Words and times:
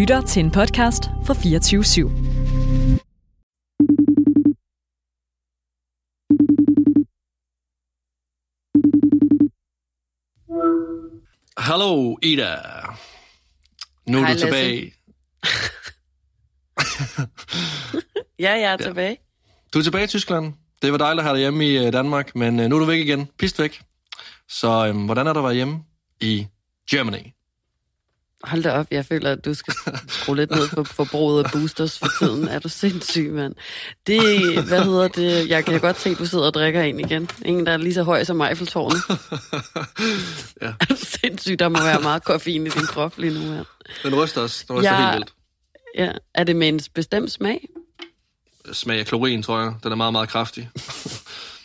lytter 0.00 0.20
til 0.20 0.44
en 0.44 0.50
podcast 0.50 1.04
fra 1.26 1.34
24 1.34 1.82
/7. 1.82 2.08
Hallo, 11.58 12.16
Ida. 12.22 12.56
Nu 14.06 14.18
er 14.18 14.22
Hej, 14.22 14.32
du 14.32 14.38
tilbage. 14.38 14.92
Ja, 18.38 18.52
jeg 18.52 18.72
er 18.72 18.76
tilbage. 18.76 19.16
Du 19.74 19.78
er 19.78 19.82
tilbage 19.82 20.04
i 20.04 20.06
Tyskland. 20.06 20.52
Det 20.82 20.92
var 20.92 20.98
dejligt 20.98 21.20
at 21.20 21.24
have 21.24 21.36
dig 21.36 21.40
hjemme 21.40 21.66
i 21.66 21.86
øh, 21.86 21.92
Danmark, 21.92 22.34
men 22.34 22.60
øh, 22.60 22.68
nu 22.68 22.76
er 22.76 22.80
du 22.80 22.86
væk 22.86 22.98
igen. 22.98 23.28
Pist 23.38 23.58
væk. 23.58 23.82
Så 24.48 24.86
øhm, 24.86 25.04
hvordan 25.04 25.26
er 25.26 25.32
det 25.32 25.40
at 25.40 25.44
være 25.44 25.54
hjemme 25.54 25.84
i 26.20 26.46
Germany? 26.90 27.39
Hold 28.44 28.62
da 28.62 28.70
op, 28.72 28.86
jeg 28.90 29.06
føler, 29.06 29.32
at 29.32 29.44
du 29.44 29.54
skal 29.54 29.74
skrue 30.08 30.36
lidt 30.36 30.50
ned 30.50 30.68
for 30.68 30.82
forbruget 30.82 31.44
af 31.44 31.50
boosters 31.52 31.98
for 31.98 32.06
tiden. 32.18 32.48
Er 32.48 32.58
du 32.58 32.68
sindssyg, 32.68 33.30
mand? 33.32 33.54
Det, 34.06 34.20
hvad 34.68 34.84
hedder 34.84 35.08
det? 35.08 35.48
Jeg 35.48 35.64
kan 35.64 35.80
godt 35.80 36.00
se, 36.00 36.10
at 36.10 36.18
du 36.18 36.26
sidder 36.26 36.44
og 36.46 36.54
drikker 36.54 36.82
en 36.82 37.00
igen. 37.00 37.30
En, 37.44 37.66
der 37.66 37.72
er 37.72 37.76
lige 37.76 37.94
så 37.94 38.02
høj 38.02 38.24
som 38.24 38.40
Eiffeltårnet. 38.40 38.98
Ja. 40.62 40.66
Er 40.80 40.84
du 40.84 40.96
sindssyg? 40.96 41.58
Der 41.58 41.68
må 41.68 41.78
være 41.82 42.00
meget 42.00 42.24
koffein 42.24 42.66
i 42.66 42.70
din 42.70 42.82
krop 42.86 43.18
lige 43.18 43.34
nu 43.34 43.52
her. 43.52 43.64
Den 44.02 44.14
ryster 44.14 44.40
os. 44.40 44.64
Den 44.68 44.76
ryster 44.76 44.92
Ja. 44.92 45.10
helt 45.10 45.14
vildt. 45.16 45.32
Ja. 45.98 46.12
Er 46.34 46.44
det 46.44 46.56
med 46.56 46.68
en 46.68 46.80
bestemt 46.94 47.32
smag? 47.32 47.68
Smag 48.72 48.98
af 48.98 49.06
klorin, 49.06 49.42
tror 49.42 49.60
jeg. 49.60 49.72
Den 49.82 49.92
er 49.92 49.96
meget, 49.96 50.12
meget 50.12 50.28
kraftig. 50.28 50.70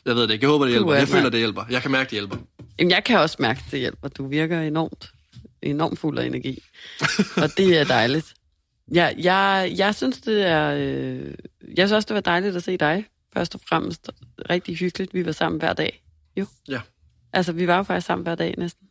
jeg 0.06 0.16
ved 0.16 0.24
det 0.24 0.32
ikke. 0.34 0.44
Jeg 0.44 0.50
håber, 0.50 0.66
det 0.66 0.72
hjælper. 0.74 0.94
Jeg 0.94 1.08
føler, 1.08 1.22
mand. 1.22 1.32
det 1.32 1.40
hjælper. 1.40 1.64
Jeg 1.70 1.82
kan 1.82 1.92
mærke, 1.92 2.04
det 2.10 2.12
hjælper. 2.12 2.38
Jamen, 2.80 2.92
jeg 2.92 3.04
kan 3.04 3.20
også 3.20 3.36
mærke, 3.40 3.64
det 3.72 3.80
hjælper. 3.80 4.08
Du 4.08 4.28
virker 4.28 4.62
enormt, 4.62 5.10
enormt 5.70 6.00
fuld 6.00 6.20
af 6.20 6.26
energi. 6.26 6.64
Og 7.38 7.58
det 7.58 7.78
er 7.78 7.84
dejligt. 7.84 8.34
Ja, 8.94 9.12
jeg, 9.18 9.74
jeg 9.78 9.96
synes, 9.96 10.22
det 10.22 10.46
er... 10.46 10.72
Øh, 10.78 11.34
jeg 11.78 11.88
synes 11.88 11.92
også, 11.92 12.06
det 12.08 12.16
var 12.16 12.22
dejligt 12.22 12.56
at 12.56 12.64
se 12.64 12.78
dig, 12.78 13.06
først 13.34 13.56
og 13.56 13.62
fremmest. 13.70 14.10
Rigtig 14.50 14.78
hyggeligt. 14.78 15.14
Vi 15.14 15.26
var 15.26 15.32
sammen 15.32 15.60
hver 15.60 15.74
dag. 15.74 16.04
Jo. 16.38 16.46
Ja. 16.68 16.82
Altså, 17.34 17.52
vi 17.52 17.68
var 17.68 17.78
jo 17.78 17.84
faktisk 17.84 18.08
sammen 18.08 18.24
hver 18.24 18.36
dag 18.36 18.56
næsten. 18.58 18.88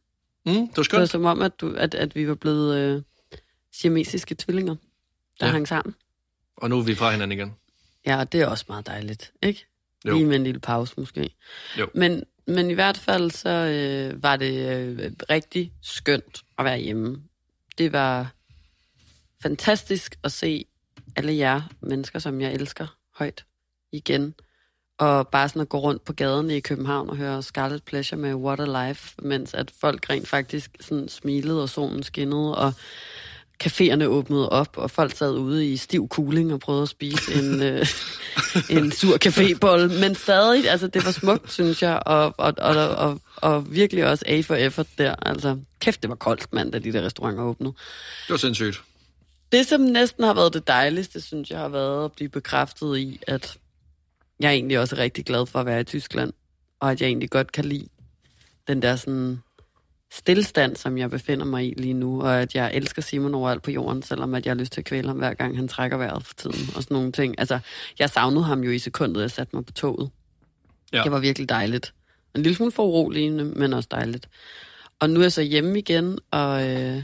Mm, 0.47 0.53
det 0.53 0.61
var 0.61 0.66
Det 0.66 0.77
var 0.77 0.83
skønt. 0.83 1.11
som 1.11 1.25
om, 1.25 1.42
at, 1.42 1.61
du, 1.61 1.75
at, 1.75 1.94
at 1.94 2.14
vi 2.16 2.28
var 2.28 2.34
blevet 2.34 2.77
øh, 2.78 3.03
siamesiske 3.72 4.34
tvillinger, 4.34 4.75
der 5.41 5.47
ja. 5.47 5.53
hang 5.53 5.69
sammen. 5.69 5.94
Og 6.56 6.70
nu 6.70 6.78
er 6.78 6.83
vi 6.83 6.94
fra 6.94 7.11
hinanden 7.11 7.38
igen. 7.38 7.55
Ja, 8.06 8.19
og 8.19 8.33
det 8.33 8.41
er 8.41 8.47
også 8.47 8.64
meget 8.69 8.86
dejligt, 8.86 9.33
ikke? 9.42 9.66
Jo. 10.06 10.14
Lige 10.14 10.27
med 10.27 10.36
en 10.36 10.44
lille 10.44 10.61
pause 10.61 10.94
måske. 10.97 11.34
Jo. 11.78 11.88
Men, 11.94 12.25
men 12.47 12.70
i 12.70 12.75
hvert 12.75 12.98
fald 12.98 13.31
så 13.31 13.48
øh, 13.48 14.23
var 14.23 14.37
det 14.37 14.77
øh, 14.77 15.12
rigtig 15.31 15.73
skønt 15.83 16.42
at 16.59 16.64
være 16.64 16.78
hjemme. 16.78 17.23
Det 17.78 17.92
var 17.92 18.33
fantastisk 19.42 20.19
at 20.25 20.33
se 20.33 20.65
alle 21.17 21.37
jer 21.37 21.62
mennesker, 21.81 22.19
som 22.19 22.41
jeg 22.41 22.53
elsker 22.53 22.87
højt 23.19 23.45
igen. 23.92 24.34
Og 24.98 25.28
bare 25.28 25.48
sådan 25.48 25.62
at 25.62 25.69
gå 25.69 25.78
rundt 25.78 26.05
på 26.05 26.12
gaden 26.12 26.50
i 26.50 26.61
København 26.61 27.11
og 27.11 27.17
høre 27.17 27.42
Scarlet 27.42 27.83
Pleasure 27.83 28.20
med 28.20 28.34
What 28.34 28.61
a 28.61 28.89
Life, 28.89 29.15
mens 29.22 29.55
at 29.55 29.70
folk 29.81 30.11
rent 30.11 30.28
faktisk 30.28 30.70
sådan 30.81 31.09
smilede, 31.09 31.62
og 31.62 31.69
solen 31.69 32.03
skinnede, 32.03 32.59
og 32.59 32.72
caféerne 33.64 34.05
åbnede 34.05 34.48
op, 34.48 34.77
og 34.77 34.91
folk 34.91 35.16
sad 35.16 35.33
ude 35.33 35.72
i 35.72 35.77
stiv 35.77 36.08
kuling 36.08 36.52
og 36.52 36.60
prøvede 36.60 36.83
at 36.83 36.88
spise 36.88 37.34
en, 37.34 37.62
øh, 37.62 37.86
en 38.70 38.92
sur 38.92 39.19
cafébolle. 39.27 40.00
Men 40.00 40.14
stadig, 40.14 40.70
altså 40.70 40.86
det 40.86 41.05
var 41.05 41.10
smukt, 41.10 41.52
synes 41.52 41.82
jeg, 41.82 42.02
og, 42.06 42.34
og, 42.38 42.55
og, 42.58 42.88
og, 42.88 43.20
og 43.36 43.75
virkelig 43.75 44.06
også 44.06 44.25
A 44.28 44.41
for 44.41 44.55
effort 44.55 44.86
der. 44.98 45.14
Altså, 45.22 45.58
kæft, 45.80 46.02
det 46.02 46.10
var 46.10 46.16
koldt, 46.16 46.52
mand, 46.52 46.72
da 46.72 46.78
de 46.78 46.92
der 46.92 47.02
restauranter 47.02 47.42
åbnede. 47.42 47.72
Det 48.27 48.30
var 48.30 48.36
sindssygt. 48.36 48.82
Det, 49.52 49.66
som 49.66 49.80
næsten 49.80 50.25
har 50.25 50.34
været 50.34 50.55
det 50.55 50.66
dejligste, 50.66 51.20
synes 51.20 51.50
jeg, 51.50 51.58
har 51.58 51.69
været 51.69 52.05
at 52.05 52.12
blive 52.12 52.28
bekræftet 52.28 52.98
i, 52.98 53.20
at 53.27 53.56
jeg 54.41 54.48
er 54.48 54.52
egentlig 54.52 54.78
også 54.78 54.97
rigtig 54.97 55.25
glad 55.25 55.47
for 55.47 55.60
at 55.60 55.66
være 55.66 55.81
i 55.81 55.84
Tyskland, 55.84 56.32
og 56.81 56.91
at 56.91 57.00
jeg 57.00 57.06
egentlig 57.06 57.31
godt 57.31 57.53
kan 57.53 57.65
lide 57.65 57.88
den 58.69 58.82
der 58.82 58.97
sådan 58.97 59.42
stillstand, 60.14 60.76
som 60.76 60.98
jeg 60.98 61.10
befinder 61.10 61.44
mig 61.44 61.69
i 61.69 61.75
lige 61.76 61.94
nu, 61.94 62.22
og 62.22 62.41
at 62.41 62.54
jeg 62.54 62.70
elsker 62.75 63.02
Simon 63.02 63.34
overalt 63.34 63.62
på 63.62 63.70
jorden, 63.70 64.02
selvom 64.02 64.34
at 64.34 64.47
jeg 64.47 64.50
har 64.50 64.56
lyst 64.56 64.72
til 64.72 64.80
at 64.80 64.84
kvæle 64.84 65.08
ham 65.08 65.16
hver 65.16 65.34
gang, 65.34 65.56
han 65.56 65.69
trækker 65.69 65.97
vejret 65.97 66.26
for 66.26 66.34
tiden, 66.34 66.69
og 66.76 66.82
sådan 66.82 66.94
nogle 66.94 67.12
ting. 67.12 67.34
Altså, 67.38 67.58
jeg 67.98 68.10
savnede 68.10 68.44
ham 68.44 68.60
jo 68.60 68.70
i 68.70 68.78
sekundet, 68.78 69.22
jeg 69.22 69.30
satte 69.30 69.56
mig 69.56 69.66
på 69.66 69.72
toget. 69.72 70.10
Ja. 70.92 71.03
Det 71.03 71.12
var 71.12 71.19
virkelig 71.19 71.48
dejligt. 71.48 71.94
En 72.34 72.42
lille 72.42 72.56
smule 72.56 72.72
foruroligende, 72.72 73.44
men 73.44 73.72
også 73.72 73.88
dejligt. 73.91 74.28
Og 75.00 75.10
nu 75.10 75.20
er 75.20 75.24
jeg 75.24 75.32
så 75.32 75.42
hjemme 75.42 75.78
igen, 75.78 76.19
og, 76.30 76.69
øh, 76.69 77.03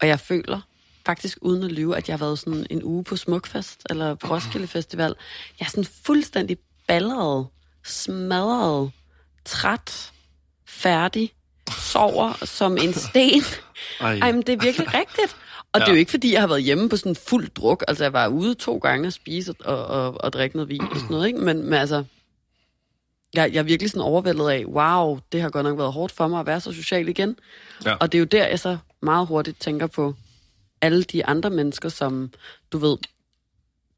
og 0.00 0.08
jeg 0.08 0.20
føler 0.20 0.60
faktisk 1.06 1.38
uden 1.40 1.62
at 1.62 1.72
lyve, 1.72 1.96
at 1.96 2.08
jeg 2.08 2.18
har 2.18 2.24
været 2.24 2.38
sådan 2.38 2.66
en 2.70 2.82
uge 2.82 3.04
på 3.04 3.16
Smukfest, 3.16 3.86
eller 3.90 4.14
på 4.14 4.34
Roskilde 4.34 4.66
Festival. 4.66 5.14
Jeg 5.60 5.66
er 5.66 5.70
sådan 5.70 5.84
fuldstændig 5.84 6.58
balleret, 6.88 7.46
smadret, 7.84 8.90
træt, 9.44 10.12
færdig, 10.66 11.32
sover 11.70 12.32
som 12.44 12.76
en 12.76 12.94
sten. 12.94 13.42
Ej. 14.00 14.18
Ej, 14.18 14.32
men 14.32 14.42
det 14.42 14.52
er 14.52 14.64
virkelig 14.64 14.94
rigtigt. 14.94 15.36
Og 15.72 15.80
ja. 15.80 15.84
det 15.84 15.90
er 15.90 15.94
jo 15.94 15.98
ikke, 15.98 16.10
fordi 16.10 16.32
jeg 16.32 16.40
har 16.40 16.48
været 16.48 16.62
hjemme 16.62 16.88
på 16.88 16.96
sådan 16.96 17.16
fuld 17.16 17.48
druk. 17.48 17.84
Altså, 17.88 18.04
jeg 18.04 18.12
var 18.12 18.28
ude 18.28 18.54
to 18.54 18.78
gange 18.78 19.06
at 19.06 19.12
spise 19.12 19.54
og, 19.64 19.86
og, 19.86 20.24
og 20.24 20.32
drikke 20.32 20.56
noget 20.56 20.68
vin 20.68 20.80
og 20.80 20.96
sådan 20.96 21.10
noget, 21.10 21.26
ikke? 21.26 21.38
Men, 21.38 21.64
men 21.64 21.72
altså, 21.72 22.04
jeg, 23.34 23.52
jeg 23.52 23.58
er 23.58 23.62
virkelig 23.62 23.90
sådan 23.90 24.02
overvældet 24.02 24.50
af, 24.50 24.64
wow, 24.64 25.18
det 25.32 25.42
har 25.42 25.50
godt 25.50 25.64
nok 25.64 25.78
været 25.78 25.92
hårdt 25.92 26.12
for 26.12 26.28
mig 26.28 26.40
at 26.40 26.46
være 26.46 26.60
så 26.60 26.72
social 26.72 27.08
igen. 27.08 27.36
Ja. 27.84 27.94
Og 27.94 28.12
det 28.12 28.18
er 28.18 28.20
jo 28.20 28.24
der, 28.24 28.46
jeg 28.46 28.58
så 28.58 28.78
meget 29.02 29.26
hurtigt 29.26 29.60
tænker 29.60 29.86
på 29.86 30.14
alle 30.80 31.02
de 31.02 31.26
andre 31.26 31.50
mennesker, 31.50 31.88
som, 31.88 32.30
du 32.72 32.78
ved, 32.78 32.96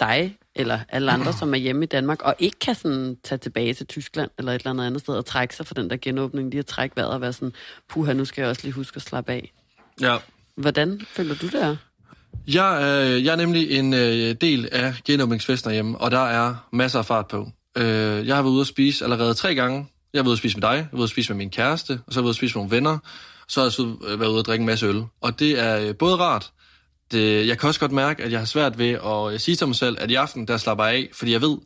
dig 0.01 0.37
eller 0.55 0.81
alle 0.89 1.13
andre, 1.13 1.33
som 1.33 1.55
er 1.55 1.59
hjemme 1.59 1.83
i 1.83 1.87
Danmark, 1.87 2.23
og 2.23 2.35
ikke 2.39 2.59
kan 2.59 2.75
sådan 2.75 3.17
tage 3.25 3.39
tilbage 3.39 3.75
til 3.75 3.87
Tyskland 3.87 4.31
eller 4.39 4.53
et 4.53 4.59
eller 4.59 4.71
andet 4.71 4.87
andet 4.87 5.01
sted 5.01 5.15
og 5.15 5.25
trække 5.25 5.57
sig 5.57 5.67
for 5.67 5.75
den 5.75 5.91
der 5.91 5.97
genåbning, 5.97 6.51
lige 6.51 6.59
at 6.59 6.67
trække 6.67 6.97
vejret 6.97 7.11
og 7.11 7.21
være 7.21 7.33
sådan, 7.33 7.53
puha, 7.89 8.13
nu 8.13 8.25
skal 8.25 8.43
jeg 8.43 8.51
også 8.51 8.63
lige 8.65 8.73
huske 8.73 8.97
at 8.97 9.03
slappe 9.03 9.33
af. 9.33 9.53
Ja. 10.01 10.17
Hvordan 10.57 11.01
føler 11.07 11.35
du 11.35 11.47
det 11.47 11.63
er? 11.63 11.77
Jeg, 12.47 12.79
øh, 12.83 13.25
jeg 13.25 13.33
er 13.33 13.37
nemlig 13.37 13.71
en 13.71 13.95
øh, 13.95 14.35
del 14.41 14.69
af 14.73 14.95
genåbningsfesten 15.05 15.73
hjemme, 15.73 15.99
og 15.99 16.11
der 16.11 16.27
er 16.27 16.69
masser 16.73 16.99
af 16.99 17.07
fart 17.07 17.27
på. 17.29 17.49
Øh, 17.77 18.27
jeg 18.27 18.37
har 18.37 18.43
været 18.43 18.53
ude 18.53 18.61
at 18.61 18.67
spise 18.67 19.05
allerede 19.05 19.35
tre 19.35 19.55
gange. 19.55 19.87
Jeg 20.13 20.19
har 20.19 20.23
været 20.23 20.29
ude 20.29 20.33
at 20.33 20.39
spise 20.39 20.57
med 20.57 20.63
dig, 20.63 20.69
jeg 20.69 20.77
har 20.77 20.89
været 20.91 20.99
ude 20.99 21.05
at 21.05 21.11
spise 21.11 21.33
med 21.33 21.39
min 21.39 21.51
kæreste, 21.51 22.01
og 22.07 22.13
så 22.13 22.21
har 22.21 22.21
jeg 22.21 22.25
været 22.25 22.25
ude 22.25 22.31
at 22.31 22.37
spise 22.37 22.55
med 22.55 22.61
nogle 22.61 22.77
venner. 22.77 22.99
Så 23.49 23.61
har 23.61 23.65
jeg 23.65 23.73
så 23.73 23.97
øh, 24.09 24.21
været 24.21 24.31
ude 24.31 24.39
at 24.39 24.47
drikke 24.47 24.63
en 24.63 24.67
masse 24.67 24.87
øl. 24.87 25.05
Og 25.21 25.39
det 25.39 25.61
er 25.61 25.81
øh, 25.81 25.97
både 25.97 26.17
rart, 26.17 26.53
det, 27.13 27.47
jeg 27.47 27.59
kan 27.59 27.69
også 27.69 27.81
godt 27.81 27.93
mærke, 27.93 28.23
at 28.23 28.33
jeg 28.33 28.41
har 28.41 28.47
svært 28.47 28.79
ved 28.79 28.91
at 28.91 29.33
øh, 29.33 29.41
sige 29.41 29.57
til 29.57 29.67
mig 29.67 29.77
selv, 29.77 29.97
at 30.01 30.11
i 30.11 30.15
aften, 30.15 30.49
der 30.49 30.57
slapper 30.57 30.85
jeg 30.85 30.95
af, 30.95 31.09
fordi 31.15 31.33
jeg 31.33 31.41
ved, 31.41 31.57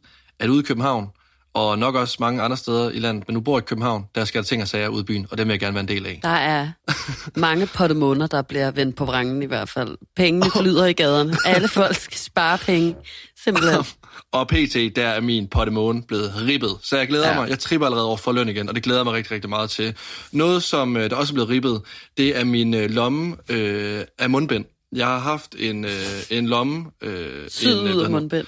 at 0.41 0.49
ude 0.49 0.61
i 0.61 0.63
København, 0.63 1.07
og 1.55 1.79
nok 1.79 1.95
også 1.95 2.17
mange 2.21 2.43
andre 2.43 2.57
steder 2.57 2.91
i 2.91 2.99
landet, 2.99 3.25
men 3.29 3.35
nu 3.35 3.41
bor 3.41 3.59
jeg 3.59 3.63
i 3.63 3.67
København, 3.67 4.05
der 4.15 4.25
skal 4.25 4.43
der 4.43 4.47
ting 4.47 4.63
og 4.63 4.69
sager 4.69 4.89
ude 4.89 5.01
i 5.01 5.05
byen, 5.05 5.27
og 5.31 5.39
det 5.39 5.47
vil 5.47 5.53
jeg 5.53 5.61
gerne 5.61 5.75
være 5.75 5.83
en 5.83 5.89
del 5.89 6.07
af. 6.07 6.21
Der 6.23 6.29
er 6.29 6.69
mange 7.41 7.67
potte 7.67 7.95
måneder, 7.95 8.27
der 8.27 8.43
bliver 8.43 8.71
vendt 8.71 8.97
på 8.97 9.05
vrangen 9.05 9.43
i 9.43 9.47
hvert 9.47 9.69
fald. 9.69 9.99
Pengene 10.17 10.51
flyder 10.51 10.87
i 10.87 10.93
gaderne. 10.93 11.37
Alle 11.47 11.69
folk 11.69 11.97
skal 11.97 12.19
spare 12.19 12.59
penge. 12.59 12.97
Simpelthen. 13.45 13.85
Og 14.33 14.49
pt, 14.49 14.97
der 14.97 15.09
er 15.09 15.21
min 15.21 15.49
potte 15.49 15.73
måne 15.73 16.03
blevet 16.03 16.33
ribbet. 16.47 16.71
Så 16.83 16.97
jeg 16.97 17.09
glæder 17.09 17.27
ja. 17.27 17.35
Ja. 17.35 17.41
mig. 17.41 17.51
Jeg 17.51 17.59
tripper 17.59 17.87
allerede 17.87 18.07
over 18.07 18.17
for 18.17 18.33
løn 18.33 18.49
igen, 18.49 18.69
og 18.69 18.75
det 18.75 18.83
glæder 18.83 19.01
jeg 19.01 19.05
mig 19.05 19.15
rigtig, 19.15 19.33
rigtig 19.33 19.51
meget 19.51 19.71
til. 19.71 19.97
Noget, 20.33 20.63
som 20.63 20.97
øh, 20.97 21.11
der 21.11 21.17
også 21.17 21.33
er 21.33 21.35
blevet 21.35 21.49
ribbet, 21.49 21.83
det 22.17 22.39
er 22.39 22.45
min 22.45 22.75
øh, 22.75 22.91
lomme 22.91 23.37
øh, 23.49 24.05
af 24.19 24.31
mundbind. 24.31 24.65
Jeg 24.97 25.07
har 25.07 25.19
haft 25.19 25.55
en, 25.59 25.85
øh, 25.85 25.91
en 26.31 26.47
lomme... 26.47 26.87
Øh, 27.03 27.49
Syd 27.51 27.73
en, 27.87 27.95
ud 27.95 28.03
af 28.05 28.11
mundbind. 28.11 28.47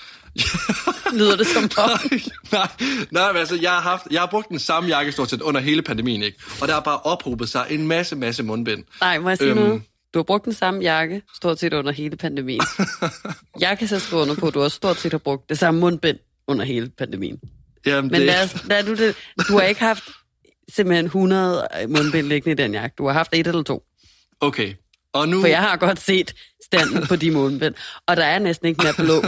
Lyder 1.18 1.36
det 1.36 1.46
som 1.46 1.62
om. 1.78 1.90
nej, 2.52 2.68
nej, 3.10 3.32
men 3.32 3.40
altså, 3.40 3.58
jeg 3.62 3.70
har, 3.70 3.80
haft, 3.80 4.02
jeg 4.10 4.20
har 4.20 4.26
brugt 4.26 4.48
den 4.48 4.58
samme 4.58 4.88
jakke 4.88 5.12
stort 5.12 5.30
set 5.30 5.42
under 5.42 5.60
hele 5.60 5.82
pandemien, 5.82 6.22
ikke? 6.22 6.38
Og 6.62 6.68
der 6.68 6.74
har 6.74 6.80
bare 6.80 6.98
ophobet 6.98 7.48
sig 7.48 7.66
en 7.70 7.86
masse, 7.86 8.16
masse 8.16 8.42
mundbind. 8.42 8.84
Nej, 9.00 9.18
må 9.18 9.28
jeg 9.28 9.38
sige 9.38 9.50
Øhm. 9.50 9.58
noget? 9.60 9.82
Du 10.14 10.18
har 10.18 10.22
brugt 10.24 10.44
den 10.44 10.52
samme 10.52 10.80
jakke, 10.80 11.22
stort 11.36 11.60
set 11.60 11.72
under 11.72 11.92
hele 11.92 12.16
pandemien. 12.16 12.60
Jeg 13.60 13.78
kan 13.78 13.88
så 13.88 13.98
skrive 13.98 14.22
under 14.22 14.34
på, 14.34 14.46
at 14.48 14.54
du 14.54 14.62
også 14.62 14.74
stort 14.76 14.96
set 15.00 15.12
har 15.12 15.18
brugt 15.18 15.48
det 15.48 15.58
samme 15.58 15.80
mundbind 15.80 16.18
under 16.48 16.64
hele 16.64 16.90
pandemien. 16.98 17.40
Jamen, 17.86 18.10
Men 18.10 18.20
det, 18.20 18.26
lad, 18.26 18.44
os, 18.44 18.64
lad 18.68 18.84
du, 18.84 18.94
det. 18.94 19.16
du 19.48 19.52
har 19.58 19.62
ikke 19.62 19.80
haft 19.80 20.04
simpelthen 20.74 21.04
100 21.06 21.68
mundbind 21.88 22.26
liggende 22.26 22.62
i 22.62 22.64
den 22.66 22.74
jakke. 22.74 22.94
Du 22.98 23.06
har 23.06 23.12
haft 23.12 23.30
et 23.34 23.46
eller 23.46 23.62
to. 23.62 23.82
Okay, 24.40 24.74
og 25.14 25.28
nu... 25.28 25.40
For 25.40 25.46
jeg 25.46 25.60
har 25.60 25.76
godt 25.76 26.00
set 26.00 26.34
standen 26.64 27.06
på 27.06 27.16
de 27.16 27.30
mundbind. 27.30 27.74
Og 28.06 28.16
der 28.16 28.24
er 28.24 28.38
næsten 28.38 28.68
ikke 28.68 28.82
mere 28.82 28.94
blå 28.94 29.20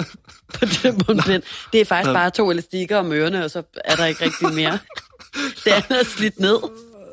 på 0.55 0.65
det 0.65 0.85
mundbind. 1.09 1.43
Det 1.73 1.81
er 1.81 1.85
faktisk 1.85 2.13
bare 2.13 2.31
to 2.31 2.51
elastikker 2.51 2.97
om 2.97 3.13
ørerne, 3.13 3.45
og 3.45 3.51
så 3.51 3.63
er 3.85 3.97
der 3.97 4.07
ikke 4.07 4.25
rigtig 4.25 4.53
mere. 4.53 4.79
Det 5.65 5.71
andet 5.71 6.01
er 6.01 6.05
slidt 6.05 6.41
ned. 6.41 6.59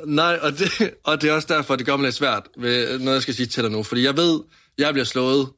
Nej, 0.05 0.39
og 0.41 0.59
det, 0.59 0.93
og 1.03 1.21
det 1.21 1.29
er 1.29 1.33
også 1.33 1.47
derfor, 1.49 1.75
det 1.75 1.85
gør 1.85 1.95
mig 1.95 2.03
lidt 2.03 2.15
svært, 2.15 2.43
ved 2.57 2.99
noget 2.99 3.13
jeg 3.13 3.21
skal 3.21 3.33
sige 3.33 3.45
til 3.45 3.63
dig 3.63 3.71
nu. 3.71 3.83
Fordi 3.83 4.03
jeg 4.03 4.17
ved, 4.17 4.39
jeg 4.77 4.93
bliver 4.93 5.05
slået 5.05 5.49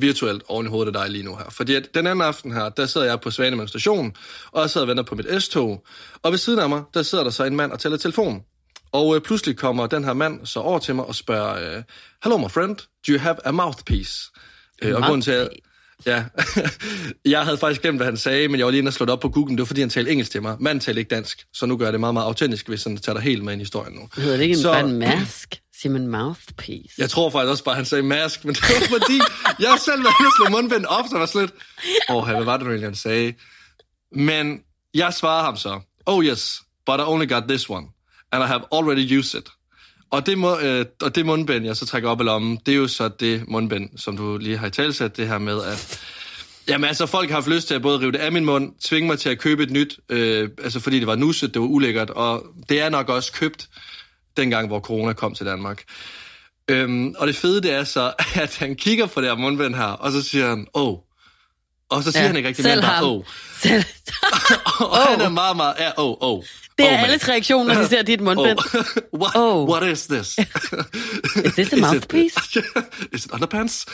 virtuelt 0.00 0.42
oven 0.48 0.66
i 0.66 0.68
hovedet 0.68 0.96
af 0.96 1.02
dig 1.02 1.10
lige 1.10 1.24
nu 1.24 1.36
her. 1.36 1.44
Fordi 1.50 1.74
at 1.74 1.88
den 1.94 2.06
anden 2.06 2.24
aften 2.24 2.52
her, 2.52 2.68
der 2.68 2.86
sidder 2.86 3.06
jeg 3.06 3.20
på 3.20 3.30
Svanemann 3.30 3.68
station, 3.68 4.12
og 4.52 4.60
jeg 4.60 4.70
sidder 4.70 4.84
og 4.84 4.88
venter 4.88 5.04
på 5.04 5.14
mit 5.14 5.42
S-tog. 5.42 5.84
Og 6.22 6.30
ved 6.30 6.38
siden 6.38 6.58
af 6.58 6.68
mig, 6.68 6.82
der 6.94 7.02
sidder 7.02 7.24
der 7.24 7.30
så 7.30 7.44
en 7.44 7.56
mand 7.56 7.72
og 7.72 7.80
tæller 7.80 7.98
telefon. 7.98 8.42
Og 8.94 9.16
øh, 9.16 9.20
pludselig 9.20 9.56
kommer 9.56 9.86
den 9.86 10.04
her 10.04 10.12
mand 10.12 10.46
så 10.46 10.60
over 10.60 10.78
til 10.78 10.94
mig 10.94 11.04
og 11.04 11.14
spørger, 11.14 11.76
øh, 11.76 11.82
Hello 12.24 12.36
my 12.38 12.50
friend, 12.50 12.76
do 12.76 13.12
you 13.12 13.18
have 13.18 13.36
a 13.44 13.50
mouthpiece? 13.50 14.30
Øh, 14.82 14.94
og 14.96 15.02
grunden 15.02 15.22
til, 15.22 15.30
at, 15.30 15.48
Ja, 16.06 16.24
jeg 17.34 17.44
havde 17.44 17.58
faktisk 17.58 17.82
glemt, 17.82 17.98
hvad 17.98 18.06
han 18.06 18.16
sagde, 18.16 18.48
men 18.48 18.58
jeg 18.58 18.64
var 18.64 18.70
lige 18.70 18.78
inde 18.78 18.88
og 18.88 18.92
slå 18.92 19.06
det 19.06 19.12
op 19.12 19.20
på 19.20 19.28
Google. 19.28 19.50
Det 19.52 19.58
var, 19.58 19.64
fordi 19.64 19.80
han 19.80 19.90
talte 19.90 20.10
engelsk 20.10 20.32
til 20.32 20.42
mig. 20.42 20.56
Manden 20.60 20.80
talte 20.80 21.00
ikke 21.00 21.14
dansk, 21.14 21.44
så 21.52 21.66
nu 21.66 21.76
gør 21.76 21.86
jeg 21.86 21.92
det 21.92 22.00
meget, 22.00 22.14
meget 22.14 22.26
autentisk, 22.26 22.68
hvis 22.68 22.84
han 22.84 22.96
tager 22.96 23.14
dig 23.14 23.22
helt 23.22 23.44
med 23.44 23.52
ind 23.52 23.60
i 23.60 23.64
historien 23.64 23.94
nu. 23.94 24.08
Hedder 24.16 24.36
det 24.36 24.44
ikke 24.44 24.56
Så- 24.56 24.78
en 24.78 24.98
mask? 24.98 25.60
Siger 25.80 25.92
man 25.92 26.06
mouthpiece? 26.06 26.94
Jeg 26.98 27.10
tror 27.10 27.30
faktisk 27.30 27.50
også 27.50 27.64
bare, 27.64 27.72
at 27.72 27.76
han 27.76 27.84
sagde 27.84 28.02
mask, 28.02 28.44
men 28.44 28.54
det 28.54 28.62
var 28.62 28.98
fordi, 28.98 29.20
jeg 29.58 29.78
selv 29.84 29.98
var 30.04 30.14
inde 30.20 30.28
og 30.28 30.32
slå 30.38 30.48
mundbind 30.56 30.84
op, 30.86 31.04
så 31.10 31.18
var 31.18 31.26
slet, 31.26 31.50
åh, 32.10 32.16
oh, 32.16 32.28
hvad 32.30 32.44
var 32.44 32.56
det 32.56 32.64
nu 32.66 32.70
egentlig, 32.70 32.86
han 32.86 32.94
sagde? 32.94 33.34
Men 34.12 34.58
jeg 34.94 35.14
svarede 35.14 35.44
ham 35.44 35.56
så, 35.56 35.80
oh 36.06 36.24
yes, 36.24 36.60
but 36.86 37.00
I 37.00 37.02
only 37.02 37.28
got 37.28 37.42
this 37.48 37.70
one, 37.70 37.86
and 38.34 38.44
I 38.44 38.46
have 38.46 38.62
already 38.72 39.18
used 39.18 39.40
it. 39.40 39.48
Og 40.10 40.26
det, 40.26 40.38
må, 40.38 40.58
øh, 40.58 40.84
og 41.02 41.14
det 41.14 41.26
mundbind, 41.26 41.64
jeg 41.64 41.76
så 41.76 41.86
trækker 41.86 42.08
op 42.08 42.20
i 42.20 42.24
lommen, 42.24 42.58
det 42.66 42.72
er 42.74 42.76
jo 42.76 42.88
så 42.88 43.08
det 43.08 43.48
mundbind, 43.48 43.98
som 43.98 44.16
du 44.16 44.36
lige 44.36 44.56
har 44.56 44.66
i 44.66 44.70
talsat, 44.70 45.16
det 45.16 45.28
her 45.28 45.38
med, 45.38 45.62
at 45.62 46.00
Jamen 46.68 46.88
altså, 46.88 47.06
folk 47.06 47.28
har 47.28 47.36
haft 47.36 47.48
lyst 47.48 47.68
til 47.68 47.74
at 47.74 47.82
både 47.82 48.00
rive 48.00 48.12
det 48.12 48.18
af 48.18 48.32
min 48.32 48.44
mund, 48.44 48.72
tvinge 48.80 49.06
mig 49.06 49.18
til 49.18 49.28
at 49.28 49.38
købe 49.38 49.62
et 49.62 49.70
nyt, 49.70 49.98
øh, 50.08 50.48
altså 50.62 50.80
fordi 50.80 50.98
det 50.98 51.06
var 51.06 51.16
nusset, 51.16 51.54
det 51.54 51.62
var 51.62 51.68
ulækkert, 51.68 52.10
og 52.10 52.46
det 52.68 52.80
er 52.80 52.88
nok 52.88 53.08
også 53.08 53.32
købt 53.32 53.68
dengang, 54.36 54.66
hvor 54.66 54.80
corona 54.80 55.12
kom 55.12 55.34
til 55.34 55.46
Danmark. 55.46 55.82
Øhm, 56.68 57.14
og 57.18 57.26
det 57.26 57.36
fede, 57.36 57.62
det 57.62 57.72
er 57.72 57.84
så, 57.84 58.12
at 58.42 58.56
han 58.56 58.76
kigger 58.76 59.06
på 59.06 59.20
det 59.20 59.28
her 59.28 59.36
mundbind 59.36 59.74
her, 59.74 59.84
og 59.84 60.12
så 60.12 60.22
siger 60.22 60.48
han, 60.48 60.66
oh. 60.74 60.98
Og 61.88 62.02
så 62.02 62.12
siger 62.12 62.22
ja, 62.22 62.26
han 62.26 62.36
ikke 62.36 62.48
rigtig 62.48 62.64
mere, 62.64 62.80
bare, 62.80 62.90
ham. 62.90 63.04
oh. 63.04 63.24
Selv. 63.58 63.84
Og 64.80 64.90
oh. 64.90 65.06
han 65.08 65.20
er 65.20 65.28
meget, 65.28 65.56
meget, 65.56 65.74
ja, 65.78 65.90
oh, 65.96 66.16
oh. 66.20 66.44
Det 66.78 66.86
er 66.86 66.94
oh, 66.94 67.02
alles 67.02 67.48
når 67.48 67.74
de 67.74 67.88
ser 67.88 68.02
dit 68.02 68.20
mundbind. 68.20 68.58
Oh. 68.58 69.20
what, 69.20 69.32
Oh. 69.36 69.70
what 69.70 69.82
is 69.92 70.06
this? 70.06 70.38
Is 71.44 71.52
this 71.54 71.72
a 71.72 71.76
mouthpiece? 71.76 72.56
is 73.12 73.24
it 73.24 73.32
underpants? 73.32 73.86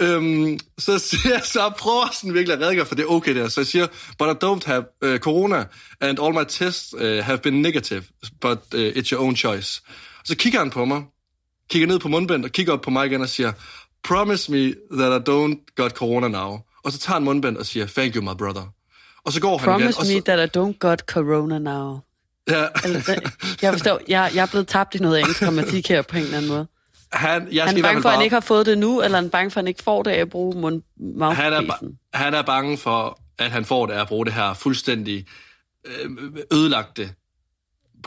Øhm, 0.00 0.58
så, 0.78 0.98
siger 0.98 1.34
jeg, 1.34 1.42
så 1.44 1.72
prøver 1.78 2.08
sådan 2.12 2.34
virkelig 2.34 2.56
at 2.56 2.62
redegøre 2.62 2.86
for 2.86 2.94
det 2.94 3.02
er 3.02 3.06
okay 3.06 3.34
der. 3.36 3.48
Så 3.48 3.60
jeg 3.60 3.66
siger, 3.66 3.86
but 4.18 4.28
I 4.28 4.44
don't 4.46 4.66
have 4.66 4.84
uh, 5.04 5.18
corona, 5.18 5.64
and 6.00 6.18
all 6.20 6.34
my 6.34 6.44
tests 6.48 6.94
uh, 6.94 7.00
have 7.24 7.38
been 7.38 7.62
negative, 7.62 8.02
but 8.40 8.58
uh, 8.74 8.80
it's 8.80 9.12
your 9.12 9.22
own 9.22 9.36
choice. 9.36 9.82
Så 10.24 10.36
kigger 10.36 10.58
han 10.58 10.70
på 10.70 10.84
mig, 10.84 11.02
kigger 11.70 11.88
ned 11.88 11.98
på 11.98 12.08
mundbind 12.08 12.44
og 12.44 12.50
kigger 12.50 12.72
op 12.72 12.80
på 12.80 12.90
mig 12.90 13.06
igen 13.06 13.20
og 13.20 13.28
siger, 13.28 13.52
promise 14.04 14.52
me 14.52 14.74
that 14.92 15.22
I 15.22 15.30
don't 15.30 15.74
got 15.76 15.90
corona 15.92 16.28
now. 16.28 16.58
Og 16.84 16.92
så 16.92 16.98
tager 16.98 17.14
han 17.14 17.24
mundbind 17.24 17.56
og 17.56 17.66
siger, 17.66 17.86
thank 17.86 18.14
you 18.14 18.22
my 18.22 18.36
brother. 18.38 18.62
Og 19.24 19.32
så 19.32 19.40
går 19.40 19.58
han 19.58 19.68
igen. 19.68 19.80
Promise 19.80 19.98
og 19.98 20.06
så, 20.06 20.12
me 20.12 20.20
that 20.20 20.56
I 20.56 20.58
don't 20.58 20.78
got 20.78 20.98
corona 20.98 21.58
now. 21.58 22.00
Ja, 22.48 22.66
det- 22.82 23.32
jeg 23.62 23.72
forstår, 23.72 24.00
jeg, 24.08 24.30
jeg 24.34 24.42
er 24.42 24.46
blevet 24.46 24.68
tabt 24.68 24.94
i 24.94 24.98
noget 24.98 25.18
engelsk 25.18 25.40
grammatik 25.40 25.88
her 25.88 26.02
på 26.02 26.16
en 26.16 26.22
eller 26.22 26.36
anden 26.36 26.50
måde. 26.50 26.66
han, 27.12 27.48
jeg 27.52 27.64
Han 27.64 27.78
er 27.78 27.82
bange 27.82 28.02
for, 28.02 28.08
at 28.08 28.14
han 28.14 28.24
ikke 28.24 28.34
har 28.36 28.40
fået 28.40 28.66
det 28.66 28.78
nu, 28.78 29.02
eller 29.02 29.18
han 29.18 29.24
er 29.26 29.30
bange 29.30 29.50
for, 29.50 29.60
at 29.60 29.62
han 29.62 29.68
ikke 29.68 29.82
får 29.82 30.02
det 30.02 30.10
af 30.10 30.20
at 30.20 30.30
bruge 30.30 30.60
mund, 30.60 30.82
han 31.34 31.52
er, 31.52 31.62
han 32.14 32.34
er 32.34 32.42
bange 32.42 32.78
for, 32.78 33.20
at 33.38 33.50
han 33.50 33.64
får 33.64 33.86
det 33.86 33.92
af 33.92 34.00
at 34.00 34.08
bruge 34.08 34.26
det 34.26 34.34
her 34.34 34.54
fuldstændig 34.54 35.26
øh, 35.86 36.10
ødelagte, 36.52 37.10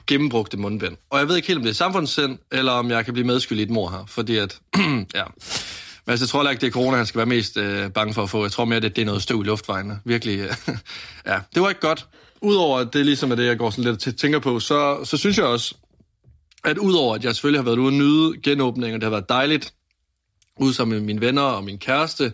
gennembrugte 0.07 0.57
mundbind. 0.57 0.95
Og 1.09 1.19
jeg 1.19 1.27
ved 1.27 1.35
ikke 1.35 1.47
helt, 1.47 1.57
om 1.57 1.63
det 1.63 1.69
er 1.69 1.73
samfundssind, 1.75 2.38
eller 2.51 2.71
om 2.71 2.89
jeg 2.91 3.05
kan 3.05 3.13
blive 3.13 3.27
medskyldig 3.27 3.61
i 3.61 3.65
et 3.65 3.69
mor 3.69 3.89
her, 3.89 4.03
fordi 4.07 4.38
at, 4.38 4.59
ja. 5.15 5.23
Men 6.05 6.11
altså, 6.11 6.23
jeg 6.25 6.29
tror 6.29 6.39
heller 6.39 6.51
ikke, 6.51 6.61
det 6.61 6.67
er 6.67 6.71
corona, 6.71 6.97
han 6.97 7.05
skal 7.05 7.17
være 7.17 7.25
mest 7.25 7.57
øh, 7.57 7.89
bange 7.91 8.13
for 8.13 8.23
at 8.23 8.29
få. 8.29 8.43
Jeg 8.43 8.51
tror 8.51 8.65
mere, 8.65 8.79
det, 8.79 8.95
det 8.95 9.01
er 9.01 9.05
noget 9.05 9.21
støv 9.21 9.41
i 9.41 9.43
luftvejene. 9.43 9.99
Virkelig, 10.05 10.39
øh, 10.39 10.53
ja. 11.31 11.39
Det 11.55 11.61
var 11.61 11.69
ikke 11.69 11.81
godt. 11.81 12.07
Udover 12.41 12.79
at 12.79 12.93
det 12.93 13.05
ligesom 13.05 13.31
er 13.31 13.35
det, 13.35 13.45
jeg 13.45 13.57
går 13.57 13.69
sådan 13.69 13.91
lidt 13.91 13.99
til 13.99 14.17
tænker 14.17 14.39
på, 14.39 14.59
så, 14.59 14.99
så 15.03 15.17
synes 15.17 15.38
jeg 15.38 15.45
også, 15.45 15.75
at 16.63 16.77
udover 16.77 17.15
at 17.15 17.23
jeg 17.23 17.35
selvfølgelig 17.35 17.59
har 17.59 17.65
været 17.65 17.77
ude 17.77 17.88
og 17.88 17.93
nyde 17.93 18.41
genåbning, 18.41 18.93
og 18.93 19.01
det 19.01 19.03
har 19.03 19.11
været 19.11 19.29
dejligt, 19.29 19.73
ude 20.59 20.73
sammen 20.73 20.97
med 20.97 21.05
mine 21.05 21.21
venner 21.21 21.41
og 21.41 21.63
min 21.63 21.77
kæreste, 21.77 22.33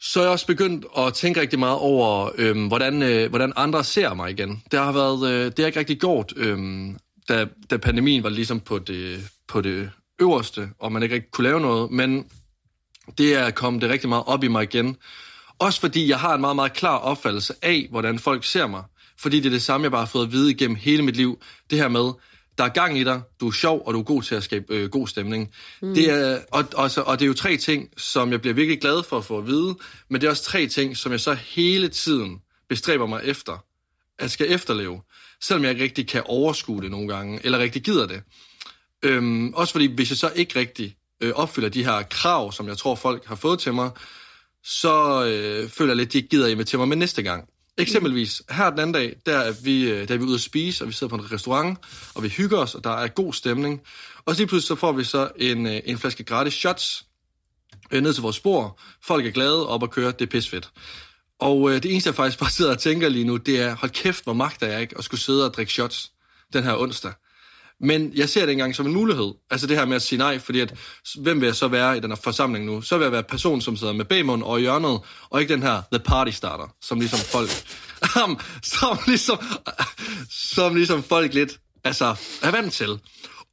så 0.00 0.20
er 0.20 0.24
jeg 0.24 0.32
også 0.32 0.46
begyndt 0.46 0.86
at 0.98 1.14
tænke 1.14 1.40
rigtig 1.40 1.58
meget 1.58 1.78
over, 1.78 2.30
øhm, 2.38 2.66
hvordan, 2.66 3.02
øh, 3.02 3.28
hvordan 3.28 3.52
andre 3.56 3.84
ser 3.84 4.14
mig 4.14 4.30
igen. 4.30 4.62
Det 4.70 4.78
har 4.78 4.92
været, 4.92 5.32
øh, 5.32 5.44
det 5.44 5.58
har 5.58 5.66
ikke 5.66 5.78
rigtig 5.78 6.00
gjort, 6.00 6.32
øhm, 6.36 6.96
da, 7.28 7.46
da 7.70 7.76
pandemien 7.76 8.22
var 8.22 8.28
ligesom 8.28 8.60
på 8.60 8.78
det, 8.78 9.30
på 9.48 9.60
det 9.60 9.90
øverste, 10.20 10.68
og 10.78 10.92
man 10.92 11.02
ikke 11.02 11.14
rigtig 11.14 11.30
kunne 11.30 11.48
lave 11.48 11.60
noget, 11.60 11.90
men 11.90 12.26
det 13.18 13.34
er 13.34 13.50
kommet 13.50 13.82
det 13.82 13.90
rigtig 13.90 14.08
meget 14.08 14.24
op 14.26 14.44
i 14.44 14.48
mig 14.48 14.62
igen. 14.62 14.96
Også 15.62 15.80
fordi 15.80 16.08
jeg 16.08 16.20
har 16.20 16.34
en 16.34 16.40
meget, 16.40 16.56
meget 16.56 16.72
klar 16.72 16.96
opfattelse 16.96 17.54
af, 17.62 17.86
hvordan 17.90 18.18
folk 18.18 18.44
ser 18.44 18.66
mig. 18.66 18.82
Fordi 19.18 19.36
det 19.36 19.46
er 19.46 19.50
det 19.50 19.62
samme, 19.62 19.84
jeg 19.84 19.90
bare 19.90 20.00
har 20.00 20.06
fået 20.06 20.26
at 20.26 20.32
vide 20.32 20.50
igennem 20.50 20.76
hele 20.76 21.02
mit 21.02 21.16
liv. 21.16 21.42
Det 21.70 21.78
her 21.78 21.88
med, 21.88 22.12
der 22.58 22.64
er 22.64 22.68
gang 22.68 22.98
i 22.98 23.04
dig, 23.04 23.22
du 23.40 23.48
er 23.48 23.52
sjov, 23.52 23.82
og 23.86 23.94
du 23.94 23.98
er 23.98 24.02
god 24.02 24.22
til 24.22 24.34
at 24.34 24.42
skabe 24.42 24.74
øh, 24.74 24.90
god 24.90 25.08
stemning. 25.08 25.50
Mm. 25.82 25.94
Det 25.94 26.10
er, 26.10 26.38
og, 26.52 26.64
og, 26.74 26.90
så, 26.90 27.00
og 27.00 27.18
det 27.18 27.24
er 27.24 27.26
jo 27.26 27.34
tre 27.34 27.56
ting, 27.56 27.88
som 27.96 28.32
jeg 28.32 28.40
bliver 28.40 28.54
virkelig 28.54 28.80
glad 28.80 29.02
for 29.02 29.18
at 29.18 29.24
få 29.24 29.38
at 29.38 29.46
vide, 29.46 29.74
men 30.10 30.20
det 30.20 30.26
er 30.26 30.30
også 30.30 30.42
tre 30.42 30.66
ting, 30.66 30.96
som 30.96 31.12
jeg 31.12 31.20
så 31.20 31.34
hele 31.34 31.88
tiden 31.88 32.38
bestræber 32.68 33.06
mig 33.06 33.20
efter, 33.24 33.64
at 34.18 34.30
skal 34.30 34.52
efterleve, 34.52 35.00
selvom 35.40 35.64
jeg 35.64 35.70
ikke 35.70 35.84
rigtig 35.84 36.08
kan 36.08 36.22
overskue 36.26 36.82
det 36.82 36.90
nogle 36.90 37.08
gange, 37.08 37.40
eller 37.44 37.58
rigtig 37.58 37.82
gider 37.82 38.06
det. 38.06 38.22
Øhm, 39.02 39.54
også 39.54 39.72
fordi, 39.72 39.94
hvis 39.94 40.10
jeg 40.10 40.18
så 40.18 40.32
ikke 40.34 40.58
rigtig 40.58 40.96
øh, 41.20 41.32
opfylder 41.34 41.68
de 41.68 41.84
her 41.84 42.02
krav, 42.02 42.52
som 42.52 42.68
jeg 42.68 42.78
tror, 42.78 42.94
folk 42.94 43.26
har 43.26 43.36
fået 43.36 43.58
til 43.58 43.74
mig, 43.74 43.90
så 44.64 45.24
øh, 45.24 45.68
føler 45.68 45.90
jeg 45.90 45.96
lidt, 45.96 46.06
at 46.06 46.12
de 46.12 46.18
ikke 46.18 46.28
gider 46.28 46.48
invitere 46.48 46.78
mig 46.78 46.88
med 46.88 46.96
næste 46.96 47.22
gang. 47.22 47.48
Eksempelvis, 47.78 48.42
her 48.50 48.70
den 48.70 48.78
anden 48.78 48.94
dag, 48.94 49.16
der 49.26 49.38
er, 49.38 49.52
vi, 49.64 49.90
øh, 49.90 50.08
der 50.08 50.14
er 50.14 50.18
vi 50.18 50.24
ude 50.24 50.34
at 50.34 50.40
spise, 50.40 50.84
og 50.84 50.88
vi 50.88 50.92
sidder 50.92 51.16
på 51.16 51.22
en 51.22 51.32
restaurant, 51.32 51.78
og 52.14 52.22
vi 52.22 52.28
hygger 52.28 52.58
os, 52.58 52.74
og 52.74 52.84
der 52.84 52.90
er 52.90 53.08
god 53.08 53.32
stemning. 53.32 53.80
Og 54.24 54.34
så 54.34 54.40
lige 54.40 54.48
pludselig 54.48 54.68
så 54.68 54.74
får 54.74 54.92
vi 54.92 55.04
så 55.04 55.30
en, 55.36 55.66
øh, 55.66 55.80
en 55.84 55.98
flaske 55.98 56.24
gratis 56.24 56.54
shots 56.54 57.04
øh, 57.90 58.02
ned 58.02 58.12
til 58.14 58.22
vores 58.22 58.36
spor. 58.36 58.80
Folk 59.02 59.26
er 59.26 59.30
glade, 59.30 59.68
op 59.68 59.82
at 59.82 59.90
køre, 59.90 60.10
det 60.10 60.22
er 60.22 60.30
pisfedt. 60.30 60.70
Og 61.40 61.70
øh, 61.70 61.82
det 61.82 61.90
eneste, 61.90 62.08
jeg 62.08 62.14
faktisk 62.14 62.38
bare 62.38 62.50
sidder 62.50 62.70
og 62.70 62.78
tænker 62.78 63.08
lige 63.08 63.24
nu, 63.24 63.36
det 63.36 63.60
er, 63.60 63.76
hold 63.76 63.90
kæft, 63.90 64.24
hvor 64.24 64.32
magter 64.32 64.66
jeg 64.66 64.80
ikke 64.80 64.98
at 64.98 65.04
skulle 65.04 65.20
sidde 65.20 65.46
og 65.46 65.54
drikke 65.54 65.72
shots 65.72 66.12
den 66.52 66.64
her 66.64 66.76
onsdag. 66.76 67.12
Men 67.82 68.12
jeg 68.14 68.28
ser 68.28 68.40
det 68.40 68.48
ikke 68.48 68.60
engang 68.60 68.74
som 68.74 68.86
en 68.86 68.92
mulighed. 68.92 69.34
Altså 69.50 69.66
det 69.66 69.76
her 69.76 69.84
med 69.84 69.96
at 69.96 70.02
sige 70.02 70.18
nej, 70.18 70.38
fordi 70.38 70.60
at, 70.60 70.74
hvem 71.18 71.40
vil 71.40 71.46
jeg 71.46 71.54
så 71.54 71.68
være 71.68 71.96
i 71.96 72.00
den 72.00 72.10
her 72.10 72.16
forsamling 72.16 72.64
nu? 72.64 72.82
Så 72.82 72.96
vil 72.98 73.04
jeg 73.04 73.12
være 73.12 73.22
person, 73.22 73.60
som 73.60 73.76
sidder 73.76 73.92
med 73.92 74.04
bagmund 74.04 74.42
og 74.42 74.58
i 74.58 74.62
hjørnet, 74.62 75.00
og 75.30 75.40
ikke 75.40 75.52
den 75.52 75.62
her 75.62 75.82
the 75.92 75.98
party 75.98 76.30
starter, 76.30 76.74
som 76.82 77.00
ligesom 77.00 77.18
folk, 77.18 77.50
som 78.78 78.98
ligesom, 79.06 79.38
som 80.30 80.74
ligesom 80.74 81.02
folk 81.02 81.34
lidt 81.34 81.58
altså, 81.84 82.04
er 82.42 82.50
vant 82.50 82.72
til. 82.72 82.98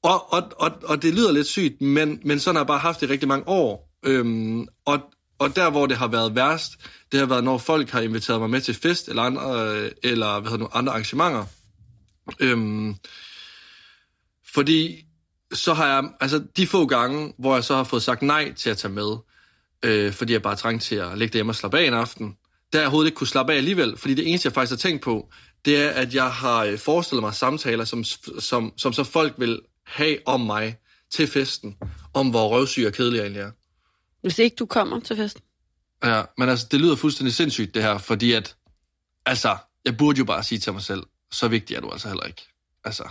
Og, 0.03 0.33
og, 0.33 0.43
og, 0.57 0.71
og 0.83 1.01
det 1.01 1.13
lyder 1.13 1.31
lidt 1.31 1.47
sygt, 1.47 1.81
men, 1.81 2.19
men 2.23 2.39
sådan 2.39 2.55
har 2.55 2.61
jeg 2.61 2.67
bare 2.67 2.79
haft 2.79 3.01
det 3.01 3.09
i 3.09 3.11
rigtig 3.11 3.27
mange 3.27 3.47
år. 3.47 3.89
Øhm, 4.05 4.67
og, 4.85 4.99
og 5.39 5.55
der, 5.55 5.69
hvor 5.69 5.85
det 5.85 5.97
har 5.97 6.07
været 6.07 6.35
værst, 6.35 6.71
det 7.11 7.19
har 7.19 7.27
været, 7.27 7.43
når 7.43 7.57
folk 7.57 7.89
har 7.89 8.01
inviteret 8.01 8.39
mig 8.39 8.49
med 8.49 8.61
til 8.61 8.73
fest, 8.73 9.07
eller 9.07 9.23
andre, 9.23 9.69
øh, 9.69 9.91
eller 10.03 10.39
hvad 10.39 10.51
hedder 10.51 10.63
nu, 10.63 10.69
andre 10.73 10.91
arrangementer. 10.93 11.45
Øhm, 12.39 12.95
fordi 14.53 15.05
så 15.53 15.73
har 15.73 15.87
jeg, 15.87 16.11
altså 16.19 16.43
de 16.57 16.67
få 16.67 16.85
gange, 16.85 17.33
hvor 17.37 17.53
jeg 17.53 17.63
så 17.63 17.75
har 17.75 17.83
fået 17.83 18.03
sagt 18.03 18.21
nej 18.21 18.53
til 18.53 18.69
at 18.69 18.77
tage 18.77 18.93
med, 18.93 19.17
øh, 19.85 20.13
fordi 20.13 20.33
jeg 20.33 20.41
bare 20.41 20.55
trængte 20.55 20.85
til 20.85 20.95
at 20.95 21.17
ligge 21.17 21.33
derhjemme 21.33 21.51
og 21.51 21.55
slappe 21.55 21.79
af 21.79 21.83
en 21.83 21.93
aften, 21.93 22.25
der 22.73 22.77
har 22.77 22.81
jeg 22.81 22.87
overhovedet 22.87 23.07
ikke 23.07 23.17
kunne 23.17 23.27
slappe 23.27 23.53
af 23.53 23.57
alligevel, 23.57 23.97
fordi 23.97 24.13
det 24.13 24.29
eneste, 24.29 24.47
jeg 24.47 24.53
faktisk 24.53 24.71
har 24.71 24.89
tænkt 24.89 25.03
på, 25.03 25.29
det 25.65 25.81
er, 25.81 25.89
at 25.89 26.13
jeg 26.13 26.31
har 26.31 26.63
øh, 26.63 26.79
forestillet 26.79 27.23
mig 27.23 27.33
samtaler, 27.33 27.85
som, 27.85 28.03
som, 28.39 28.73
som 28.77 28.93
så 28.93 29.03
folk 29.03 29.33
vil 29.37 29.61
have 29.85 30.17
om 30.25 30.41
mig 30.41 30.77
til 31.11 31.27
festen, 31.27 31.77
om 32.13 32.29
hvor 32.29 32.49
røvsyg 32.49 32.85
og 32.87 32.93
kedelig 32.93 33.17
jeg 33.17 33.23
egentlig 33.23 33.41
er. 33.41 33.51
Hvis 34.21 34.39
ikke 34.39 34.55
du 34.55 34.65
kommer 34.65 34.99
til 34.99 35.15
festen. 35.15 35.43
Ja, 36.03 36.23
men 36.37 36.49
altså, 36.49 36.67
det 36.71 36.81
lyder 36.81 36.95
fuldstændig 36.95 37.33
sindssygt, 37.33 37.73
det 37.73 37.83
her, 37.83 37.97
fordi 37.97 38.31
at, 38.31 38.55
altså, 39.25 39.57
jeg 39.85 39.97
burde 39.97 40.17
jo 40.17 40.25
bare 40.25 40.43
sige 40.43 40.59
til 40.59 40.73
mig 40.73 40.81
selv, 40.81 41.03
så 41.31 41.47
vigtig 41.47 41.75
er 41.75 41.81
du 41.81 41.89
altså 41.89 42.07
heller 42.07 42.23
ikke. 42.23 42.41
Altså, 42.83 43.03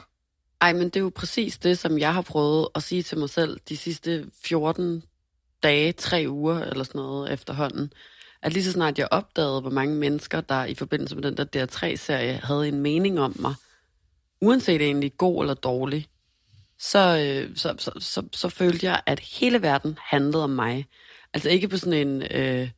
ej, 0.61 0.73
men 0.73 0.83
det 0.83 0.97
er 0.97 1.00
jo 1.00 1.12
præcis 1.15 1.59
det, 1.59 1.79
som 1.79 1.99
jeg 1.99 2.15
har 2.15 2.23
prøvet 2.23 2.69
at 2.75 2.83
sige 2.83 3.03
til 3.03 3.19
mig 3.19 3.31
selv 3.31 3.61
de 3.69 3.77
sidste 3.77 4.27
14 4.45 5.03
dage, 5.62 5.93
tre 5.93 6.25
uger 6.29 6.61
eller 6.61 6.85
sådan 6.85 6.99
noget 6.99 7.33
efterhånden. 7.33 7.93
At 8.43 8.53
lige 8.53 8.65
så 8.65 8.73
snart 8.73 8.99
jeg 8.99 9.09
opdagede, 9.11 9.61
hvor 9.61 9.71
mange 9.71 9.95
mennesker, 9.95 10.41
der 10.41 10.65
i 10.65 10.75
forbindelse 10.75 11.15
med 11.15 11.31
den 11.31 11.37
der 11.37 11.67
DR3-serie, 11.67 12.41
havde 12.43 12.69
en 12.69 12.81
mening 12.81 13.21
om 13.21 13.37
mig, 13.38 13.55
uanset 14.41 14.83
egentlig 14.83 15.17
god 15.17 15.43
eller 15.43 15.55
dårlig, 15.55 16.09
så, 16.79 16.99
øh, 16.99 17.57
så, 17.57 17.75
så, 17.79 17.91
så, 17.99 18.23
så 18.33 18.49
følte 18.49 18.87
jeg, 18.87 19.00
at 19.07 19.21
hele 19.21 19.62
verden 19.62 19.99
handlede 20.03 20.45
om 20.45 20.50
mig. 20.50 20.87
Altså 21.35 21.49
ikke 21.49 21.69
på 21.69 21.77
sådan 21.77 22.09
en, 22.09 22.23
øh, 22.23 22.71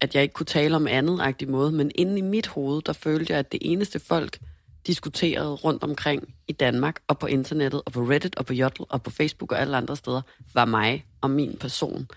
at 0.00 0.14
jeg 0.14 0.22
ikke 0.22 0.32
kunne 0.32 0.46
tale 0.46 0.76
om 0.76 0.86
andet 0.86 1.48
måde, 1.48 1.72
men 1.72 1.90
inde 1.94 2.18
i 2.18 2.22
mit 2.22 2.46
hoved, 2.46 2.82
der 2.82 2.92
følte 2.92 3.32
jeg, 3.32 3.38
at 3.38 3.52
det 3.52 3.60
eneste 3.62 4.00
folk 4.00 4.38
diskuteret 4.88 5.64
rundt 5.64 5.82
omkring 5.82 6.34
i 6.48 6.52
Danmark, 6.52 7.00
og 7.08 7.18
på 7.18 7.26
internettet, 7.26 7.82
og 7.86 7.92
på 7.92 8.00
Reddit, 8.00 8.36
og 8.36 8.46
på 8.46 8.52
Yodel 8.52 8.86
og 8.88 9.02
på 9.02 9.10
Facebook 9.10 9.52
og 9.52 9.60
alle 9.60 9.76
andre 9.76 9.96
steder, 9.96 10.22
var 10.54 10.64
mig 10.64 11.06
og 11.20 11.30
min 11.30 11.56
person. 11.60 12.08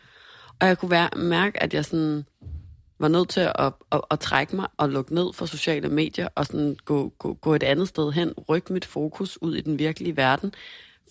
Og 0.60 0.68
jeg 0.68 0.78
kunne 0.78 0.92
være, 0.92 1.10
mærke, 1.16 1.64
at 1.64 1.74
jeg 1.74 1.86
sådan 1.86 2.26
var 3.00 3.08
nødt 3.08 3.30
til 3.30 3.40
at, 3.40 3.54
at, 3.60 3.74
at, 3.92 4.02
at 4.12 4.20
trække 4.20 4.56
mig 4.56 4.68
og 4.78 4.90
lukke 4.90 5.14
ned 5.14 5.34
for 5.34 5.46
sociale 5.46 5.90
medier 5.90 6.28
og 6.36 6.46
sådan 6.46 6.78
gå, 6.86 7.10
gå, 7.10 7.34
gå 7.34 7.54
et 7.54 7.64
andet 7.64 7.88
sted 7.88 8.12
hen, 8.12 8.34
rykke 8.50 8.74
mit 8.74 8.86
fokus 8.86 9.42
ud 9.42 9.56
i 9.56 9.62
den 9.62 9.80
virkelige 9.80 10.18
verden, 10.18 10.54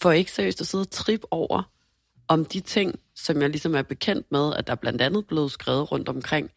for 0.03 0.11
ikke 0.11 0.33
seriøst 0.33 0.61
at 0.61 0.67
sidde 0.67 0.83
og 0.83 0.91
trip 0.91 1.21
over 1.31 1.63
om 2.29 2.45
de 2.45 2.61
ting, 2.61 2.99
som 3.15 3.43
jeg 3.43 3.51
ligesom 3.51 3.75
er 3.75 3.83
bekendt 3.83 4.33
med, 4.33 4.55
at 4.55 4.67
der 4.67 4.75
blandt 4.75 5.03
andet 5.03 5.27
blev 5.27 5.49
skrevet 5.49 5.93
rundt 5.93 6.09
omkring, 6.09 6.51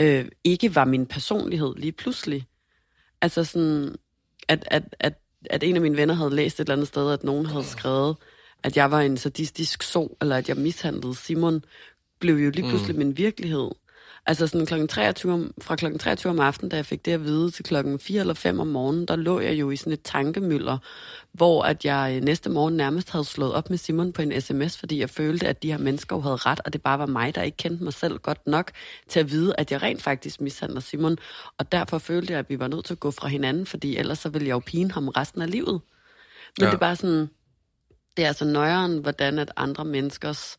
øh, 0.00 0.28
ikke 0.44 0.74
var 0.74 0.84
min 0.84 1.06
personlighed 1.06 1.74
lige 1.76 1.92
pludselig. 1.92 2.46
Altså 3.22 3.44
sådan, 3.44 3.96
at, 4.48 4.68
at, 4.70 4.82
at, 5.00 5.14
at 5.50 5.62
en 5.62 5.76
af 5.76 5.82
mine 5.82 5.96
venner 5.96 6.14
havde 6.14 6.34
læst 6.34 6.60
et 6.60 6.64
eller 6.64 6.74
andet 6.74 6.88
sted, 6.88 7.12
at 7.12 7.24
nogen 7.24 7.46
havde 7.46 7.64
skrevet, 7.64 8.16
at 8.62 8.76
jeg 8.76 8.90
var 8.90 9.00
en 9.00 9.16
sadistisk 9.16 9.82
so, 9.82 10.16
eller 10.20 10.36
at 10.36 10.48
jeg 10.48 10.56
mishandlede 10.56 11.14
Simon, 11.14 11.64
blev 12.20 12.34
jo 12.34 12.50
lige 12.50 12.68
pludselig 12.68 12.94
mm. 12.94 12.98
min 12.98 13.16
virkelighed. 13.16 13.70
Altså 14.28 14.46
sådan 14.46 14.66
klokken 14.66 14.88
23 14.88 15.32
om, 15.32 15.54
fra 15.62 15.76
klokken 15.76 15.98
23 15.98 16.30
om 16.30 16.40
aftenen, 16.40 16.68
da 16.70 16.76
jeg 16.76 16.86
fik 16.86 17.04
det 17.04 17.12
at 17.12 17.24
vide, 17.24 17.50
til 17.50 17.64
klokken 17.64 17.98
4 17.98 18.20
eller 18.20 18.34
5 18.34 18.60
om 18.60 18.66
morgenen, 18.66 19.06
der 19.06 19.16
lå 19.16 19.40
jeg 19.40 19.54
jo 19.54 19.70
i 19.70 19.76
sådan 19.76 19.92
et 19.92 20.02
tankemøller, 20.02 20.78
hvor 21.32 21.62
at 21.62 21.84
jeg 21.84 22.20
næste 22.20 22.50
morgen 22.50 22.76
nærmest 22.76 23.10
havde 23.10 23.24
slået 23.24 23.54
op 23.54 23.70
med 23.70 23.78
Simon 23.78 24.12
på 24.12 24.22
en 24.22 24.40
sms, 24.40 24.78
fordi 24.78 25.00
jeg 25.00 25.10
følte, 25.10 25.48
at 25.48 25.62
de 25.62 25.70
her 25.70 25.78
mennesker 25.78 26.20
havde 26.20 26.36
ret, 26.36 26.60
og 26.64 26.72
det 26.72 26.82
bare 26.82 26.98
var 26.98 27.06
mig, 27.06 27.34
der 27.34 27.42
ikke 27.42 27.56
kendte 27.56 27.84
mig 27.84 27.92
selv 27.92 28.18
godt 28.18 28.46
nok 28.46 28.70
til 29.08 29.20
at 29.20 29.30
vide, 29.30 29.54
at 29.58 29.72
jeg 29.72 29.82
rent 29.82 30.02
faktisk 30.02 30.40
mishandler 30.40 30.80
Simon. 30.80 31.18
Og 31.58 31.72
derfor 31.72 31.98
følte 31.98 32.32
jeg, 32.32 32.38
at 32.38 32.50
vi 32.50 32.58
var 32.58 32.68
nødt 32.68 32.84
til 32.84 32.94
at 32.94 33.00
gå 33.00 33.10
fra 33.10 33.28
hinanden, 33.28 33.66
fordi 33.66 33.96
ellers 33.96 34.18
så 34.18 34.28
ville 34.28 34.48
jeg 34.48 34.54
jo 34.54 34.62
pine 34.66 34.92
ham 34.92 35.08
resten 35.08 35.42
af 35.42 35.50
livet. 35.50 35.80
Men 36.58 36.64
ja. 36.64 36.66
det 36.66 36.74
er 36.74 36.78
bare 36.78 36.96
sådan, 36.96 37.30
det 38.16 38.24
er 38.24 38.28
altså 38.28 38.44
nøjeren, 38.44 38.98
hvordan 38.98 39.38
at 39.38 39.52
andre 39.56 39.84
menneskers 39.84 40.58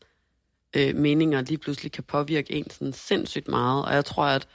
øh, 0.76 0.96
meninger 0.96 1.40
lige 1.40 1.58
pludselig 1.58 1.92
kan 1.92 2.04
påvirke 2.04 2.52
en 2.52 2.70
sådan 2.70 2.92
sindssygt 2.92 3.48
meget. 3.48 3.84
Og 3.84 3.94
jeg 3.94 4.04
tror, 4.04 4.24
at 4.24 4.48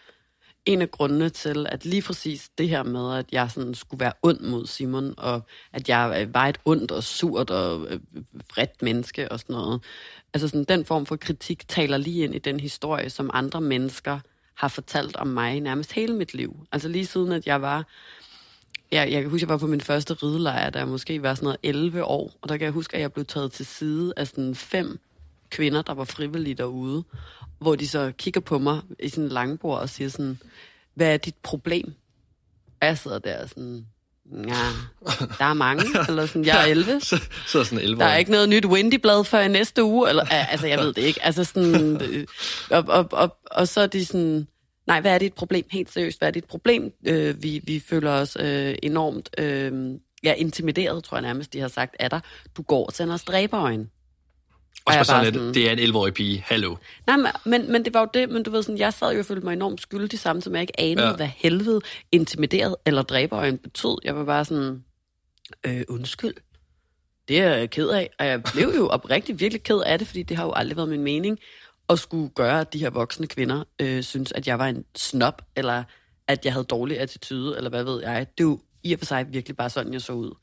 en 0.66 0.82
af 0.82 0.92
grundene 0.92 1.30
til, 1.30 1.68
at 1.70 1.86
lige 1.86 2.02
præcis 2.02 2.50
det 2.58 2.70
her 2.70 2.84
med, 2.84 3.18
at 3.18 3.26
jeg 3.32 3.52
sådan 3.52 3.74
skulle 3.74 4.00
være 4.00 4.14
ond 4.22 4.40
mod 4.40 4.68
Simon, 4.68 5.14
og 5.18 5.42
at 5.74 5.90
jeg 5.90 6.22
øh, 6.22 6.34
var 6.34 6.48
et 6.48 6.58
ondt 6.66 6.92
og 6.92 7.04
surt 7.04 7.50
og 7.50 7.88
øh, 7.90 8.00
vredt 8.54 8.82
menneske 8.82 9.32
og 9.32 9.40
sådan 9.40 9.54
noget. 9.54 9.82
Altså 10.34 10.48
sådan, 10.48 10.64
den 10.64 10.86
form 10.86 11.06
for 11.06 11.16
kritik 11.16 11.68
taler 11.68 11.98
lige 11.98 12.24
ind 12.24 12.36
i 12.36 12.40
den 12.40 12.60
historie, 12.60 13.10
som 13.10 13.30
andre 13.34 13.62
mennesker 13.62 14.20
har 14.54 14.68
fortalt 14.68 15.16
om 15.16 15.28
mig 15.28 15.60
nærmest 15.60 15.92
hele 15.92 16.16
mit 16.16 16.34
liv. 16.34 16.68
Altså 16.72 16.88
lige 16.88 17.06
siden, 17.06 17.32
at 17.32 17.48
jeg 17.48 17.62
var... 17.62 17.86
Jeg, 18.92 19.12
jeg 19.12 19.22
kan 19.22 19.32
huske, 19.32 19.44
at 19.44 19.50
jeg 19.50 19.50
var 19.50 19.58
på 19.58 19.68
min 19.68 19.82
første 19.82 20.14
ridelejr, 20.14 20.70
da 20.70 20.80
jeg 20.80 20.88
måske 20.88 21.24
var 21.24 21.36
sådan 21.36 21.46
noget 21.46 21.58
11 21.64 22.04
år, 22.04 22.32
og 22.42 22.50
der 22.50 22.58
kan 22.58 22.66
jeg 22.66 22.72
huske, 22.72 22.96
at 22.96 23.02
jeg 23.02 23.14
blev 23.14 23.26
taget 23.26 23.52
til 23.52 23.66
side 23.66 24.14
af 24.18 24.28
sådan 24.28 24.56
fem 24.56 25.00
kvinder, 25.54 25.82
der 25.82 25.94
var 25.94 26.04
frivillige 26.04 26.56
derude, 26.56 27.04
hvor 27.60 27.76
de 27.76 27.88
så 27.88 28.12
kigger 28.18 28.42
på 28.42 28.60
mig 28.60 28.82
i 29.00 29.10
sådan 29.10 29.24
en 29.24 29.30
langbord 29.30 29.80
og 29.80 29.90
siger 29.90 30.10
sådan, 30.10 30.40
hvad 30.96 31.14
er 31.14 31.18
dit 31.18 31.36
problem? 31.44 31.94
Og 32.82 32.88
jeg 32.88 32.98
sidder 32.98 33.20
der 33.20 33.48
sådan, 33.48 33.86
ja, 34.32 34.64
der 35.38 35.46
er 35.46 35.54
mange, 35.54 35.84
eller 36.10 36.26
sådan, 36.26 36.46
jeg 36.46 36.62
er 36.62 36.72
11. 36.72 37.02
så, 37.02 37.22
så 37.48 37.64
sådan 37.64 37.80
11 37.84 38.00
Der 38.00 38.06
er 38.06 38.18
ikke 38.18 38.32
noget 38.32 38.50
nyt 38.50 38.66
Wendy-blad 38.66 39.24
før 39.24 39.40
i 39.40 39.48
næste 39.48 39.84
uge, 39.84 40.10
eller, 40.10 40.24
altså 40.26 40.68
jeg 40.68 40.80
ved 40.80 40.94
det 40.94 41.02
ikke. 41.02 41.26
Altså 41.26 41.44
sådan, 41.44 42.02
øh, 42.02 42.28
og, 42.70 42.84
og, 42.88 43.08
og, 43.12 43.38
og 43.52 43.68
så 43.68 43.82
er 43.82 43.88
de 43.88 44.06
sådan, 44.06 44.48
nej, 44.88 45.02
hvad 45.02 45.14
er 45.14 45.18
dit 45.18 45.34
problem? 45.34 45.66
Helt 45.72 45.92
seriøst, 45.92 46.20
hvad 46.20 46.28
er 46.28 46.32
dit 46.32 46.46
problem? 46.46 46.94
Øh, 47.08 47.44
vi, 47.44 47.62
vi 47.64 47.80
føler 47.80 48.12
os 48.12 48.38
øh, 48.40 48.76
enormt 48.84 49.30
øh, 49.38 49.92
ja, 50.24 50.34
intimideret, 50.34 51.04
tror 51.04 51.18
jeg 51.18 51.22
nærmest, 51.22 51.54
de 51.54 51.60
har 51.60 51.68
sagt, 51.68 51.96
af 52.00 52.10
dig. 52.10 52.22
Du 52.58 52.62
går 52.62 52.86
og 52.86 52.94
sender 52.94 53.18
stræberøjen. 53.18 53.90
Og 54.86 54.94
så 54.94 55.04
sådan, 55.04 55.34
sådan, 55.34 55.54
det 55.54 55.70
er 55.70 55.72
en 55.72 55.80
11-årig 55.80 56.14
pige, 56.14 56.44
hallo. 56.48 56.76
Nej, 57.08 57.18
men, 57.18 57.32
men, 57.46 57.72
men 57.72 57.86
det 57.86 57.94
var 57.94 58.00
jo 58.00 58.08
det, 58.14 58.30
men 58.30 58.44
du 58.44 58.52
ved 58.52 58.64
sådan, 58.64 58.78
jeg 58.78 58.94
sad 58.94 59.14
jo 59.14 59.20
og 59.20 59.26
følte 59.26 59.46
mig 59.46 59.54
enormt 59.54 59.82
skyldig 59.82 60.20
sammen, 60.20 60.42
som 60.42 60.54
jeg 60.54 60.62
ikke 60.62 60.80
anede, 60.80 61.08
ja. 61.08 61.16
hvad 61.16 61.30
helvede 61.36 61.82
intimideret 62.12 62.76
eller 62.86 63.02
dræberøjen 63.02 63.58
betød. 63.58 63.98
Jeg 64.04 64.16
var 64.16 64.26
bare 64.26 64.46
sådan, 64.46 64.84
øh, 65.66 65.82
undskyld. 65.90 66.34
Det 67.28 67.40
er 67.40 67.56
jeg 67.56 67.70
ked 67.70 67.90
af, 67.90 68.10
og 68.20 68.26
jeg 68.26 68.44
blev 68.44 68.74
jo 68.78 68.88
oprigtigt 68.98 69.40
virkelig 69.40 69.64
ked 69.64 69.80
af 69.86 70.00
det, 70.00 70.08
fordi 70.08 70.24
det 70.24 70.38
har 70.38 70.46
jo 70.46 70.52
aldrig 70.56 70.78
været 70.78 70.90
min 70.90 71.04
mening 71.04 71.40
at 71.90 72.00
skulle 72.00 72.30
gøre, 72.30 72.62
at 72.62 72.74
de 72.74 72.80
her 72.80 72.90
voksne 72.90 73.28
kvinder 73.28 73.64
øh, 73.80 74.04
synes, 74.04 74.32
at 74.32 74.48
jeg 74.48 74.60
var 74.60 74.68
en 74.68 74.86
snob, 74.96 75.42
eller 75.56 75.84
at 76.28 76.46
jeg 76.46 76.54
havde 76.54 76.66
dårlig 76.66 77.00
attitude, 77.00 77.58
eller 77.58 77.70
hvad 77.70 77.84
ved 77.84 78.02
jeg. 78.02 78.28
Det 78.38 78.44
er 78.44 78.48
jo 78.48 78.60
i 78.84 78.94
og 78.94 79.00
for 79.00 79.06
sig 79.06 79.34
virkelig 79.34 79.58
bare 79.58 79.70
sådan, 79.70 79.94
jeg 79.94 80.02
så 80.02 80.14
ud. 80.14 80.34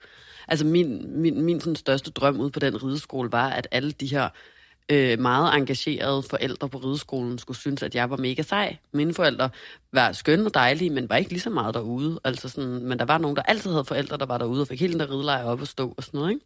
Altså 0.50 0.66
min, 0.66 1.20
min, 1.20 1.42
min 1.42 1.60
sådan 1.60 1.76
største 1.76 2.10
drøm 2.10 2.40
ud 2.40 2.50
på 2.50 2.60
den 2.60 2.82
rideskole 2.82 3.32
var, 3.32 3.48
at 3.50 3.68
alle 3.70 3.92
de 3.92 4.06
her 4.06 4.28
øh, 4.90 5.18
meget 5.18 5.56
engagerede 5.56 6.22
forældre 6.22 6.68
på 6.68 6.78
rideskolen 6.78 7.38
skulle 7.38 7.58
synes, 7.58 7.82
at 7.82 7.94
jeg 7.94 8.10
var 8.10 8.16
mega 8.16 8.42
sej. 8.42 8.76
Mine 8.92 9.14
forældre 9.14 9.50
var 9.92 10.12
skønne 10.12 10.46
og 10.46 10.54
dejlige, 10.54 10.90
men 10.90 11.08
var 11.08 11.16
ikke 11.16 11.30
lige 11.30 11.40
så 11.40 11.50
meget 11.50 11.74
derude. 11.74 12.20
Altså 12.24 12.48
sådan, 12.48 12.84
men 12.84 12.98
der 12.98 13.04
var 13.04 13.18
nogen, 13.18 13.36
der 13.36 13.42
altid 13.42 13.70
havde 13.70 13.84
forældre, 13.84 14.16
der 14.16 14.26
var 14.26 14.38
derude 14.38 14.60
og 14.60 14.68
fik 14.68 14.80
hele 14.80 14.92
den 14.92 15.00
der 15.00 15.10
ridelejr 15.10 15.44
op 15.44 15.60
og 15.60 15.66
stå 15.66 15.94
og 15.96 16.04
sådan 16.04 16.18
noget. 16.18 16.30
Ikke? 16.30 16.44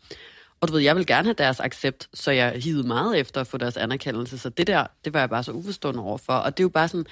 Og 0.61 0.69
du 0.69 0.73
ved, 0.73 0.83
jeg 0.83 0.97
vil 0.97 1.07
gerne 1.07 1.25
have 1.25 1.35
deres 1.39 1.61
accept, 1.61 2.09
så 2.15 2.31
jeg 2.31 2.53
hivede 2.53 2.87
meget 2.87 3.19
efter 3.19 3.41
at 3.41 3.47
få 3.47 3.59
deres 3.59 3.77
anerkendelse. 3.77 4.39
Så 4.39 4.49
det 4.49 4.67
der, 4.67 4.87
det 5.05 5.15
var 5.15 5.21
jeg 5.21 5.31
bare 5.31 5.43
så 5.43 5.53
uforstående 5.53 6.01
overfor. 6.01 6.33
Og 6.33 6.57
det 6.57 6.63
er 6.63 6.65
jo 6.65 6.69
bare 6.69 6.89
sådan, 6.89 7.07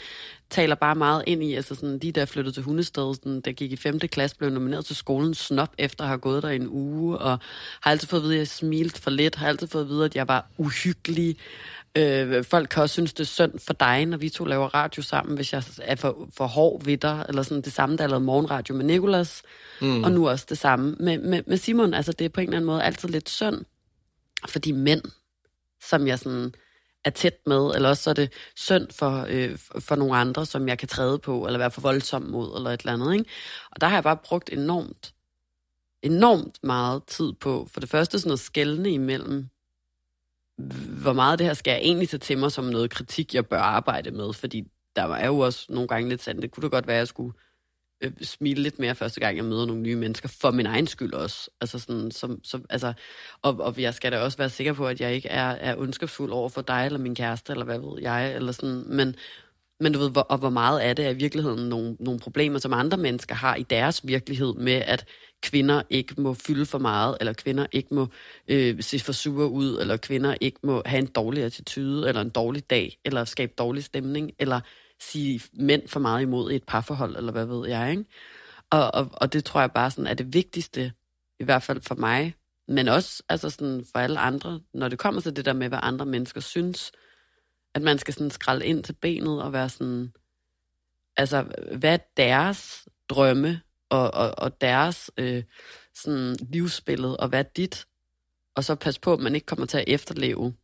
taler 0.53 0.75
bare 0.75 0.95
meget 0.95 1.25
ind 1.27 1.43
i, 1.45 1.55
altså 1.55 1.75
sådan, 1.75 1.99
de 1.99 2.13
der 2.13 2.25
flyttede 2.25 2.57
til 2.57 2.63
Hundested, 2.63 3.15
sådan, 3.15 3.41
der 3.41 3.53
gik 3.53 3.73
i 3.73 3.77
5. 3.77 3.99
klasse, 3.99 4.37
blev 4.37 4.51
nomineret 4.51 4.85
til 4.85 4.97
skolen 4.97 5.35
snop 5.35 5.75
efter 5.79 6.05
at 6.05 6.09
have 6.09 6.19
gået 6.19 6.43
der 6.43 6.49
en 6.49 6.69
uge, 6.69 7.19
og 7.19 7.39
har 7.81 7.91
altid 7.91 8.09
fået 8.09 8.21
at 8.21 8.25
vide, 8.25 8.35
at 8.35 8.39
jeg 8.39 8.49
smilte 8.49 9.03
for 9.03 9.11
lidt, 9.11 9.35
har 9.35 9.49
altid 9.49 9.67
fået 9.67 9.83
at 9.83 9.89
vide, 9.89 10.05
at 10.05 10.17
jeg 10.17 10.29
var 10.29 10.47
uhyggelig, 10.59 11.37
Øh, 11.97 12.45
folk 12.45 12.69
kan 12.69 12.83
også 12.83 12.93
synes, 12.93 13.13
det 13.13 13.21
er 13.21 13.25
synd 13.25 13.59
for 13.59 13.73
dig, 13.73 14.07
når 14.07 14.17
vi 14.17 14.29
to 14.29 14.45
laver 14.45 14.75
radio 14.75 15.03
sammen, 15.03 15.37
hvis 15.37 15.53
jeg 15.53 15.63
er 15.83 15.95
for, 15.95 16.29
for 16.37 16.47
hård 16.47 16.85
ved 16.85 16.97
dig, 16.97 17.25
eller 17.29 17.43
sådan 17.43 17.63
det 17.63 17.73
samme, 17.73 17.97
der 17.97 18.07
lavede 18.07 18.25
morgenradio 18.25 18.75
med 18.75 18.85
Nikolas, 18.85 19.43
mm. 19.81 20.05
og 20.05 20.13
nu 20.13 20.29
også 20.29 20.47
det 20.49 20.59
samme 20.59 20.97
med, 21.01 21.19
med, 21.19 21.43
med 21.47 21.57
Simon. 21.57 21.95
Altså 21.95 22.13
det 22.13 22.25
er 22.25 22.29
på 22.29 22.41
en 22.41 22.47
eller 22.47 22.57
anden 22.57 22.67
måde 22.67 22.83
altid 22.83 23.09
lidt 23.09 23.29
synd 23.29 23.65
for 24.49 24.59
de 24.59 24.73
mænd, 24.73 25.03
som 25.89 26.07
jeg 26.07 26.19
sådan 26.19 26.55
er 27.05 27.11
tæt 27.11 27.47
med, 27.47 27.75
eller 27.75 27.89
også 27.89 28.03
så 28.03 28.11
er 28.11 28.15
det 28.15 28.33
synd 28.57 28.91
for, 28.91 29.27
øh, 29.29 29.59
for 29.81 29.97
nogle 29.97 30.17
andre, 30.17 30.47
som 30.47 30.69
jeg 30.69 30.79
kan 30.79 30.89
træde 30.89 31.19
på, 31.19 31.47
eller 31.47 31.59
være 31.59 31.71
for 31.71 31.81
voldsom 31.81 32.23
mod, 32.23 32.57
eller 32.57 32.71
et 32.71 32.81
eller 32.81 32.93
andet. 32.93 33.13
Ikke? 33.13 33.31
Og 33.71 33.81
der 33.81 33.87
har 33.87 33.97
jeg 33.97 34.03
bare 34.03 34.17
brugt 34.17 34.51
enormt, 34.53 35.15
enormt 36.03 36.59
meget 36.63 37.05
tid 37.07 37.33
på, 37.33 37.69
for 37.71 37.81
det 37.81 37.89
første 37.89 38.19
sådan 38.19 38.29
noget 38.29 38.41
skældende 38.41 38.91
imellem, 38.91 39.49
hvor 41.03 41.13
meget 41.13 41.39
det 41.39 41.47
her 41.47 41.55
skal 41.55 41.71
jeg 41.71 41.81
egentlig 41.81 42.09
tage 42.09 42.19
til 42.19 42.39
mig 42.39 42.53
som 42.53 42.65
noget 42.65 42.91
kritik, 42.91 43.35
jeg 43.35 43.47
bør 43.47 43.59
arbejde 43.59 44.11
med, 44.11 44.33
fordi 44.33 44.65
der 44.97 45.03
er 45.03 45.27
jo 45.27 45.39
også 45.39 45.67
nogle 45.69 45.89
gange 45.89 46.09
lidt 46.09 46.23
sandt. 46.23 46.43
Det 46.43 46.51
kunne 46.51 46.63
da 46.63 46.69
godt 46.69 46.87
være, 46.87 46.97
at 46.97 46.99
jeg 46.99 47.09
skulle 47.09 47.33
øh, 48.03 48.13
smile 48.23 48.63
lidt 48.63 48.79
mere 48.79 48.95
første 48.95 49.21
gang, 49.21 49.37
jeg 49.37 49.45
møder 49.45 49.67
nogle 49.67 49.83
nye 49.83 49.97
mennesker, 49.97 50.29
for 50.29 50.51
min 50.51 50.67
egen 50.67 50.87
skyld 50.87 51.13
også. 51.13 51.51
Altså 51.61 51.79
sådan, 51.79 52.11
som, 52.11 52.41
som, 52.45 52.65
altså, 52.71 52.93
og, 53.43 53.61
og 53.61 53.75
jeg 53.79 53.95
skal 53.95 54.13
da 54.13 54.19
også 54.19 54.39
være 54.39 54.51
sikker 54.51 54.73
på, 54.73 54.87
at 54.87 55.01
jeg 55.01 55.15
ikke 55.15 55.29
er, 55.29 55.51
er 55.51 55.77
ondskabsfuld 55.77 56.33
over 56.33 56.49
for 56.49 56.63
dig, 56.63 56.87
eller 56.87 56.99
min 56.99 57.15
kæreste, 57.15 57.53
eller 57.53 57.65
hvad 57.65 57.79
ved 57.79 58.03
jeg, 58.03 58.35
eller 58.35 58.53
sådan, 58.53 58.85
men, 58.87 59.17
men 59.81 59.93
du 59.93 59.99
ved, 59.99 60.11
hvor, 60.11 60.21
og 60.21 60.39
hvor 60.39 60.51
meget 60.51 60.81
af 60.81 60.97
det 60.97 61.07
er 61.07 61.11
i 61.11 61.15
virkeligheden 61.15 61.69
nogle, 61.69 61.97
nogle 62.01 62.21
problemer, 62.21 62.59
som 62.59 62.73
andre 62.73 62.99
mennesker 62.99 63.35
har 63.35 63.57
i 63.57 63.63
deres 63.63 64.07
virkelighed 64.07 64.55
med, 64.55 64.83
at 64.87 65.07
kvinder 65.43 65.83
ikke 65.91 66.21
må 66.21 66.35
fylde 66.35 66.67
for 66.67 66.79
meget, 66.79 67.17
eller 67.21 67.33
kvinder 67.33 67.67
ikke 67.73 67.95
må 67.95 68.07
øh, 68.49 68.83
se 68.83 68.99
for 68.99 69.13
sure 69.13 69.49
ud, 69.49 69.79
eller 69.81 69.97
kvinder 69.97 70.35
ikke 70.41 70.59
må 70.63 70.83
have 70.87 70.99
en 70.99 71.07
dårlig 71.07 71.45
attitude, 71.45 72.09
eller 72.09 72.21
en 72.21 72.31
dårlig 72.31 72.71
dag, 72.71 72.99
eller 73.05 73.25
skabe 73.25 73.53
dårlig 73.59 73.85
stemning, 73.85 74.33
eller 74.39 74.61
sige 75.11 75.43
mænd 75.53 75.89
for 75.89 76.01
meget 76.01 76.23
imod 76.23 76.51
i 76.51 76.57
et 76.57 76.65
parforhold, 76.65 77.17
eller 77.17 77.33
hvad 77.33 77.47
ved 77.47 77.69
jeg, 77.69 77.91
ikke? 77.91 78.05
Og, 78.71 78.95
og, 78.95 79.09
og 79.13 79.33
det 79.33 79.45
tror 79.45 79.61
jeg 79.61 79.73
bare 79.73 79.91
sådan 79.91 80.07
er 80.07 80.15
det 80.15 80.35
vigtigste, 80.35 80.93
i 81.41 81.45
hvert 81.45 81.63
fald 81.63 81.81
for 81.81 81.95
mig, 81.95 82.35
men 82.69 82.89
også 82.89 83.23
altså 83.29 83.51
sådan 83.51 83.85
for 83.93 83.99
alle 83.99 84.21
andre, 84.21 84.61
når 84.75 84.89
det 84.89 84.99
kommer 84.99 85.21
til 85.21 85.37
det 85.37 85.45
der 85.45 85.53
med, 85.53 85.69
hvad 85.69 85.79
andre 85.83 86.07
mennesker 86.07 86.41
synes, 86.41 86.93
at 87.75 87.83
man 87.83 87.99
skal 87.99 88.15
sådan 88.15 88.31
skralde 88.31 88.67
ind 88.67 88.85
til 88.85 88.93
benet 88.93 89.43
og 89.43 89.53
være 89.53 89.69
sådan, 89.69 90.13
altså, 91.17 91.47
hvad 91.79 91.93
er 91.95 91.99
deres 92.17 92.89
drømme 93.09 93.61
og, 93.89 94.15
og, 94.15 94.35
og 94.39 94.61
deres 94.61 95.11
øh, 95.17 95.43
sådan 95.95 96.37
livsbillede, 96.41 97.17
og 97.17 97.29
hvad 97.29 97.39
er 97.39 97.49
dit? 97.57 97.87
Og 98.55 98.65
så 98.65 98.75
pas 98.75 98.99
på, 98.99 99.13
at 99.13 99.21
man 99.21 99.35
ikke 99.35 99.47
kommer 99.47 99.67
til 99.67 99.79
at 99.79 99.85
efterleve 99.87 100.55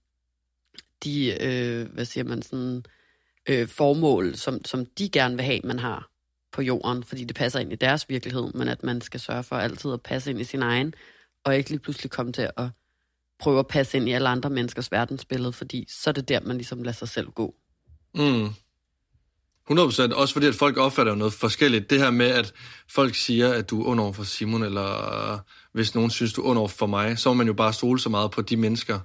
de, 1.05 1.45
øh, 1.45 1.93
hvad 1.93 2.05
siger 2.05 2.25
man, 2.25 2.43
sådan, 2.43 2.85
øh, 3.49 3.69
formål, 3.69 4.37
som, 4.37 4.65
som 4.65 4.87
de 4.99 5.09
gerne 5.09 5.37
vil 5.37 5.45
have, 5.45 5.61
man 5.65 5.79
har 5.79 6.11
på 6.53 6.63
jorden, 6.63 7.05
fordi 7.05 7.25
det 7.25 7.37
passer 7.37 7.61
ind 7.61 7.73
i 7.73 7.77
deres 7.77 8.09
virkelighed, 8.09 8.53
men 8.55 8.69
at 8.69 8.83
man 8.83 9.01
skal 9.01 9.21
sørge 9.21 9.43
for 9.43 9.57
altid 9.57 9.93
at 9.93 10.03
passe 10.03 10.31
ind 10.31 10.41
i 10.41 10.45
sin 10.45 10.63
egen, 10.63 10.95
og 11.45 11.57
ikke 11.57 11.71
lige 11.71 11.81
pludselig 11.81 12.11
komme 12.11 12.33
til 12.33 12.51
at 12.57 12.69
prøve 13.39 13.59
at 13.59 13.67
passe 13.67 13.97
ind 13.97 14.09
i 14.09 14.13
alle 14.13 14.29
andre 14.29 14.51
menneskers 14.51 14.93
verdensbillede, 14.93 15.53
fordi 15.53 15.87
så 15.89 16.11
er 16.11 16.13
det 16.13 16.29
der, 16.29 16.41
man 16.41 16.57
ligesom 16.57 16.83
lader 16.83 16.97
sig 16.97 17.09
selv 17.09 17.31
gå. 17.31 17.55
Mm. 18.15 18.49
100%, 19.71 20.15
også 20.15 20.33
fordi 20.33 20.47
at 20.47 20.55
folk 20.55 20.77
opfatter 20.77 21.15
noget 21.15 21.33
forskelligt. 21.33 21.91
Det 21.91 21.99
her 21.99 22.11
med, 22.11 22.27
at 22.27 22.53
folk 22.91 23.15
siger, 23.15 23.53
at 23.53 23.71
du 23.71 23.83
er 23.83 23.87
under 23.87 24.13
for 24.13 24.23
Simon, 24.23 24.63
eller 24.63 25.33
øh, 25.33 25.39
hvis 25.73 25.95
nogen 25.95 26.11
synes, 26.11 26.33
du 26.33 26.43
er 26.43 26.47
under 26.47 26.67
for 26.67 26.87
mig, 26.87 27.19
så 27.19 27.29
må 27.29 27.35
man 27.35 27.47
jo 27.47 27.53
bare 27.53 27.73
stole 27.73 28.01
så 28.01 28.09
meget 28.09 28.31
på 28.31 28.43
de 28.43 28.57
mennesker, 28.57 29.01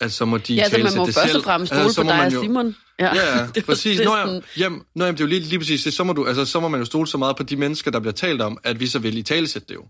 at 0.00 0.12
så 0.12 0.24
må 0.24 0.38
de 0.38 0.54
Ja, 0.54 0.68
så 0.68 0.78
man 0.78 0.92
må 0.96 1.04
først 1.06 1.18
selv. 1.26 1.36
og 1.38 1.44
fremmest 1.44 1.72
Altså, 1.72 1.92
stole 1.92 1.94
så 1.94 2.02
på 2.12 2.16
dig 2.16 2.26
og 2.26 2.32
jo- 2.34 2.42
Simon. 2.42 2.76
Ja, 2.98 3.14
ja 3.14 3.46
Det 3.54 3.64
præcis. 3.64 3.96
det 3.98 4.06
Nå, 4.06 4.16
ja, 4.16 4.40
jamen, 4.58 4.82
nå, 4.94 5.04
jamen, 5.04 5.16
det 5.16 5.20
er 5.20 5.24
jo 5.24 5.28
lige, 5.28 5.40
lige 5.40 5.58
præcis 5.58 5.84
det. 5.84 5.92
Så 5.92 6.04
må, 6.04 6.12
du, 6.12 6.26
altså, 6.26 6.44
så 6.44 6.60
må 6.60 6.68
man 6.68 6.80
jo 6.80 6.86
stole 6.86 7.06
så 7.06 7.18
meget 7.18 7.36
på 7.36 7.42
de 7.42 7.56
mennesker, 7.56 7.90
der 7.90 8.00
bliver 8.00 8.12
talt 8.12 8.42
om, 8.42 8.58
at 8.64 8.80
vi 8.80 8.86
så 8.86 8.98
vil 8.98 9.18
i 9.18 9.22
talesætte 9.22 9.68
det 9.68 9.74
jo. 9.74 9.84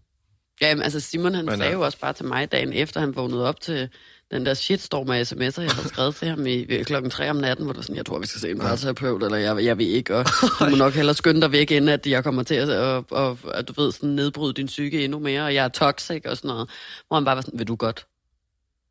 Ja, 0.60 0.74
men 0.74 0.82
altså 0.82 1.00
Simon, 1.00 1.34
han 1.34 1.44
Men, 1.44 1.56
sagde 1.56 1.70
ja. 1.70 1.76
jo 1.76 1.80
også 1.84 1.98
bare 1.98 2.12
til 2.12 2.24
mig 2.24 2.52
dagen 2.52 2.72
efter, 2.72 3.00
han 3.00 3.16
vågnede 3.16 3.48
op 3.48 3.60
til 3.60 3.88
den 4.30 4.46
der 4.46 4.54
shitstorm 4.54 5.10
af 5.10 5.22
sms'er, 5.32 5.60
jeg 5.62 5.70
havde 5.70 5.88
skrevet 5.88 6.14
til 6.16 6.28
ham 6.28 6.46
i 6.46 6.64
ved 6.68 6.84
klokken 6.84 7.10
3 7.10 7.30
om 7.30 7.36
natten, 7.36 7.64
hvor 7.64 7.72
det 7.72 7.76
var 7.78 7.82
sådan, 7.82 7.96
jeg 7.96 8.06
tror, 8.06 8.18
vi 8.18 8.26
skal 8.26 8.40
se 8.40 8.50
en 8.50 8.58
parterapeut, 8.58 9.22
eller 9.22 9.38
jeg, 9.38 9.64
jeg 9.64 9.78
ved 9.78 9.86
ikke, 9.86 10.16
og 10.16 10.24
du 10.60 10.70
må 10.70 10.76
nok 10.76 10.92
hellere 10.94 11.14
skynde 11.14 11.40
dig 11.40 11.52
væk, 11.52 11.70
inden 11.70 11.88
at 11.88 12.06
jeg 12.06 12.24
kommer 12.24 12.42
til 12.42 12.54
at, 12.54 12.68
og, 12.68 13.04
og, 13.10 13.38
at 13.54 13.68
du 13.68 13.82
ved, 13.82 13.92
sådan 13.92 14.08
nedbryde 14.08 14.52
din 14.54 14.66
psyke 14.66 15.04
endnu 15.04 15.18
mere, 15.18 15.44
og 15.44 15.54
jeg 15.54 15.64
er 15.64 15.68
toxic 15.68 16.22
og 16.24 16.36
sådan 16.36 16.48
noget. 16.48 16.68
Hvor 17.08 17.14
han 17.16 17.24
bare 17.24 17.36
var 17.36 17.42
sådan, 17.42 17.58
vil 17.58 17.66
du 17.68 17.74
godt, 17.76 18.06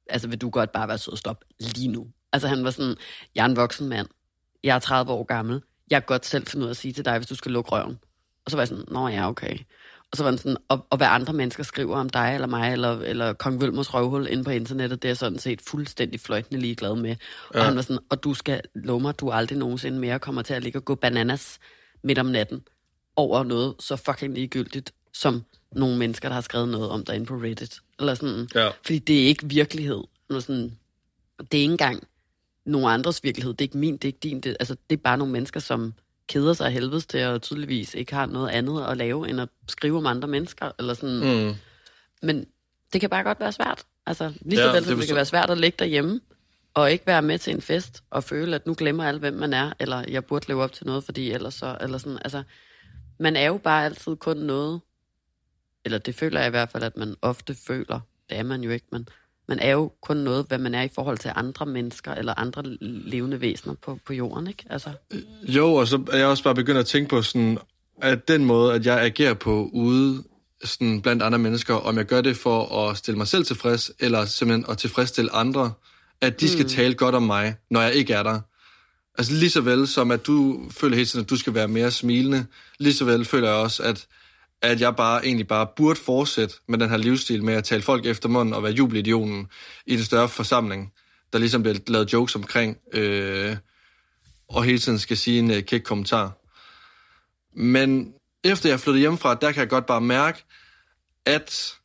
altså 0.10 0.28
vil 0.28 0.42
du 0.42 0.50
godt 0.50 0.72
bare 0.72 0.88
være 0.88 0.98
sød 0.98 1.12
og 1.12 1.18
stoppe 1.18 1.46
lige 1.60 1.88
nu? 1.88 2.08
Altså 2.34 2.48
han 2.48 2.64
var 2.64 2.72
sådan, 2.72 2.96
jeg 3.36 3.42
er 3.42 3.46
en 3.50 3.56
voksen 3.56 3.90
mand, 3.90 4.08
jeg 4.64 4.76
er 4.76 4.80
30 4.80 5.12
år 5.12 5.24
gammel, 5.24 5.62
jeg 5.92 6.02
kan 6.02 6.06
godt 6.08 6.26
selv 6.26 6.48
finde 6.48 6.64
ud 6.64 6.68
af 6.68 6.72
at 6.72 6.78
sige 6.78 6.94
til 6.94 7.06
dig, 7.06 7.18
hvis 7.18 7.28
du 7.28 7.36
skal 7.36 7.52
lukke 7.52 7.72
røven. 7.72 8.00
Og 8.46 8.52
så 8.52 8.58
var 8.58 8.62
jeg 8.62 8.68
sådan, 8.68 8.86
nå 8.88 9.08
ja, 9.08 9.30
okay. 9.30 9.58
Og 10.12 10.18
så 10.18 10.24
var 10.24 10.32
den 10.32 10.38
sådan, 10.38 10.58
og, 10.70 10.88
og 10.90 10.98
hvad 10.98 11.08
andre 11.08 11.34
mennesker 11.34 11.64
skriver 11.64 11.98
om 11.98 12.10
dig 12.10 12.32
eller 12.34 12.48
mig, 12.48 12.72
eller, 12.72 13.00
eller 13.00 13.34
Kong 13.34 13.62
Vølmers 13.62 13.94
røvhul 13.94 14.28
inde 14.30 14.44
på 14.44 14.50
internettet, 14.50 15.02
det 15.02 15.08
er 15.08 15.10
jeg 15.10 15.18
sådan 15.18 15.40
set 15.40 15.62
fuldstændig 15.62 16.20
fløjtende 16.20 16.62
ligeglad 16.62 16.96
med. 16.96 17.16
Og 17.50 17.56
Ja. 17.56 17.64
han 17.64 17.76
var 17.76 17.82
sådan, 17.82 18.00
og 18.10 18.24
du 18.24 18.34
skal 18.34 18.62
love 18.76 19.00
mig, 19.00 19.20
du 19.20 19.32
aldrig 19.32 19.58
nogensinde 19.58 20.00
mere 20.00 20.20
kommer 20.20 20.42
til 20.42 20.54
at 20.54 20.64
ligge 20.64 20.80
og 20.80 20.86
gå 20.86 20.96
bananas 20.96 21.60
midt 22.04 22.20
om 22.20 22.26
natten 22.26 22.62
over 23.16 23.44
noget 23.44 23.76
så 23.80 23.96
fucking 23.96 24.34
ligegyldigt, 24.34 24.94
som 25.14 25.44
nogle 25.72 25.98
mennesker, 25.98 26.30
der 26.30 26.34
har 26.34 26.42
skrevet 26.42 26.70
noget 26.70 26.90
om 26.90 27.06
dig 27.06 27.16
inde 27.16 27.26
på 27.26 27.36
Reddit. 27.36 27.80
Eller 28.00 28.14
sådan, 28.14 28.50
Ja. 28.56 28.70
fordi 28.86 29.00
det 29.00 29.24
er 29.24 29.28
ikke 29.28 29.46
virkelighed. 29.50 30.04
Noget 30.30 30.44
sådan, 30.44 30.78
det 31.52 31.58
er 31.58 31.62
ikke 31.62 31.72
engang 31.72 32.08
nogen 32.66 32.94
andres 32.94 33.24
virkelighed. 33.24 33.54
Det 33.54 33.62
er 33.62 33.66
ikke 33.66 33.78
min, 33.78 33.94
det 33.94 34.04
er 34.04 34.08
ikke 34.08 34.20
din. 34.24 34.40
Det, 34.40 34.58
altså, 34.60 34.76
det 34.90 34.98
er 34.98 35.02
bare 35.02 35.18
nogle 35.18 35.34
mennesker, 35.34 35.60
som 35.60 35.94
keder 36.30 36.54
sig 36.54 36.72
helvedes 36.72 37.06
til, 37.06 37.26
og 37.26 37.42
tydeligvis 37.42 37.94
ikke 37.94 38.14
har 38.14 38.26
noget 38.26 38.50
andet 38.50 38.84
at 38.84 38.98
lave, 38.98 39.30
end 39.30 39.42
at 39.42 39.50
skrive 39.70 39.98
om 39.98 40.06
andre 40.06 40.28
mennesker. 40.28 40.72
Eller 40.80 40.94
sådan. 40.94 41.48
Mm. 41.48 41.56
Men 42.22 42.46
det 42.94 43.02
kan 43.02 43.10
bare 43.10 43.24
godt 43.24 43.40
være 43.40 43.52
svært. 43.52 43.84
Altså, 44.06 44.34
lige 44.42 44.60
Ja, 44.62 44.66
så 44.68 44.72
vel 44.72 44.82
det 44.82 44.90
som 44.90 44.98
det 44.98 45.08
kan 45.08 45.16
være 45.16 45.26
svært 45.26 45.50
at 45.50 45.58
ligge 45.58 45.76
derhjemme, 45.80 46.20
og 46.74 46.92
ikke 46.92 47.08
være 47.08 47.22
med 47.22 47.40
til 47.40 47.54
en 47.54 47.62
fest, 47.62 48.04
og 48.10 48.24
føle, 48.24 48.56
at 48.56 48.68
nu 48.68 48.76
glemmer 48.78 49.04
alle, 49.08 49.20
hvem 49.20 49.34
man 49.34 49.54
er, 49.54 49.74
eller 49.80 50.04
jeg 50.08 50.26
burde 50.26 50.48
leve 50.48 50.64
op 50.64 50.72
til 50.74 50.86
noget, 50.86 51.04
fordi 51.04 51.32
ellers 51.32 51.54
så, 51.54 51.78
eller 51.82 51.98
sådan, 51.98 52.18
altså, 52.22 52.44
man 53.20 53.36
er 53.36 53.46
jo 53.48 53.58
bare 53.58 53.86
altid 53.86 54.16
kun 54.16 54.38
noget, 54.38 54.82
eller 55.86 55.98
det 55.98 56.16
føler 56.16 56.40
jeg 56.40 56.48
i 56.48 56.50
hvert 56.50 56.70
fald, 56.72 56.84
at 56.84 56.98
man 56.98 57.16
ofte 57.22 57.56
føler, 57.68 58.00
det 58.30 58.38
er 58.38 58.44
man 58.44 58.62
jo 58.64 58.70
ikke, 58.72 58.86
men 58.92 59.10
man 59.48 59.60
er 59.60 59.72
jo 59.72 59.92
kun 60.02 60.18
noget, 60.18 60.46
hvad 60.48 60.58
man 60.58 60.76
er 60.76 60.82
i 60.82 60.90
forhold 60.96 61.18
til 61.18 61.32
andre 61.36 61.66
mennesker, 61.66 62.12
eller 62.14 62.34
andre 62.34 62.64
levende 62.82 63.42
væsener 63.42 63.74
på, 63.86 64.00
på 64.06 64.14
jorden, 64.14 64.48
ikke? 64.48 64.64
Altså, 64.70 64.90
Jo, 65.44 65.74
og 65.74 65.88
så 65.88 66.04
er 66.12 66.18
jeg 66.18 66.28
også 66.28 66.44
bare 66.44 66.56
begyndt 66.56 66.80
at 66.80 66.86
tænke 66.86 67.10
på 67.10 67.22
sådan, 67.22 67.58
at 68.02 68.28
den 68.28 68.46
måde, 68.46 68.74
at 68.74 68.86
jeg 68.86 69.02
agerer 69.02 69.34
på 69.34 69.70
ude 69.74 70.24
sådan 70.64 71.02
blandt 71.02 71.24
andre 71.24 71.40
mennesker, 71.40 71.74
om 71.74 71.98
jeg 71.98 72.06
gør 72.06 72.22
det 72.22 72.38
for 72.38 72.90
at 72.90 72.98
stille 72.98 73.18
mig 73.18 73.28
selv 73.28 73.46
tilfreds, 73.46 73.92
eller 74.00 74.26
simpelthen 74.26 74.66
at 74.70 74.78
tilfredsstille 74.78 75.32
andre, 75.36 75.72
at 76.22 76.40
de 76.40 76.50
skal 76.50 76.64
Mm. 76.64 76.70
tale 76.70 76.94
godt 76.94 77.16
om 77.16 77.24
mig, 77.24 77.56
når 77.72 77.82
jeg 77.82 77.94
ikke 77.94 78.14
er 78.14 78.24
der. 78.24 78.40
Altså 79.18 79.34
lige 79.34 79.50
så 79.50 79.62
vel 79.62 79.88
som, 79.88 80.12
at 80.12 80.28
du 80.28 80.66
føler 80.72 80.96
hele 80.96 81.06
tiden, 81.08 81.24
at 81.24 81.30
du 81.30 81.38
skal 81.38 81.54
være 81.54 81.68
mere 81.68 81.92
smilende, 81.92 82.46
lige 82.80 82.94
så 82.94 83.06
vel 83.06 83.26
føler 83.26 83.48
jeg 83.48 83.58
også, 83.58 83.84
at, 83.84 84.06
at 84.66 84.82
jeg 84.82 84.96
bare 84.96 85.26
egentlig 85.26 85.48
bare 85.48 85.68
burde 85.76 86.00
fortsætte 86.00 86.56
med 86.68 86.80
den 86.80 86.90
her 86.90 86.98
livsstil 86.98 87.44
med 87.44 87.54
at 87.54 87.64
tale 87.64 87.82
folk 87.82 88.06
efter 88.06 88.30
munden 88.30 88.54
og 88.54 88.64
være 88.64 88.72
jubelidionen 88.72 89.48
i 89.86 89.96
den 89.96 90.04
større 90.04 90.30
forsamling, 90.30 90.94
der 91.34 91.40
ligesom 91.40 91.64
bliver 91.64 91.78
lavet 91.88 92.14
jokes 92.14 92.36
omkring, 92.36 92.78
øh, 92.94 93.58
og 94.50 94.64
hele 94.64 94.80
tiden 94.80 95.00
skal 95.00 95.18
sige 95.18 95.40
en 95.40 95.52
øh, 95.52 95.64
kæk 95.64 95.82
kommentar. 95.82 96.32
Men 97.54 98.14
efter 98.44 98.70
jeg 98.70 98.80
flyttede 98.80 99.00
hjemmefra, 99.00 99.36
der 99.36 99.52
kan 99.52 99.60
jeg 99.60 99.70
godt 99.70 99.86
bare 99.86 100.02
mærke, 100.02 100.44
at 101.26 101.76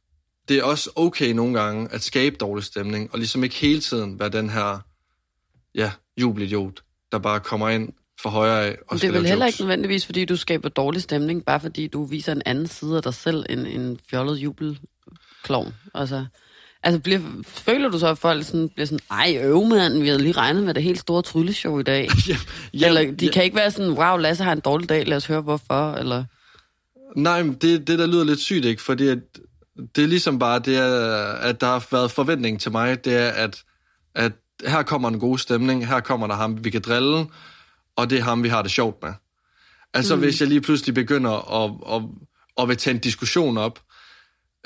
det 0.49 0.59
er 0.59 0.63
også 0.65 0.91
okay 0.97 1.31
nogle 1.31 1.61
gange 1.61 1.89
at 1.93 2.03
skabe 2.03 2.37
dårlig 2.37 2.65
stemning, 2.65 3.13
og 3.13 3.19
ligesom 3.19 3.45
ikke 3.45 3.57
hele 3.57 3.81
tiden 3.81 4.19
være 4.19 4.29
den 4.29 4.51
her, 4.51 4.79
ja, 5.75 5.93
jubelidiot, 6.17 6.83
der 7.13 7.19
bare 7.19 7.41
kommer 7.41 7.69
ind 7.69 7.93
for 8.23 8.31
højre 8.31 8.67
af 8.67 8.77
og 8.89 9.01
det 9.01 9.09
er 9.09 9.13
vel 9.13 9.27
heller 9.27 9.45
jokes. 9.45 9.55
ikke 9.55 9.63
nødvendigvis, 9.63 10.07
fordi 10.07 10.25
du 10.25 10.37
skaber 10.37 10.69
dårlig 10.69 11.03
stemning, 11.03 11.45
bare 11.45 11.61
fordi 11.61 11.87
du 11.87 12.05
viser 12.05 12.33
en 12.33 12.43
anden 12.47 12.67
side 12.67 12.97
af 12.97 13.03
dig 13.03 13.15
selv 13.15 13.47
end 13.51 13.67
en 13.67 13.99
fjollet 14.11 14.37
jubelklovn. 14.37 15.75
Altså, 15.95 16.25
altså 16.83 17.01
bliver, 17.01 17.21
føler 17.45 17.89
du 17.89 17.99
så, 17.99 18.07
at 18.07 18.19
folk 18.19 18.45
sådan, 18.45 18.69
bliver 18.69 18.87
sådan, 18.87 18.99
ej 19.11 19.39
øv 19.43 19.65
mand, 19.67 20.01
vi 20.01 20.09
havde 20.09 20.23
lige 20.23 20.33
regnet 20.33 20.63
med 20.63 20.75
det 20.75 20.83
helt 20.83 20.99
store 20.99 21.23
trylleshow 21.23 21.79
i 21.79 21.83
dag. 21.83 22.09
Ja, 22.29 22.37
Ja, 22.75 22.87
eller 22.87 23.13
de 23.13 23.27
ja. 23.27 23.33
kan 23.33 23.45
ikke 23.45 23.57
være 23.57 23.71
sådan, 23.71 23.91
wow, 23.91 24.17
Lasse 24.17 24.45
har 24.45 24.53
en 24.53 24.61
dårlig 24.61 24.89
dag, 24.89 25.07
lad 25.07 25.17
os 25.17 25.27
høre 25.27 25.41
hvorfor, 25.41 25.93
eller... 25.93 26.25
Nej, 27.17 27.43
men 27.43 27.55
det, 27.55 27.87
det 27.87 27.99
der 27.99 28.07
lyder 28.07 28.25
lidt 28.25 28.41
sygt, 28.41 28.65
ikke? 28.65 28.83
Fordi 28.83 29.09
at, 29.09 29.19
det 29.97 30.05
er 30.05 30.09
ligesom 30.09 30.39
bare 30.39 30.59
det, 30.59 30.77
er, 30.77 31.33
at 31.33 31.61
der 31.61 31.67
har 31.67 31.87
været 31.91 32.11
forventning 32.11 32.61
til 32.61 32.73
mig, 32.73 33.05
det 33.05 33.17
er, 33.17 33.29
at, 33.29 33.63
at 34.15 34.33
her 34.67 34.83
kommer 34.83 35.09
en 35.09 35.21
god 35.21 35.39
stemning, 35.39 35.87
her 35.87 36.01
kommer 36.01 36.27
der 36.27 36.35
ham, 36.35 36.65
vi 36.65 36.71
kan 36.71 36.81
drille, 36.81 37.27
og 38.01 38.11
det 38.11 38.19
er 38.19 38.23
ham, 38.23 38.43
vi 38.43 38.49
har 38.49 38.63
det 38.63 38.71
sjovt 38.71 39.03
med. 39.03 39.13
Altså, 39.95 40.17
mm. 40.17 40.23
hvis 40.23 40.41
jeg 40.41 40.49
lige 40.49 40.61
pludselig 40.61 40.95
begynder 40.95 41.65
at, 41.65 41.97
at, 41.97 42.03
at 42.59 42.69
vil 42.69 42.77
tage 42.77 42.95
en 42.95 43.01
diskussion 43.01 43.59
op, 43.59 43.81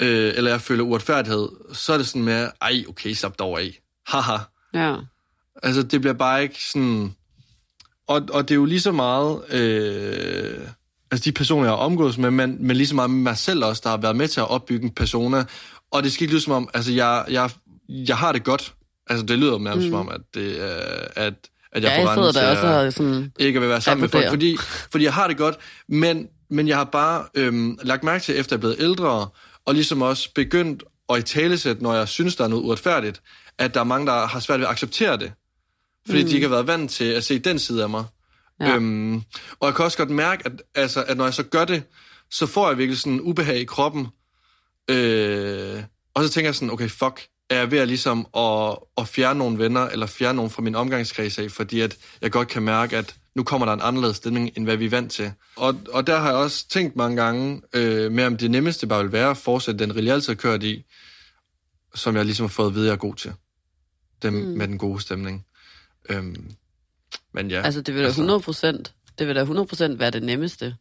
øh, 0.01 0.33
eller 0.37 0.51
jeg 0.51 0.61
føler 0.61 0.85
uretfærdighed, 0.85 1.49
så 1.73 1.93
er 1.93 1.97
det 1.97 2.07
sådan 2.07 2.23
med, 2.23 2.49
ej, 2.63 2.85
okay, 2.89 3.13
slap 3.13 3.39
dog 3.39 3.61
af. 3.61 3.81
Haha. 4.07 4.37
Ja. 4.75 4.97
Altså, 5.63 5.83
det 5.83 6.01
bliver 6.01 6.15
bare 6.15 6.43
ikke 6.43 6.65
sådan... 6.73 7.15
Og, 8.07 8.23
og 8.33 8.49
det 8.49 8.51
er 8.51 8.59
jo 8.59 8.65
lige 8.65 8.81
så 8.81 8.93
meget... 8.93 9.43
Øh, 9.51 10.69
altså, 11.11 11.25
de 11.25 11.33
personer, 11.33 11.65
jeg 11.65 11.73
har 11.73 11.77
omgået 11.77 12.19
med, 12.19 12.31
men, 12.31 12.57
men 12.67 12.77
lige 12.77 12.87
så 12.87 12.95
meget 12.95 13.11
med 13.11 13.23
mig 13.23 13.37
selv 13.37 13.65
også, 13.65 13.81
der 13.85 13.91
har 13.91 13.97
været 13.97 14.17
med 14.17 14.29
til 14.29 14.41
at 14.41 14.51
opbygge 14.51 14.85
en 14.87 14.95
persona. 14.95 15.45
Og 15.91 16.03
det 16.03 16.13
skal 16.13 16.25
ikke 16.25 16.35
lyde 16.35 16.43
som 16.43 16.53
om... 16.53 16.69
Altså, 16.75 16.93
jeg, 16.93 17.25
jeg, 17.31 17.51
jeg 17.89 18.19
har 18.19 18.33
det 18.33 18.45
godt. 18.45 18.75
Altså, 19.07 19.27
det 19.27 19.39
lyder 19.39 19.59
nærmest 19.59 19.87
mm. 19.87 19.93
som 19.93 20.01
om, 20.01 20.09
at, 20.09 20.21
det, 20.35 20.63
er, 20.63 21.09
at, 21.17 21.35
at 21.75 21.83
jeg 21.83 21.91
Ja, 21.91 22.09
jeg 22.09 22.15
sidder 22.15 22.33
der 22.33 22.51
også 22.51 22.67
og 22.67 22.93
sådan... 22.93 23.33
ikke 23.39 23.61
vil 23.61 23.69
være 23.69 23.81
sammen 23.81 24.01
med 24.01 24.09
folk, 24.09 24.29
fordi, 24.29 24.57
fordi 24.91 25.05
jeg 25.05 25.15
har 25.15 25.29
det 25.29 25.37
godt, 25.37 25.57
men, 25.89 26.29
men 26.51 26.69
jeg 26.69 26.77
har 26.77 26.85
bare 26.85 27.25
øhm, 27.35 27.79
lagt 27.83 28.05
mærke 28.05 28.23
til, 28.23 28.39
efter 28.39 28.57
jeg 28.57 28.59
er 28.59 28.61
blevet 28.61 28.77
ældre, 28.79 29.29
og 29.67 29.75
ligesom 29.75 30.03
også 30.03 30.29
begyndt 30.35 30.83
at 31.09 31.19
i 31.19 31.23
talesæt, 31.23 31.83
når 31.83 31.95
jeg 31.95 32.09
synes, 32.09 32.37
der 32.37 32.45
er 32.45 32.49
noget 32.49 32.63
uretfærdigt, 32.63 33.23
at 33.59 33.75
der 33.75 33.81
er 33.81 33.85
mange, 33.85 34.07
der 34.07 34.27
har 34.27 34.41
svært 34.41 34.61
ved 34.61 34.67
at 34.67 34.73
acceptere 34.73 35.17
det. 35.17 35.33
Fordi 36.07 36.23
mm. 36.23 36.29
de 36.29 36.35
ikke 36.35 36.47
har 36.47 36.55
været 36.55 36.67
vant 36.67 36.91
til 36.91 37.05
at 37.05 37.25
se 37.25 37.39
den 37.39 37.59
side 37.59 37.83
af 37.83 37.89
mig. 37.89 38.05
Ja. 38.61 38.69
Ja. 38.69 38.75
Øhm, 38.75 39.17
og 39.61 39.67
jeg 39.67 39.75
kan 39.75 39.85
også 39.85 39.99
godt 39.99 40.11
mærke, 40.11 40.47
at, 40.47 40.53
altså, 40.75 41.03
at 41.03 41.17
når 41.17 41.25
jeg 41.25 41.35
så 41.35 41.43
gør 41.43 41.65
det, 41.65 41.83
så 42.31 42.47
får 42.47 42.69
jeg 42.69 42.79
virkelig 42.79 42.99
sådan 42.99 43.13
en 43.13 43.21
ubehag 43.21 43.57
i 43.57 43.65
kroppen. 43.65 44.07
Øh, 44.91 45.83
og 46.15 46.25
så 46.25 46.31
tænker 46.31 46.49
jeg 46.49 46.55
sådan, 46.55 46.71
okay, 46.71 46.89
fuck, 46.89 47.27
er 47.51 47.59
jeg 47.59 47.71
ved 47.71 47.79
at, 47.79 47.89
ligesom 47.89 48.27
at, 48.37 48.77
at 48.99 49.09
fjerne 49.09 49.39
nogle 49.39 49.59
venner, 49.59 49.87
eller 49.87 50.07
fjerne 50.07 50.37
nogen 50.37 50.51
fra 50.51 50.63
min 50.63 50.75
omgangskreds 50.75 51.39
af, 51.39 51.51
fordi 51.51 51.81
at 51.81 51.97
jeg 52.23 52.31
godt 52.31 52.49
kan 52.49 52.63
mærke, 52.63 52.97
at 52.97 53.17
nu 53.35 53.43
kommer 53.43 53.67
der 53.67 53.73
en 53.73 53.81
anderledes 53.83 54.17
stemning, 54.17 54.51
end 54.57 54.65
hvad 54.65 54.77
vi 54.77 54.85
er 54.85 54.91
vant 54.91 55.13
til. 55.13 55.33
Og, 55.57 55.81
og 55.93 56.07
der 56.07 56.19
har 56.19 56.29
jeg 56.29 56.37
også 56.37 56.69
tænkt 56.69 56.97
mange 56.97 57.23
gange 57.23 57.63
øh, 57.73 58.13
med, 58.13 58.25
om 58.25 58.37
det 58.37 58.51
nemmeste 58.51 58.87
bare 58.87 59.03
vil 59.03 59.13
være 59.13 59.31
at 59.31 59.37
fortsætte 59.37 59.85
den 59.85 59.97
rille, 59.97 60.09
jeg 60.09 60.15
altid 60.15 60.29
har 60.29 60.35
kørt 60.35 60.63
i, 60.63 60.85
som 61.95 62.17
jeg 62.17 62.25
ligesom 62.25 62.45
har 62.45 62.49
fået 62.49 62.67
at 62.67 62.75
vide, 62.75 62.87
jeg 62.87 62.93
er 62.93 62.97
god 62.97 63.15
til. 63.15 63.33
Dem 64.23 64.33
mm. 64.33 64.41
med 64.41 64.69
den 64.69 64.79
gode 64.79 65.01
stemning. 65.01 65.47
Øhm, 66.09 66.51
men 67.33 67.51
ja. 67.51 67.63
Altså, 67.63 67.81
det 67.81 67.95
vil 67.95 68.03
da 68.03 68.09
100 68.09 68.41
procent, 68.41 68.95
det 69.19 69.27
vil 69.27 69.37
da 69.37 69.41
100 69.41 69.67
procent 69.67 69.99
være 69.99 70.11
det 70.11 70.23
nemmeste. 70.23 70.77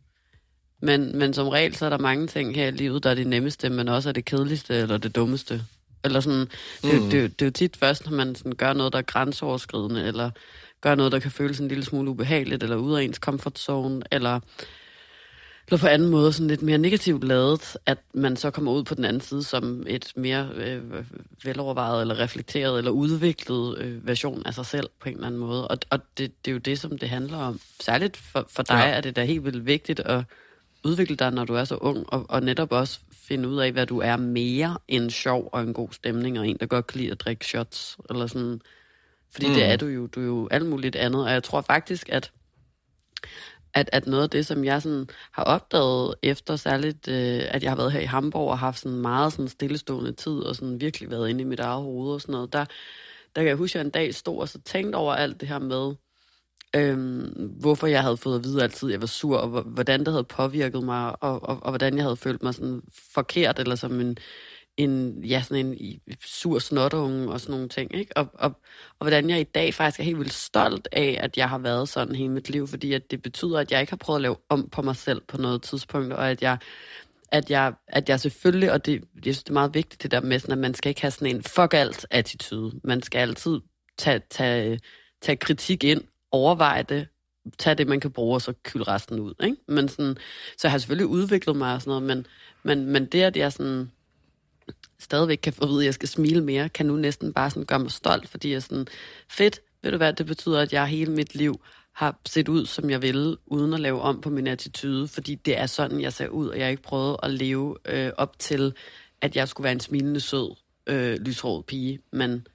Men, 0.82 1.18
men 1.18 1.34
som 1.34 1.48
regel, 1.48 1.76
så 1.76 1.86
er 1.86 1.90
der 1.90 1.98
mange 1.98 2.28
ting 2.28 2.56
her 2.56 2.68
i 2.68 2.72
livet, 2.72 3.04
der 3.04 3.10
er 3.10 3.16
det 3.16 3.28
nemmeste, 3.28 3.70
men 3.70 3.88
også 3.88 4.10
er 4.10 4.14
det 4.14 4.26
kedeligste 4.26 4.76
eller 4.76 4.98
det 4.98 5.16
dummeste. 5.16 5.66
Eller 6.04 6.20
sådan, 6.20 6.48
det, 6.84 7.02
mm. 7.02 7.10
det, 7.10 7.12
det, 7.12 7.40
det 7.40 7.46
er 7.46 7.50
jo 7.50 7.52
tit 7.52 7.78
først, 7.78 8.06
når 8.06 8.18
man 8.18 8.36
sådan 8.36 8.56
gør 8.56 8.74
noget, 8.74 8.94
der 8.94 9.00
er 9.00 9.04
grænseoverskridende, 9.04 10.08
eller 10.08 10.32
gør 10.82 10.96
noget, 10.96 11.12
der 11.12 11.20
kan 11.20 11.32
føles 11.32 11.60
en 11.60 11.68
lille 11.68 11.84
smule 11.84 12.10
ubehageligt, 12.10 12.64
eller 12.64 12.76
ud 12.76 12.96
af 12.96 13.04
ens 13.04 13.18
comfort 13.18 13.60
zone, 13.60 14.02
eller, 14.12 14.40
eller 15.68 15.80
på 15.80 15.88
anden 15.88 16.10
måde 16.10 16.34
sådan 16.34 16.48
lidt 16.48 16.62
mere 16.62 16.78
negativt 16.78 17.24
lavet, 17.24 17.78
at 17.86 17.98
man 18.14 18.36
så 18.36 18.52
kommer 18.52 18.72
ud 18.72 18.84
på 18.84 18.96
den 18.96 19.06
anden 19.06 19.22
side 19.22 19.44
som 19.44 19.84
et 19.88 20.14
mere 20.16 20.50
øh, 20.56 20.82
velovervejet, 21.44 22.02
eller 22.02 22.20
reflekteret, 22.20 22.78
eller 22.78 22.92
udviklet 22.92 23.78
øh, 23.78 24.08
version 24.08 24.44
af 24.46 24.54
sig 24.54 24.66
selv 24.66 24.90
på 25.00 25.10
en 25.10 25.16
eller 25.16 25.28
anden 25.28 25.42
måde. 25.42 25.68
Og, 25.68 25.78
og 25.90 26.00
det, 26.18 26.46
det 26.46 26.52
er 26.52 26.54
jo 26.54 26.60
det, 26.60 26.80
som 26.80 26.98
det 26.98 27.10
handler 27.10 27.38
om. 27.38 27.60
Særligt 27.80 28.18
for, 28.18 28.46
for 28.50 28.64
dig 28.64 28.84
ja. 28.86 28.90
er 28.90 29.02
det 29.02 29.16
da 29.16 29.24
helt 29.24 29.46
vildt 29.46 29.66
vigtigt 29.66 30.00
at 30.00 30.24
udvikle 30.84 31.16
dig, 31.16 31.32
når 31.32 31.46
du 31.46 31.54
er 31.54 31.64
så 31.64 31.76
ung, 31.76 32.06
og, 32.08 32.26
og 32.30 32.42
netop 32.42 32.72
også 32.72 33.00
finde 33.28 33.50
ud 33.50 33.58
af, 33.60 33.72
hvad 33.72 33.86
du 33.86 34.00
er 34.00 34.18
mere 34.18 34.78
end 34.88 35.10
sjov 35.10 35.50
og 35.54 35.62
en 35.62 35.74
god 35.74 35.90
stemning, 35.92 36.40
og 36.40 36.48
en, 36.48 36.58
der 36.60 36.66
godt 36.66 36.88
kan 36.88 37.00
lide 37.00 37.12
at 37.12 37.20
drikke 37.20 37.46
shots, 37.46 37.98
eller 38.10 38.28
sådan. 38.28 38.62
Fordi 39.32 39.48
mm. 39.48 39.54
det 39.54 39.64
er 39.64 39.76
du 39.76 39.86
jo, 39.86 40.08
du 40.08 40.22
er 40.22 40.26
jo 40.26 40.48
alt 40.52 40.66
muligt 40.66 40.96
andet, 40.96 41.24
og 41.26 41.32
jeg 41.32 41.44
tror 41.44 41.62
faktisk, 41.62 42.10
at 42.10 42.32
at, 43.74 43.90
at 43.94 44.08
noget 44.08 44.24
af 44.24 44.30
det, 44.30 44.46
som 44.46 44.64
jeg 44.64 44.82
sådan 44.82 45.08
har 45.32 45.44
opdaget 45.44 46.16
efter 46.24 46.56
særligt, 46.56 47.08
øh, 47.08 47.42
at 47.48 47.64
jeg 47.64 47.72
har 47.72 47.76
været 47.76 47.92
her 47.92 48.00
i 48.00 48.06
Hamburg 48.06 48.50
og 48.50 48.60
haft 48.60 48.80
sådan 48.80 48.98
meget 48.98 49.34
sådan 49.34 49.48
stillestående 49.48 50.12
tid, 50.12 50.40
og 50.40 50.56
sådan 50.56 50.82
virkelig 50.82 51.12
været 51.12 51.30
inde 51.30 51.42
i 51.42 51.46
mit 51.46 51.60
eget 51.60 51.84
hoved 51.84 52.14
og 52.14 52.22
sådan 52.22 52.34
noget, 52.34 52.54
der, 52.54 52.66
der 53.36 53.42
kan 53.42 53.48
jeg 53.48 53.56
huske, 53.56 53.76
at 53.76 53.80
jeg 53.80 53.86
en 53.86 53.92
dag 53.92 54.16
stod 54.16 54.40
og 54.40 54.50
så 54.50 54.62
tænkte 54.62 54.96
over 54.96 55.14
alt 55.14 55.42
det 55.42 55.50
her 55.50 55.60
med, 55.60 55.94
øhm, 56.76 57.52
hvorfor 57.60 57.88
jeg 57.88 58.02
havde 58.02 58.18
fået 58.18 58.36
at 58.36 58.44
vide 58.44 58.64
altid, 58.64 58.90
at 58.90 58.92
jeg 58.92 59.02
var 59.02 59.08
sur, 59.08 59.38
og 59.38 59.62
hvordan 59.62 60.00
det 60.00 60.08
havde 60.08 60.24
påvirket 60.24 60.84
mig, 60.84 61.24
og, 61.24 61.44
og, 61.44 61.64
og 61.64 61.72
hvordan 61.72 61.96
jeg 61.96 62.04
havde 62.04 62.18
følt 62.18 62.44
mig 62.44 62.54
sådan 62.54 62.82
forkert, 63.14 63.60
eller 63.60 63.76
som 63.76 64.00
en, 64.00 64.18
en, 64.78 65.24
ja, 65.24 65.42
sådan 65.42 65.66
en 65.66 66.00
sur 66.26 66.60
snotunge 66.60 67.32
og 67.32 67.40
sådan 67.40 67.54
nogle 67.54 67.70
ting. 67.70 67.96
Ikke? 67.96 68.18
Og, 68.18 68.28
og, 68.34 68.52
og 69.00 69.06
hvordan 69.06 69.30
jeg 69.30 69.40
i 69.40 69.44
dag 69.44 69.74
faktisk 69.74 70.00
er 70.00 70.04
helt 70.04 70.20
vildt 70.20 70.34
stolt 70.34 70.88
af, 70.92 71.18
at 71.22 71.38
jeg 71.38 71.50
har 71.50 71.58
været 71.58 71.90
sådan 71.90 72.16
hele 72.16 72.32
mit 72.32 72.50
liv, 72.50 72.68
fordi 72.68 72.94
at 72.94 73.12
det 73.12 73.22
betyder, 73.22 73.60
at 73.60 73.72
jeg 73.72 73.82
ikke 73.82 73.92
har 73.92 73.98
prøvet 73.98 74.18
at 74.18 74.22
lave 74.22 74.36
om 74.50 74.70
på 74.70 74.82
mig 74.82 74.96
selv 74.96 75.22
på 75.28 75.38
noget 75.38 75.62
tidspunkt, 75.62 76.14
og 76.14 76.32
at 76.32 76.42
jeg 76.42 76.58
at 77.32 77.52
jeg, 77.52 77.74
at 77.88 78.10
jeg 78.10 78.20
selvfølgelig, 78.20 78.72
og 78.72 78.86
det, 78.86 79.04
jeg 79.16 79.34
synes, 79.36 79.44
det 79.44 79.50
er 79.50 79.54
meget 79.54 79.74
vigtigt 79.74 80.04
det 80.04 80.12
der 80.12 80.22
med, 80.22 80.40
sådan, 80.40 80.52
at 80.54 80.58
man 80.58 80.74
skal 80.74 80.90
ikke 80.90 81.02
have 81.02 81.12
sådan 81.12 81.36
en 81.36 81.44
fuck 81.44 81.74
alt 81.74 82.06
attitude. 82.12 82.80
Man 82.84 83.02
skal 83.02 83.20
altid 83.20 83.60
tage, 83.98 84.22
tage, 84.30 84.80
tage 85.22 85.36
kritik 85.36 85.84
ind, 85.84 86.02
overveje 86.34 86.84
det, 86.84 87.08
tage 87.58 87.76
det, 87.76 87.88
man 87.88 88.00
kan 88.00 88.12
bruge, 88.12 88.36
og 88.36 88.42
så 88.42 88.54
kylde 88.64 88.84
resten 88.84 89.20
ud. 89.20 89.34
Ikke? 89.44 89.58
Men 89.68 89.90
sådan, 89.90 90.18
så 90.58 90.68
jeg 90.68 90.72
har 90.72 90.78
selvfølgelig 90.78 91.08
udviklet 91.08 91.56
mig 91.56 91.74
og 91.74 91.82
sådan 91.82 91.90
noget, 91.90 92.04
men, 92.04 92.28
men, 92.64 92.86
men 92.86 93.06
det, 93.06 93.22
at 93.22 93.38
jeg 93.38 93.54
sådan, 93.54 93.92
stadigvæk 95.00 95.40
kan 95.44 95.54
få 95.54 95.64
at 95.64 95.70
vide, 95.70 95.80
at 95.80 95.86
jeg 95.86 95.94
skal 95.94 96.10
smile 96.10 96.44
mere, 96.44 96.70
kan 96.70 96.86
nu 96.86 96.96
næsten 96.96 97.34
bare 97.34 97.50
sådan 97.50 97.66
gøre 97.66 97.80
mig 97.80 97.92
stolt, 97.92 98.30
fordi 98.30 98.50
jeg 98.50 98.56
er 98.56 98.60
sådan, 98.60 98.88
fedt, 99.30 99.62
ved 99.82 99.92
du 99.92 99.98
hvad, 99.98 100.14
det 100.14 100.26
betyder, 100.26 100.62
at 100.62 100.74
jeg 100.74 100.88
hele 100.88 101.12
mit 101.12 101.36
liv 101.36 101.62
har 101.94 102.20
set 102.26 102.50
ud, 102.50 102.66
som 102.66 102.90
jeg 102.90 103.02
ville, 103.02 103.38
uden 103.46 103.74
at 103.74 103.80
lave 103.80 104.02
om 104.02 104.22
på 104.22 104.30
min 104.30 104.48
attitude, 104.48 105.08
fordi 105.08 105.36
det 105.36 105.58
er 105.58 105.66
sådan, 105.66 106.02
jeg 106.02 106.14
ser 106.14 106.28
ud, 106.28 106.48
og 106.48 106.58
jeg 106.58 106.66
har 106.66 106.72
ikke 106.72 106.84
prøvet 106.84 107.18
at 107.24 107.32
leve 107.32 107.78
øh, 107.86 108.12
op 108.18 108.40
til, 108.40 108.74
at 109.22 109.36
jeg 109.36 109.48
skulle 109.48 109.64
være 109.64 109.74
en 109.74 109.80
smilende, 109.80 110.20
sød, 110.20 110.56
øh, 110.88 111.18
lyshåret 111.20 111.66
pige, 111.66 112.00
men 112.12 112.48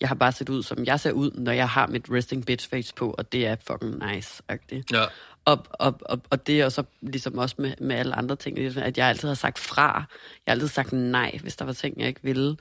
jeg 0.00 0.08
har 0.08 0.14
bare 0.14 0.32
set 0.32 0.48
ud, 0.48 0.62
som 0.62 0.84
jeg 0.84 1.00
ser 1.00 1.12
ud, 1.12 1.30
når 1.30 1.52
jeg 1.52 1.68
har 1.68 1.86
mit 1.86 2.04
resting 2.10 2.46
bitch 2.46 2.70
face 2.70 2.94
på, 2.94 3.14
og 3.18 3.32
det 3.32 3.46
er 3.46 3.56
fucking 3.66 4.12
nice. 4.12 4.42
-agtigt. 4.52 4.82
Ja. 4.92 5.04
Og, 5.44 5.66
og, 5.70 6.00
og, 6.00 6.20
og 6.30 6.46
det 6.46 6.60
er 6.60 6.68
så 6.68 6.82
ligesom 7.00 7.38
også 7.38 7.54
med, 7.58 7.72
med 7.80 7.96
alle 7.96 8.14
andre 8.14 8.36
ting, 8.36 8.58
at 8.58 8.98
jeg 8.98 9.08
altid 9.08 9.28
har 9.28 9.34
sagt 9.34 9.58
fra. 9.58 9.94
Jeg 10.46 10.52
har 10.52 10.52
altid 10.52 10.68
sagt 10.68 10.92
nej, 10.92 11.38
hvis 11.42 11.56
der 11.56 11.64
var 11.64 11.72
ting, 11.72 12.00
jeg 12.00 12.08
ikke 12.08 12.20
ville. 12.22 12.56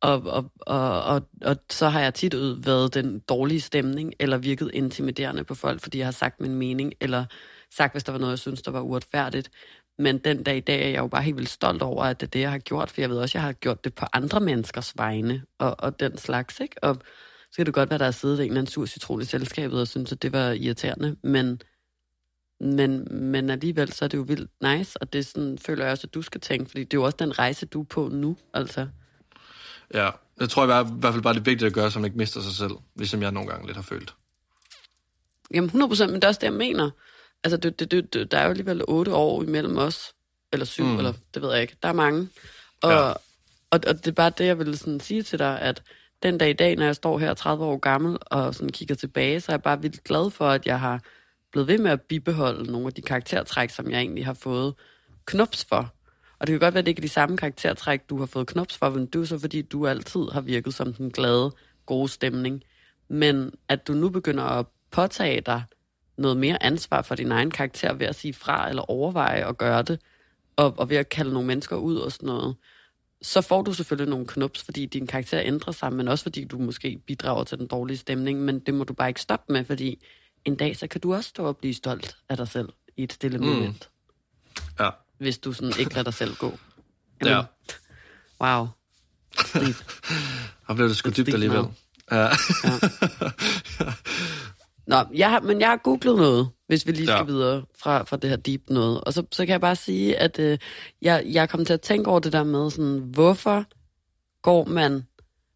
Og, 0.00 0.22
og, 0.22 0.52
og, 0.60 1.02
og, 1.02 1.22
og 1.42 1.56
så 1.70 1.88
har 1.88 2.00
jeg 2.00 2.14
tit 2.14 2.34
været 2.66 2.94
den 2.94 3.18
dårlige 3.18 3.60
stemning, 3.60 4.14
eller 4.20 4.38
virket 4.38 4.70
intimiderende 4.74 5.44
på 5.44 5.54
folk, 5.54 5.82
fordi 5.82 5.98
jeg 5.98 6.06
har 6.06 6.12
sagt 6.12 6.40
min 6.40 6.54
mening, 6.54 6.92
eller 7.00 7.24
sagt, 7.70 7.94
hvis 7.94 8.04
der 8.04 8.12
var 8.12 8.18
noget, 8.18 8.30
jeg 8.30 8.38
synes, 8.38 8.62
der 8.62 8.70
var 8.70 8.80
uretfærdigt. 8.80 9.50
Men 9.98 10.18
den 10.18 10.42
dag 10.42 10.56
i 10.56 10.60
dag 10.60 10.82
er 10.82 10.88
jeg 10.88 10.98
jo 10.98 11.06
bare 11.06 11.22
helt 11.22 11.36
vildt 11.36 11.50
stolt 11.50 11.82
over, 11.82 12.04
at 12.04 12.20
det 12.20 12.26
er 12.26 12.30
det, 12.30 12.40
jeg 12.40 12.50
har 12.50 12.58
gjort, 12.58 12.90
for 12.90 13.00
jeg 13.00 13.10
ved 13.10 13.18
også, 13.18 13.30
at 13.30 13.34
jeg 13.34 13.42
har 13.42 13.52
gjort 13.52 13.84
det 13.84 13.94
på 13.94 14.06
andre 14.12 14.40
menneskers 14.40 14.92
vegne, 14.96 15.42
og, 15.58 15.76
og 15.78 16.00
den 16.00 16.18
slags, 16.18 16.60
ikke? 16.60 16.84
Og 16.84 16.96
så 17.50 17.56
kan 17.56 17.66
det 17.66 17.74
godt 17.74 17.90
være, 17.90 17.98
der 17.98 18.04
er 18.04 18.10
siddet 18.10 18.38
en 18.38 18.44
eller 18.44 18.60
anden 18.60 18.70
sur 18.72 18.86
citron 18.86 19.22
i 19.22 19.24
selskabet, 19.24 19.80
og 19.80 19.88
synes, 19.88 20.12
at 20.12 20.22
det 20.22 20.32
var 20.32 20.50
irriterende, 20.50 21.16
men, 21.22 21.62
men, 22.60 23.08
men 23.10 23.50
alligevel, 23.50 23.92
så 23.92 24.04
er 24.04 24.08
det 24.08 24.18
jo 24.18 24.22
vildt 24.22 24.50
nice, 24.62 25.02
og 25.02 25.12
det 25.12 25.26
sådan, 25.26 25.58
føler 25.58 25.84
jeg 25.84 25.92
også, 25.92 26.06
at 26.06 26.14
du 26.14 26.22
skal 26.22 26.40
tænke, 26.40 26.70
fordi 26.70 26.84
det 26.84 26.94
er 26.94 27.00
jo 27.00 27.04
også 27.04 27.16
den 27.16 27.38
rejse, 27.38 27.66
du 27.66 27.80
er 27.80 27.84
på 27.84 28.08
nu, 28.08 28.36
altså. 28.54 28.88
Ja, 29.94 30.10
jeg 30.40 30.48
tror 30.48 30.62
i 30.62 30.66
hvert 30.66 30.86
fald 31.02 31.22
bare, 31.22 31.34
det 31.34 31.40
er 31.40 31.44
vigtigt 31.44 31.66
at 31.66 31.72
gøre, 31.72 31.90
så 31.90 31.98
man 31.98 32.04
ikke 32.04 32.18
mister 32.18 32.40
sig 32.40 32.52
selv, 32.52 32.72
ligesom 32.96 33.22
jeg 33.22 33.32
nogle 33.32 33.48
gange 33.48 33.66
lidt 33.66 33.76
har 33.76 33.82
følt. 33.82 34.14
Jamen 35.54 35.70
100% 35.70 36.06
men 36.06 36.14
det 36.14 36.24
er 36.24 36.28
også 36.28 36.38
det, 36.40 36.46
jeg 36.46 36.52
mener. 36.52 36.90
Altså, 37.46 37.56
det, 37.56 37.80
det, 37.80 38.14
det, 38.14 38.30
der 38.30 38.38
er 38.38 38.44
jo 38.44 38.50
alligevel 38.50 38.82
otte 38.88 39.14
år 39.14 39.42
imellem 39.42 39.76
os, 39.76 40.14
eller 40.52 40.66
syv, 40.66 40.84
mm. 40.84 40.96
eller 40.96 41.12
det 41.34 41.42
ved 41.42 41.52
jeg 41.52 41.62
ikke. 41.62 41.76
Der 41.82 41.88
er 41.88 41.92
mange. 41.92 42.28
Og, 42.82 42.90
ja. 42.90 42.98
og, 43.70 43.80
og 43.86 43.96
det 43.96 44.06
er 44.06 44.12
bare 44.12 44.32
det, 44.38 44.46
jeg 44.46 44.58
vil 44.58 44.78
sådan 44.78 45.00
sige 45.00 45.22
til 45.22 45.38
dig, 45.38 45.60
at 45.60 45.82
den 46.22 46.38
dag 46.38 46.50
i 46.50 46.52
dag, 46.52 46.76
når 46.76 46.84
jeg 46.84 46.96
står 46.96 47.18
her 47.18 47.34
30 47.34 47.64
år 47.64 47.76
gammel 47.76 48.18
og 48.20 48.54
sådan 48.54 48.68
kigger 48.68 48.94
tilbage, 48.94 49.40
så 49.40 49.52
er 49.52 49.54
jeg 49.54 49.62
bare 49.62 49.82
vildt 49.82 50.04
glad 50.04 50.30
for, 50.30 50.48
at 50.48 50.66
jeg 50.66 50.80
har 50.80 51.02
blevet 51.52 51.68
ved 51.68 51.78
med 51.78 51.90
at 51.90 52.02
bibeholde 52.02 52.72
nogle 52.72 52.86
af 52.86 52.92
de 52.92 53.02
karaktertræk, 53.02 53.70
som 53.70 53.90
jeg 53.90 54.00
egentlig 54.00 54.24
har 54.24 54.34
fået 54.34 54.74
knops 55.26 55.64
for. 55.64 55.94
Og 56.38 56.46
det 56.46 56.52
kan 56.52 56.60
godt 56.60 56.74
være, 56.74 56.78
at 56.78 56.86
det 56.86 56.90
ikke 56.90 57.00
er 57.00 57.06
de 57.06 57.08
samme 57.08 57.36
karaktertræk, 57.36 58.10
du 58.10 58.18
har 58.18 58.26
fået 58.26 58.46
knops 58.46 58.76
for, 58.76 58.90
men 58.90 59.06
det 59.06 59.20
er 59.20 59.24
så 59.24 59.38
fordi, 59.38 59.62
du 59.62 59.86
altid 59.86 60.20
har 60.32 60.40
virket 60.40 60.74
som 60.74 60.94
den 60.94 61.10
glade, 61.10 61.52
gode 61.86 62.08
stemning. 62.08 62.62
Men 63.08 63.54
at 63.68 63.86
du 63.86 63.92
nu 63.92 64.08
begynder 64.08 64.44
at 64.44 64.66
påtage 64.90 65.40
dig 65.40 65.62
noget 66.18 66.36
mere 66.36 66.62
ansvar 66.62 67.02
for 67.02 67.14
din 67.14 67.32
egen 67.32 67.50
karakter 67.50 67.92
ved 67.92 68.06
at 68.06 68.14
sige 68.14 68.34
fra 68.34 68.68
eller 68.68 68.90
overveje 68.90 69.48
at 69.48 69.58
gøre 69.58 69.82
det, 69.82 70.00
og, 70.56 70.74
og 70.78 70.90
ved 70.90 70.96
at 70.96 71.08
kalde 71.08 71.32
nogle 71.32 71.46
mennesker 71.46 71.76
ud 71.76 71.96
og 71.96 72.12
sådan 72.12 72.26
noget, 72.26 72.56
så 73.22 73.40
får 73.40 73.62
du 73.62 73.72
selvfølgelig 73.72 74.10
nogle 74.10 74.26
knups, 74.26 74.62
fordi 74.62 74.86
din 74.86 75.06
karakter 75.06 75.40
ændrer 75.40 75.72
sig, 75.72 75.92
men 75.92 76.08
også 76.08 76.22
fordi 76.22 76.44
du 76.44 76.58
måske 76.58 77.00
bidrager 77.06 77.44
til 77.44 77.58
den 77.58 77.66
dårlige 77.66 77.96
stemning, 77.96 78.40
men 78.40 78.58
det 78.58 78.74
må 78.74 78.84
du 78.84 78.92
bare 78.92 79.08
ikke 79.08 79.20
stoppe 79.20 79.52
med, 79.52 79.64
fordi 79.64 80.04
en 80.44 80.56
dag, 80.56 80.76
så 80.76 80.86
kan 80.86 81.00
du 81.00 81.14
også 81.14 81.28
stå 81.28 81.44
og 81.44 81.56
blive 81.56 81.74
stolt 81.74 82.16
af 82.28 82.36
dig 82.36 82.48
selv 82.48 82.68
i 82.96 83.02
et 83.02 83.12
stille 83.12 83.38
mm. 83.38 83.44
moment. 83.44 83.90
Ja. 84.80 84.90
Hvis 85.18 85.38
du 85.38 85.52
sådan 85.52 85.72
ikke 85.78 85.94
lader 85.94 86.02
dig 86.02 86.14
selv 86.14 86.34
gå. 86.34 86.58
Jamen, 87.24 87.32
ja. 87.34 87.42
Wow. 88.40 88.68
Og 90.66 90.76
blev 90.76 90.88
det 90.88 90.96
sgu 90.96 91.10
dybt 91.10 91.28
alligevel. 91.28 91.64
Ja. 92.10 92.22
ja. 92.22 92.30
Nå, 94.86 94.96
jeg 95.14 95.30
har, 95.30 95.40
men 95.40 95.60
jeg 95.60 95.68
har 95.68 95.76
googlet 95.76 96.16
noget, 96.16 96.48
hvis 96.66 96.86
vi 96.86 96.92
lige 96.92 97.06
skal 97.06 97.16
ja. 97.16 97.24
videre 97.24 97.62
fra, 97.78 98.02
fra 98.02 98.16
det 98.16 98.30
her 98.30 98.36
deep 98.36 98.62
noget. 98.68 99.00
Og 99.00 99.12
så, 99.12 99.22
så 99.32 99.46
kan 99.46 99.52
jeg 99.52 99.60
bare 99.60 99.76
sige, 99.76 100.18
at 100.18 100.38
øh, 100.38 100.58
jeg, 101.02 101.22
jeg 101.26 101.48
kom 101.48 101.64
til 101.64 101.72
at 101.72 101.80
tænke 101.80 102.10
over 102.10 102.20
det 102.20 102.32
der 102.32 102.44
med, 102.44 102.70
sådan, 102.70 102.98
hvorfor 102.98 103.64
går 104.42 104.64
man, 104.64 105.06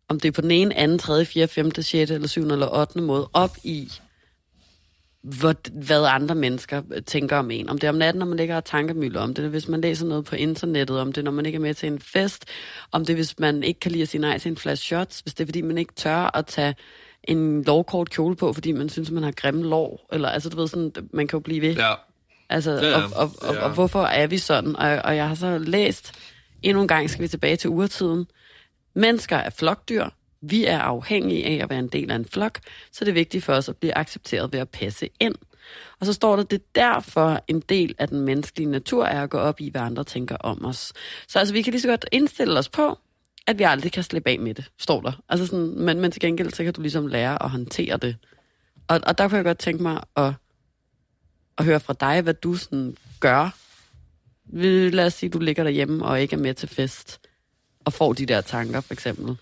om 0.08 0.20
det 0.20 0.28
er 0.28 0.32
på 0.32 0.40
den 0.40 0.50
ene, 0.50 0.76
anden, 0.76 0.98
tredje, 0.98 1.24
fjerde, 1.24 1.52
femte, 1.52 1.82
sjette, 1.82 2.14
eller 2.14 2.28
syvende 2.28 2.52
eller 2.52 2.68
ottende 2.72 3.06
måde, 3.06 3.30
op 3.32 3.56
i, 3.64 3.92
hvad, 5.22 5.54
hvad 5.72 6.04
andre 6.04 6.34
mennesker 6.34 6.82
tænker 7.06 7.36
om 7.36 7.50
en. 7.50 7.68
Om 7.68 7.78
det 7.78 7.86
er 7.86 7.92
om 7.92 7.98
natten, 7.98 8.18
når 8.18 8.26
man 8.26 8.36
ligger 8.36 8.56
og 8.56 8.64
tankemøller 8.64 9.20
om 9.20 9.34
det, 9.34 9.50
hvis 9.50 9.68
man 9.68 9.80
læser 9.80 10.06
noget 10.06 10.24
på 10.24 10.36
internettet, 10.36 11.00
om 11.00 11.12
det 11.12 11.24
når 11.24 11.30
man 11.30 11.46
ikke 11.46 11.56
er 11.56 11.60
med 11.60 11.74
til 11.74 11.86
en 11.86 12.00
fest, 12.00 12.44
om 12.92 13.04
det 13.04 13.14
hvis 13.14 13.38
man 13.38 13.62
ikke 13.62 13.80
kan 13.80 13.92
lide 13.92 14.02
at 14.02 14.08
sige 14.08 14.20
nej 14.20 14.38
til 14.38 14.50
en 14.50 14.56
flash 14.56 14.82
shots, 14.82 15.20
hvis 15.20 15.34
det 15.34 15.44
er 15.44 15.46
fordi 15.46 15.62
man 15.62 15.78
ikke 15.78 15.94
tør 15.94 16.36
at 16.36 16.46
tage 16.46 16.74
en 17.24 17.62
lovkort 17.62 18.11
kjole 18.11 18.37
på, 18.37 18.52
fordi 18.52 18.72
man 18.72 18.88
synes, 18.88 19.11
man 19.11 19.22
har 19.22 19.33
grimme 19.33 19.62
lår. 19.62 20.09
Eller, 20.12 20.28
altså, 20.28 20.48
du 20.48 20.56
ved, 20.56 20.68
sådan, 20.68 20.92
man 21.12 21.26
kan 21.26 21.37
jo 21.37 21.40
blive 21.40 21.61
ved. 21.61 21.74
Ja. 21.74 21.94
Altså, 22.48 22.72
ja, 22.72 22.96
og, 22.96 23.11
og, 23.16 23.33
og, 23.48 23.54
ja. 23.54 23.61
og, 23.61 23.70
hvorfor 23.70 24.02
er 24.02 24.26
vi 24.26 24.38
sådan? 24.38 24.76
Og, 24.76 24.88
og 25.04 25.16
jeg 25.16 25.28
har 25.28 25.35
så 25.35 25.59
læst, 25.59 26.12
endnu 26.62 26.83
en 26.83 26.88
gang 26.88 27.11
skal 27.11 27.22
vi 27.22 27.28
tilbage 27.28 27.56
til 27.56 27.70
urtiden. 27.70 28.26
Mennesker 28.94 29.37
er 29.37 29.50
flokdyr. 29.50 30.04
Vi 30.42 30.64
er 30.64 30.78
afhængige 30.78 31.46
af 31.46 31.62
at 31.62 31.70
være 31.70 31.78
en 31.78 31.88
del 31.88 32.11
af 32.11 32.16
en 32.16 32.24
flok, 32.24 32.59
så 32.92 33.04
det 33.04 33.11
er 33.11 33.14
vigtigt 33.14 33.44
for 33.44 33.52
os 33.52 33.68
at 33.68 33.76
blive 33.76 33.98
accepteret 33.98 34.52
ved 34.52 34.61
at 34.61 34.68
passe 34.68 35.09
ind. 35.20 35.35
Og 36.00 36.06
så 36.06 36.12
står 36.12 36.37
der, 36.37 36.42
det 36.42 36.56
er 36.56 36.64
derfor 36.74 37.40
en 37.48 37.61
del 37.61 37.94
af 37.98 38.09
den 38.09 38.20
menneskelige 38.20 38.70
natur 38.70 39.04
er 39.04 39.22
at 39.22 39.30
gå 39.30 39.38
op 39.38 39.61
i, 39.61 39.70
hvad 39.70 39.80
andre 39.80 40.04
tænker 40.04 40.37
om 40.37 40.64
os. 40.64 40.92
Så 41.28 41.38
altså, 41.38 41.54
vi 41.54 41.62
kan 41.62 41.70
lige 41.70 41.80
så 41.80 41.88
godt 41.88 42.06
indstille 42.12 42.59
os 42.59 42.68
på, 42.68 42.98
at 43.50 43.58
vi 43.58 43.64
aldrig 43.64 43.92
kan 43.92 44.02
slippe 44.02 44.30
af 44.30 44.38
med 44.38 44.54
det, 44.54 44.70
står 44.78 45.00
der. 45.00 45.12
Altså 45.28 45.46
sådan, 45.46 45.74
men, 45.76 46.00
men 46.00 46.10
til 46.10 46.20
gengæld, 46.20 46.52
så 46.52 46.64
kan 46.64 46.72
du 46.72 46.80
ligesom 46.80 47.06
lære 47.06 47.42
at 47.42 47.50
håndtere 47.50 47.96
det. 47.96 48.16
Og, 48.88 49.00
og 49.06 49.18
der 49.18 49.28
kunne 49.28 49.36
jeg 49.36 49.44
godt 49.44 49.58
tænke 49.58 49.82
mig 49.82 50.02
at, 50.16 50.32
at 51.58 51.64
høre 51.64 51.80
fra 51.80 51.94
dig, 52.00 52.20
hvad 52.20 52.34
du 52.34 52.54
sådan 52.54 52.96
gør. 53.20 53.56
Lad 54.90 55.06
os 55.06 55.14
sige, 55.14 55.28
at 55.28 55.32
du 55.32 55.38
ligger 55.38 55.64
derhjemme 55.64 56.04
og 56.04 56.20
ikke 56.20 56.36
er 56.36 56.40
med 56.40 56.54
til 56.54 56.68
fest, 56.68 57.20
og 57.84 57.92
får 57.92 58.12
de 58.12 58.26
der 58.26 58.40
tanker, 58.40 58.80
for 58.80 58.92
eksempel. 58.92 59.36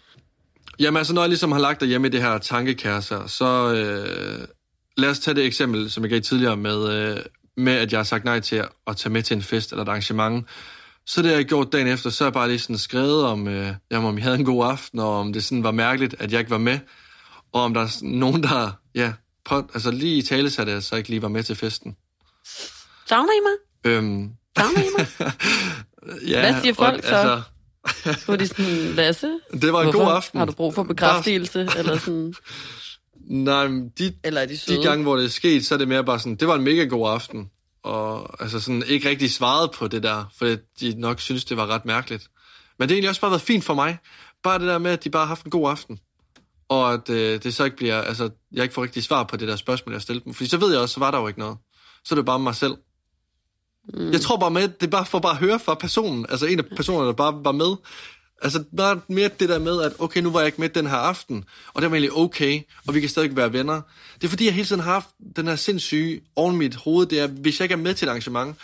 Jamen 0.79 0.97
altså, 0.99 1.15
når 1.15 1.23
jeg 1.23 1.29
ligesom 1.29 1.53
har 1.53 1.61
lagt 1.61 1.81
derhjemme 1.81 2.07
i 2.07 2.11
det 2.11 2.23
her 2.23 2.39
tankekærser, 2.39 3.27
så 3.27 3.75
øh, 3.75 4.49
lad 4.97 5.11
os 5.11 5.19
tage 5.19 5.35
det 5.35 5.45
eksempel, 5.45 5.91
som 5.91 6.03
jeg 6.03 6.11
gav 6.11 6.21
tidligere 6.21 6.57
med, 6.57 6.89
øh, 6.89 7.19
med, 7.57 7.73
at 7.73 7.93
jeg 7.93 7.99
har 7.99 8.05
sagt 8.05 8.25
nej 8.25 8.41
til 8.41 8.65
at 8.87 8.97
tage 8.97 9.13
med 9.13 9.23
til 9.23 9.37
en 9.37 9.43
fest 9.43 9.73
eller 9.73 9.83
et 9.83 9.89
arrangement. 9.89 10.47
Så 11.09 11.23
det, 11.23 11.33
jeg 11.33 11.45
gjort 11.45 11.73
dagen 11.73 11.87
efter, 11.87 12.11
så 12.11 12.25
har 12.25 12.29
jeg 12.29 12.33
bare 12.33 12.49
lige 12.49 12.59
sådan 12.59 12.79
skrevet 12.79 13.25
om, 13.25 13.49
øh, 13.49 13.75
jamen, 13.91 14.09
om 14.09 14.17
jeg 14.17 14.25
havde 14.25 14.39
en 14.39 14.45
god 14.45 14.67
aften, 14.67 14.99
og 14.99 15.19
om 15.19 15.33
det 15.33 15.45
sådan 15.45 15.63
var 15.63 15.71
mærkeligt, 15.71 16.15
at 16.19 16.33
jeg 16.33 16.39
ikke 16.41 16.51
var 16.51 16.59
med, 16.59 16.79
og 17.53 17.63
om 17.63 17.75
der 17.75 17.81
er 17.81 17.99
nogen, 18.03 18.43
der 18.43 18.71
ja, 18.95 19.13
på, 19.45 19.57
altså 19.57 19.91
lige 19.91 20.17
i 20.17 20.23
tale 20.23 20.51
satte 20.51 20.73
jeg, 20.73 20.83
så 20.83 20.97
ikke 20.97 21.09
lige 21.09 21.23
var 21.23 21.29
med 21.29 21.43
til 21.43 21.57
festen. 21.57 21.97
Savner 23.07 23.33
I 23.33 23.41
mig? 23.43 23.93
Øhm. 23.93 24.31
Savner 24.59 24.81
I 24.81 24.89
mig? 24.99 25.07
ja, 26.31 26.41
Hvad 26.41 26.63
siger 26.63 26.75
folk 26.75 26.97
og, 26.97 27.09
så? 27.09 27.43
Altså, 28.07 28.25
Hvor 28.25 28.37
de 28.37 28.47
sådan, 28.47 28.95
Lasse? 28.95 29.39
Det 29.53 29.73
var 29.73 29.83
en 29.83 29.93
god 29.93 30.09
aften. 30.13 30.39
Har 30.39 30.47
du 30.47 30.53
brug 30.53 30.75
for 30.75 30.83
bekræftelse? 30.83 31.65
Bare... 31.65 31.79
eller 31.79 31.99
sådan? 31.99 32.35
Nej, 33.45 33.67
de, 33.99 34.13
eller 34.25 34.41
er 34.41 34.47
de, 34.47 34.59
søde? 34.59 34.79
de 34.79 34.83
gange, 34.83 35.03
hvor 35.03 35.17
det 35.17 35.25
er 35.25 35.29
sket, 35.29 35.67
så 35.67 35.75
er 35.75 35.79
det 35.79 35.89
mere 35.89 36.05
bare 36.05 36.19
sådan, 36.19 36.37
det 36.37 36.49
var 36.49 36.55
en 36.55 36.65
mega 36.65 36.85
god 36.85 37.11
aften 37.11 37.51
og 37.83 38.43
altså 38.43 38.61
sådan 38.61 38.83
ikke 38.87 39.09
rigtig 39.09 39.31
svaret 39.31 39.71
på 39.71 39.89
det 39.89 40.03
der, 40.03 40.25
for 40.39 40.57
de 40.81 40.95
nok 41.01 41.21
synes, 41.21 41.45
det 41.45 41.57
var 41.57 41.67
ret 41.67 41.85
mærkeligt. 41.85 42.29
Men 42.79 42.89
det 42.89 42.91
har 42.91 42.97
egentlig 42.97 43.09
også 43.09 43.21
bare 43.21 43.31
været 43.31 43.43
fint 43.43 43.65
for 43.65 43.75
mig. 43.75 43.99
Bare 44.43 44.59
det 44.59 44.69
der 44.69 44.79
med, 44.79 44.91
at 44.91 45.05
de 45.05 45.11
bare 45.11 45.23
har 45.23 45.29
haft 45.29 45.45
en 45.45 45.51
god 45.51 45.71
aften. 45.71 45.99
Og 46.69 46.93
at 46.93 47.11
øh, 47.11 47.43
det 47.43 47.55
så 47.55 47.65
ikke 47.65 47.77
bliver, 47.77 48.03
altså, 48.03 48.31
jeg 48.53 48.63
ikke 48.63 48.75
får 48.75 48.83
rigtig 48.83 49.05
svar 49.05 49.23
på 49.25 49.37
det 49.37 49.49
der 49.49 49.57
spørgsmål, 49.57 49.93
jeg 49.93 50.03
stillede 50.03 50.25
dem. 50.25 50.35
Fordi 50.35 50.49
så 50.49 50.57
ved 50.57 50.73
jeg 50.73 50.81
også, 50.81 50.93
så 50.93 51.01
var 51.01 51.11
der 51.11 51.19
jo 51.19 51.29
ikke 51.29 51.39
noget. 51.39 51.59
Så 52.05 52.15
er 52.15 52.17
det 52.17 52.27
bare 52.27 52.39
mig 52.39 52.55
selv. 52.55 52.77
Mm. 53.95 54.13
Jeg 54.13 54.21
tror 54.21 54.37
bare 54.37 54.51
med, 54.51 54.69
det 54.69 54.83
er 54.87 54.91
bare 54.91 55.07
for 55.07 55.19
bare 55.19 55.33
at 55.33 55.39
høre 55.39 55.59
fra 55.59 55.75
personen, 55.75 56.27
altså 56.29 56.47
en 56.47 56.59
af 56.59 56.65
personerne, 56.77 57.07
der 57.07 57.13
bare 57.13 57.45
var 57.45 57.53
med, 57.53 57.77
Altså 58.43 58.65
bare 58.77 59.01
mere 59.09 59.31
det 59.41 59.49
der 59.49 59.59
med, 59.59 59.83
at 59.83 59.93
okay, 59.99 60.21
nu 60.21 60.31
var 60.31 60.41
jeg 60.41 60.47
ikke 60.47 60.61
med 60.61 60.69
den 60.69 60.87
her 60.87 60.97
aften, 60.97 61.45
og 61.75 61.83
det 61.83 61.91
var 61.91 61.97
egentlig 61.97 62.17
okay, 62.17 62.61
og 62.87 62.95
vi 62.95 63.01
kan 63.01 63.09
stadig 63.09 63.37
være 63.37 63.53
venner. 63.53 63.81
Det 64.15 64.25
er 64.25 64.29
fordi, 64.29 64.45
jeg 64.45 64.55
hele 64.55 64.67
tiden 64.67 64.83
har 64.83 64.93
haft 64.93 65.09
den 65.37 65.47
her 65.47 65.57
sindssyge 65.57 66.21
oven 66.37 66.57
mit 66.57 66.75
hoved, 66.75 67.07
det 67.07 67.21
er, 67.21 67.27
hvis 67.27 67.61
jeg 67.61 67.65
ikke 67.65 67.73
er 67.73 67.77
med 67.77 67.95
til 67.95 68.07
et 68.07 68.09
arrangement, 68.09 68.57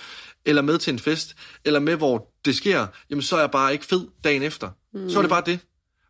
eller 0.45 0.63
med 0.63 0.79
til 0.79 0.93
en 0.93 0.99
fest, 0.99 1.35
eller 1.65 1.81
med, 1.81 1.97
hvor 1.97 2.33
det 2.45 2.57
sker, 2.57 2.87
jamen 3.11 3.23
så 3.23 3.37
er 3.37 3.41
jeg 3.41 3.51
bare 3.51 3.73
ikke 3.73 3.85
fed 3.85 4.07
dagen 4.25 4.43
efter. 4.43 4.71
Mm. 4.93 5.11
Så 5.11 5.19
er 5.19 5.23
det 5.23 5.31
bare 5.31 5.43
det. 5.47 5.59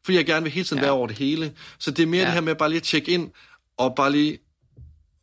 Fordi 0.04 0.16
jeg 0.16 0.26
gerne 0.26 0.42
vil 0.42 0.52
hele 0.52 0.64
tiden 0.64 0.78
ja. 0.78 0.84
være 0.84 0.92
over 0.92 1.06
det 1.06 1.18
hele. 1.18 1.54
Så 1.78 1.90
det 1.90 2.02
er 2.02 2.06
mere 2.06 2.20
ja. 2.20 2.26
det 2.26 2.34
her 2.34 2.40
med 2.40 2.54
bare 2.54 2.68
lige 2.68 2.76
at 2.76 2.82
tjekke 2.82 3.12
ind, 3.12 3.30
og 3.76 3.94
bare 3.94 4.12
lige, 4.12 4.38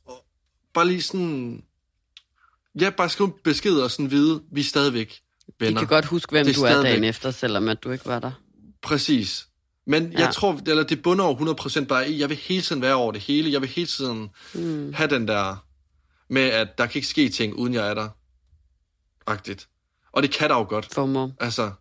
og 0.05 0.25
bare 0.73 0.87
lige 0.87 1.01
sådan, 1.01 1.63
ja, 2.79 2.89
bare 2.89 3.09
skrive 3.09 3.33
besked 3.43 3.73
og 3.73 3.91
sådan 3.91 4.11
vide, 4.11 4.41
vi 4.51 4.59
er 4.59 4.63
stadigvæk 4.63 5.21
venner. 5.59 5.81
De 5.81 5.85
kan 5.85 5.95
godt 5.95 6.05
huske, 6.05 6.31
hvem 6.31 6.45
du 6.55 6.61
er 6.61 6.81
dagen 6.81 7.03
efter, 7.03 7.31
selvom 7.31 7.69
at 7.69 7.83
du 7.83 7.91
ikke 7.91 8.05
var 8.05 8.19
der. 8.19 8.31
Præcis. 8.81 9.47
Men 9.87 10.11
ja. 10.11 10.19
jeg 10.19 10.33
tror, 10.33 10.59
eller 10.67 10.83
det 10.83 11.01
bunder 11.01 11.25
over 11.25 11.55
100% 11.81 11.85
bare 11.85 12.09
i, 12.09 12.19
jeg 12.19 12.29
vil 12.29 12.37
hele 12.37 12.61
tiden 12.61 12.81
være 12.81 12.95
over 12.95 13.11
det 13.11 13.21
hele. 13.21 13.51
Jeg 13.51 13.61
vil 13.61 13.69
hele 13.69 13.87
tiden 13.87 14.29
mm. 14.53 14.93
have 14.93 15.09
den 15.09 15.27
der 15.27 15.65
med, 16.29 16.41
at 16.41 16.77
der 16.77 16.85
kan 16.85 16.97
ikke 16.97 17.07
ske 17.07 17.29
ting, 17.29 17.55
uden 17.55 17.73
jeg 17.73 17.89
er 17.89 17.93
der. 17.93 18.09
Agtigt. 19.27 19.67
Og 20.11 20.23
det 20.23 20.31
kan 20.31 20.49
der 20.49 20.55
jo 20.55 20.65
godt. 20.69 20.87
FOMO. 20.93 21.29
Altså, 21.39 21.71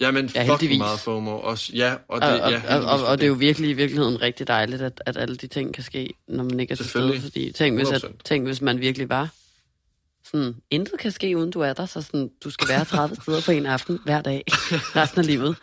ja, 0.00 0.10
men 0.10 0.30
ja, 0.34 0.52
fucking 0.52 0.78
meget 0.78 1.00
FOMO. 1.00 1.38
Også, 1.40 1.72
ja, 1.74 1.94
og, 2.08 2.20
det, 2.20 2.42
og, 2.42 2.50
ja, 2.50 2.76
og, 2.76 2.84
og, 2.84 3.06
og, 3.06 3.18
det 3.18 3.24
er 3.24 3.28
jo 3.28 3.34
virkelig 3.34 3.70
i 3.70 3.72
virkeligheden 3.72 4.22
rigtig 4.22 4.48
dejligt, 4.48 4.82
at, 4.82 5.02
at 5.06 5.16
alle 5.16 5.36
de 5.36 5.46
ting 5.46 5.74
kan 5.74 5.84
ske, 5.84 6.14
når 6.28 6.44
man 6.44 6.60
ikke 6.60 6.72
er 6.72 6.76
til 6.76 6.88
stede. 6.88 7.20
Fordi 7.20 7.52
tænk 7.52 7.76
hvis, 7.76 7.88
at, 7.88 8.04
tænk, 8.24 8.46
hvis 8.46 8.60
man 8.60 8.80
virkelig 8.80 9.08
var 9.08 9.28
sådan, 10.30 10.54
intet 10.70 10.98
kan 10.98 11.10
ske, 11.10 11.36
uden 11.36 11.50
du 11.50 11.60
er 11.60 11.72
der, 11.72 11.86
så 11.86 12.02
sådan, 12.02 12.30
du 12.44 12.50
skal 12.50 12.68
være 12.68 12.84
30 12.84 13.16
steder 13.16 13.42
på 13.46 13.52
en 13.52 13.66
aften 13.66 13.98
hver 14.04 14.22
dag, 14.22 14.42
resten 14.96 15.20
af 15.20 15.26
livet. 15.26 15.56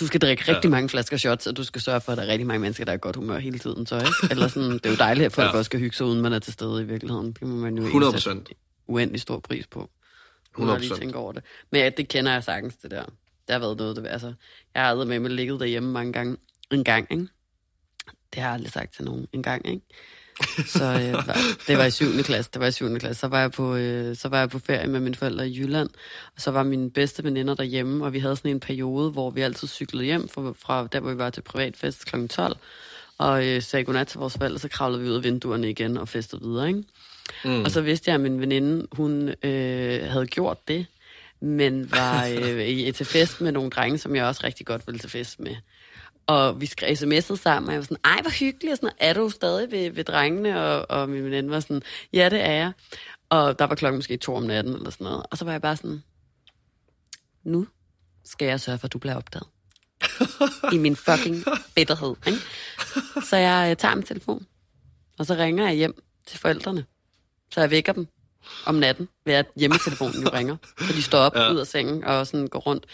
Du 0.00 0.06
skal 0.06 0.20
drikke 0.20 0.42
rigtig 0.48 0.64
ja. 0.64 0.70
mange 0.70 0.88
flasker 0.88 1.16
shots, 1.16 1.46
og 1.46 1.56
du 1.56 1.64
skal 1.64 1.80
sørge 1.80 2.00
for, 2.00 2.12
at 2.12 2.18
der 2.18 2.24
er 2.24 2.28
rigtig 2.28 2.46
mange 2.46 2.60
mennesker, 2.60 2.84
der 2.84 2.92
er 2.92 2.96
godt 2.96 3.16
humør 3.16 3.38
hele 3.38 3.58
tiden. 3.58 3.86
Så, 3.86 3.96
ikke? 3.96 4.12
Eller 4.30 4.48
sådan, 4.48 4.70
det 4.70 4.86
er 4.86 4.90
jo 4.90 4.96
dejligt, 4.96 5.26
at 5.26 5.32
folk 5.32 5.52
ja. 5.52 5.58
også 5.58 5.68
skal 5.68 5.80
hygge 5.80 5.96
sig, 5.96 6.06
uden 6.06 6.20
man 6.20 6.32
er 6.32 6.38
til 6.38 6.52
stede 6.52 6.82
i 6.82 6.84
virkeligheden. 6.84 7.32
Det 7.32 7.42
må 7.42 7.56
man 7.56 7.78
jo 7.78 8.10
100%. 8.10 8.84
uendelig 8.86 9.20
stor 9.20 9.40
pris 9.40 9.66
på. 9.66 9.90
100%. 10.58 10.70
Jeg 10.70 10.80
lige 10.80 10.94
tænke 10.94 11.18
over 11.18 11.32
det. 11.32 11.44
Men 11.70 11.80
ja, 11.80 11.88
det 11.88 12.08
kender 12.08 12.32
jeg 12.32 12.44
sagtens, 12.44 12.76
det 12.76 12.90
der. 12.90 13.04
Det 13.46 13.52
har 13.52 13.58
været 13.58 13.76
noget, 13.76 13.96
det 13.96 14.06
altså, 14.06 14.34
jeg 14.74 14.84
har 14.84 15.04
med 15.04 15.18
mig 15.18 15.30
ligget 15.30 15.60
derhjemme 15.60 15.92
mange 15.92 16.12
gange. 16.12 16.36
En 16.70 16.84
gang, 16.84 17.06
ikke? 17.10 17.28
Det 18.34 18.42
har 18.42 18.48
jeg 18.48 18.54
aldrig 18.54 18.72
sagt 18.72 18.94
til 18.94 19.04
nogen. 19.04 19.26
En 19.32 19.42
gang, 19.42 19.68
ikke? 19.68 19.86
Så 20.66 20.84
øh, 20.84 21.36
det 21.66 21.78
var 21.78 21.84
i 21.84 21.90
7. 21.90 22.22
klasse. 22.22 22.50
Det 22.52 22.60
var 22.60 22.66
i 22.66 22.72
7. 22.72 22.98
klasse. 22.98 23.20
Så 23.20 23.28
var, 23.28 23.40
jeg 23.40 23.52
på, 23.52 23.74
øh, 23.74 24.16
så 24.16 24.28
var 24.28 24.38
jeg 24.38 24.50
på 24.50 24.58
ferie 24.58 24.86
med 24.86 25.00
mine 25.00 25.14
forældre 25.14 25.48
i 25.48 25.60
Jylland. 25.60 25.88
Og 26.36 26.40
så 26.40 26.50
var 26.50 26.62
mine 26.62 26.90
bedste 26.90 27.24
veninder 27.24 27.54
derhjemme, 27.54 28.04
og 28.04 28.12
vi 28.12 28.18
havde 28.18 28.36
sådan 28.36 28.50
en 28.50 28.60
periode, 28.60 29.10
hvor 29.10 29.30
vi 29.30 29.40
altid 29.40 29.68
cyklede 29.68 30.04
hjem 30.04 30.28
fra, 30.28 30.52
fra 30.58 30.88
der, 30.92 31.00
hvor 31.00 31.10
vi 31.10 31.18
var 31.18 31.30
til 31.30 31.40
privatfest 31.40 32.06
kl. 32.06 32.26
12. 32.26 32.56
Og 33.18 33.46
øh, 33.46 33.62
sagde 33.62 33.84
godnat 33.84 34.06
til 34.06 34.18
vores 34.18 34.36
forældre, 34.38 34.58
så 34.58 34.68
kravlede 34.68 35.02
vi 35.02 35.08
ud 35.08 35.14
af 35.14 35.24
vinduerne 35.24 35.70
igen 35.70 35.96
og 35.96 36.08
festede 36.08 36.42
videre, 36.42 36.68
ikke? 36.68 36.84
Mm. 37.44 37.64
Og 37.64 37.70
så 37.70 37.80
vidste 37.80 38.08
jeg, 38.10 38.14
at 38.14 38.20
min 38.20 38.40
veninde, 38.40 38.86
hun 38.92 39.28
øh, 39.42 40.10
havde 40.10 40.26
gjort 40.26 40.68
det, 40.68 40.86
men 41.40 41.90
var 41.92 42.26
øh, 42.26 42.94
til 42.94 43.06
fest 43.06 43.40
med 43.40 43.52
nogle 43.52 43.70
drenge, 43.70 43.98
som 43.98 44.16
jeg 44.16 44.24
også 44.24 44.40
rigtig 44.44 44.66
godt 44.66 44.86
ville 44.86 44.98
til 44.98 45.10
fest 45.10 45.40
med. 45.40 45.56
Og 46.26 46.60
vi 46.60 46.66
skrev 46.66 46.92
sms'et 46.92 47.36
sammen, 47.36 47.68
og 47.68 47.72
jeg 47.72 47.78
var 47.78 47.84
sådan, 47.84 48.04
ej, 48.04 48.22
hvor 48.22 48.30
hyggeligt, 48.30 48.72
og 48.72 48.76
sådan, 48.76 48.96
er 48.98 49.12
du 49.12 49.30
stadig 49.30 49.70
ved, 49.70 49.90
ved 49.90 50.04
drengene? 50.04 50.62
Og, 50.62 50.86
og 50.90 51.08
min 51.08 51.24
veninde 51.24 51.50
var 51.50 51.60
sådan, 51.60 51.82
ja, 52.12 52.28
det 52.28 52.40
er 52.40 52.52
jeg. 52.52 52.72
Og 53.28 53.58
der 53.58 53.64
var 53.64 53.74
klokken 53.74 53.98
måske 53.98 54.16
to 54.16 54.34
om 54.34 54.42
natten, 54.42 54.74
eller 54.74 54.90
sådan 54.90 55.04
noget. 55.04 55.26
Og 55.30 55.38
så 55.38 55.44
var 55.44 55.52
jeg 55.52 55.62
bare 55.62 55.76
sådan, 55.76 56.02
nu 57.44 57.66
skal 58.24 58.46
jeg 58.46 58.60
sørge 58.60 58.78
for, 58.78 58.86
at 58.86 58.92
du 58.92 58.98
bliver 58.98 59.16
opdaget. 59.16 59.46
I 60.74 60.78
min 60.78 60.96
fucking 60.96 61.44
bitterhed, 61.74 62.14
ikke? 62.26 62.38
Så 63.28 63.36
jeg 63.36 63.70
øh, 63.70 63.76
tager 63.76 63.94
min 63.94 64.04
telefon, 64.04 64.46
og 65.18 65.26
så 65.26 65.34
ringer 65.34 65.64
jeg 65.66 65.74
hjem 65.74 66.02
til 66.26 66.38
forældrene. 66.38 66.84
Så 67.50 67.60
jeg 67.60 67.70
vækker 67.70 67.92
dem 67.92 68.06
om 68.66 68.74
natten, 68.74 69.08
ved 69.26 69.34
at 69.34 69.46
hjemmetelefonen 69.56 70.22
jo 70.22 70.28
ringer. 70.32 70.56
Så 70.78 70.92
de 70.92 71.02
står 71.02 71.18
op 71.18 71.36
ja. 71.36 71.52
ud 71.52 71.58
af 71.58 71.66
sengen 71.66 72.04
og 72.04 72.26
sådan 72.26 72.46
går 72.46 72.58
rundt. 72.58 72.86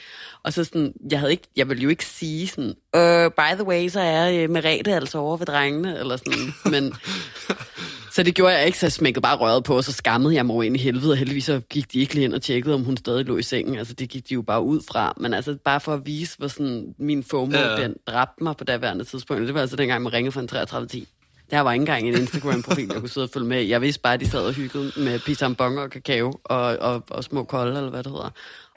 Og 0.45 0.53
så 0.53 0.65
sådan, 0.65 0.93
jeg, 1.11 1.19
havde 1.19 1.33
ikke, 1.33 1.49
jeg 1.57 1.69
ville 1.69 1.83
jo 1.83 1.89
ikke 1.89 2.07
sige 2.07 2.49
sådan, 2.49 2.75
uh, 2.97 3.33
by 3.33 3.55
the 3.55 3.65
way, 3.65 3.89
så 3.89 4.01
er 4.01 4.45
uh, 4.45 4.51
Merete 4.51 4.95
altså 4.95 5.19
over 5.19 5.37
ved 5.37 5.47
drengene, 5.47 5.99
eller 5.99 6.17
sådan. 6.17 6.55
Men, 6.65 6.95
så 8.15 8.23
det 8.23 8.35
gjorde 8.35 8.55
jeg 8.55 8.67
ikke, 8.67 8.79
så 8.79 8.87
jeg 8.87 8.93
smækkede 8.93 9.23
bare 9.23 9.37
røret 9.37 9.65
på, 9.65 9.77
og 9.77 9.85
så 9.85 9.93
skammede 9.93 10.35
jeg 10.35 10.47
mig 10.47 10.67
ind 10.67 10.77
i 10.77 10.79
helvede, 10.79 11.13
og 11.13 11.17
heldigvis 11.17 11.45
så 11.45 11.61
gik 11.71 11.93
de 11.93 12.01
ikke 12.01 12.15
lige 12.15 12.25
ind 12.25 12.35
og 12.35 12.43
tjekkede, 12.43 12.75
om 12.75 12.85
hun 12.85 12.97
stadig 12.97 13.25
lå 13.25 13.37
i 13.37 13.43
sengen. 13.43 13.79
Altså, 13.79 13.95
det 13.95 14.09
gik 14.09 14.29
de 14.29 14.35
jo 14.35 14.43
bare 14.43 14.63
ud 14.63 14.81
fra. 14.89 15.15
Men 15.17 15.35
altså, 15.35 15.57
bare 15.65 15.81
for 15.81 15.95
at 15.95 16.07
vise, 16.07 16.39
hvor 16.39 16.49
sådan 16.49 16.95
min 16.99 17.25
FOMO, 17.25 17.57
ja. 17.57 17.83
den 17.83 17.95
dræbte 18.07 18.45
mig 18.45 18.57
på 18.57 18.65
daværende 18.65 19.05
tidspunkt. 19.05 19.47
Det 19.47 19.55
var 19.55 19.61
altså 19.61 19.77
dengang, 19.77 20.03
man 20.03 20.13
ringede 20.13 20.33
fra 20.33 20.41
en 20.41 20.49
3310. 20.49 21.09
Der 21.53 21.61
var 21.61 21.73
ikke 21.73 21.83
engang 21.83 22.09
en 22.09 22.15
Instagram-profil, 22.15 22.89
jeg 22.89 23.01
kunne 23.01 23.09
sidde 23.09 23.25
og 23.25 23.31
følge 23.31 23.47
med. 23.47 23.63
Jeg 23.63 23.81
vidste 23.81 24.01
bare, 24.01 24.15
at 24.15 24.21
de 24.21 24.31
sad 24.31 24.47
og 24.47 24.53
hyggede 24.53 24.93
med 24.97 25.19
pisambon 25.19 25.79
og 25.79 25.91
kakao 25.91 26.41
og, 26.45 26.77
og, 26.77 27.03
og 27.11 27.25
små 27.25 27.45
kolde, 27.45 27.77
eller 27.77 27.91
hvad 27.91 28.03
det 28.03 28.13
hedder. 28.13 28.31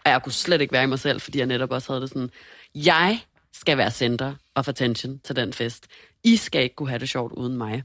Og 0.06 0.12
jeg 0.12 0.24
kunne 0.24 0.32
slet 0.32 0.62
ikke 0.62 0.72
være 0.72 0.84
i 0.84 0.88
mig 0.88 1.00
selv, 1.00 1.22
fordi 1.22 1.38
jeg 1.38 1.48
netop 1.48 1.72
også 1.72 1.92
havde 1.92 2.02
det 2.02 2.10
sådan, 2.10 2.30
jeg 2.76 3.20
skal 3.54 3.78
være 3.78 3.92
center 3.92 4.34
of 4.56 4.68
attention 4.68 5.20
til 5.24 5.36
den 5.36 5.54
fest. 5.54 5.88
I 6.24 6.36
skal 6.36 6.64
ikke 6.64 6.76
kunne 6.76 6.90
have 6.90 7.00
det 7.00 7.10
sjovt 7.10 7.34
uden 7.34 7.58
mig. 7.58 7.84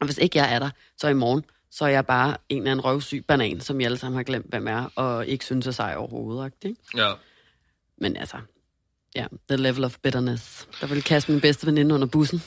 Og 0.00 0.06
hvis 0.06 0.18
ikke 0.18 0.38
jeg 0.38 0.54
er 0.54 0.58
der, 0.58 0.70
så 0.96 1.08
i 1.08 1.14
morgen, 1.14 1.44
så 1.70 1.84
er 1.84 1.88
jeg 1.88 2.06
bare 2.06 2.36
en 2.48 2.58
eller 2.58 2.70
anden 2.70 2.84
røvsyg 2.84 3.24
banan, 3.28 3.60
som 3.60 3.80
jeg 3.80 3.86
alle 3.86 3.98
sammen 3.98 4.16
har 4.16 4.22
glemt, 4.22 4.46
hvem 4.48 4.68
er, 4.68 4.92
og 4.94 5.26
ikke 5.26 5.44
synes 5.44 5.66
er 5.66 5.70
sej 5.70 5.94
overhovedet. 5.96 6.52
Ikke? 6.62 6.76
Ja. 6.96 7.12
Men 7.98 8.16
altså, 8.16 8.36
ja, 9.14 9.26
the 9.48 9.56
level 9.56 9.84
of 9.84 9.96
bitterness. 10.02 10.68
Der 10.80 10.86
vil 10.86 11.02
kaste 11.02 11.32
min 11.32 11.40
bedste 11.40 11.66
veninde 11.66 11.94
under 11.94 12.06
bussen. 12.06 12.42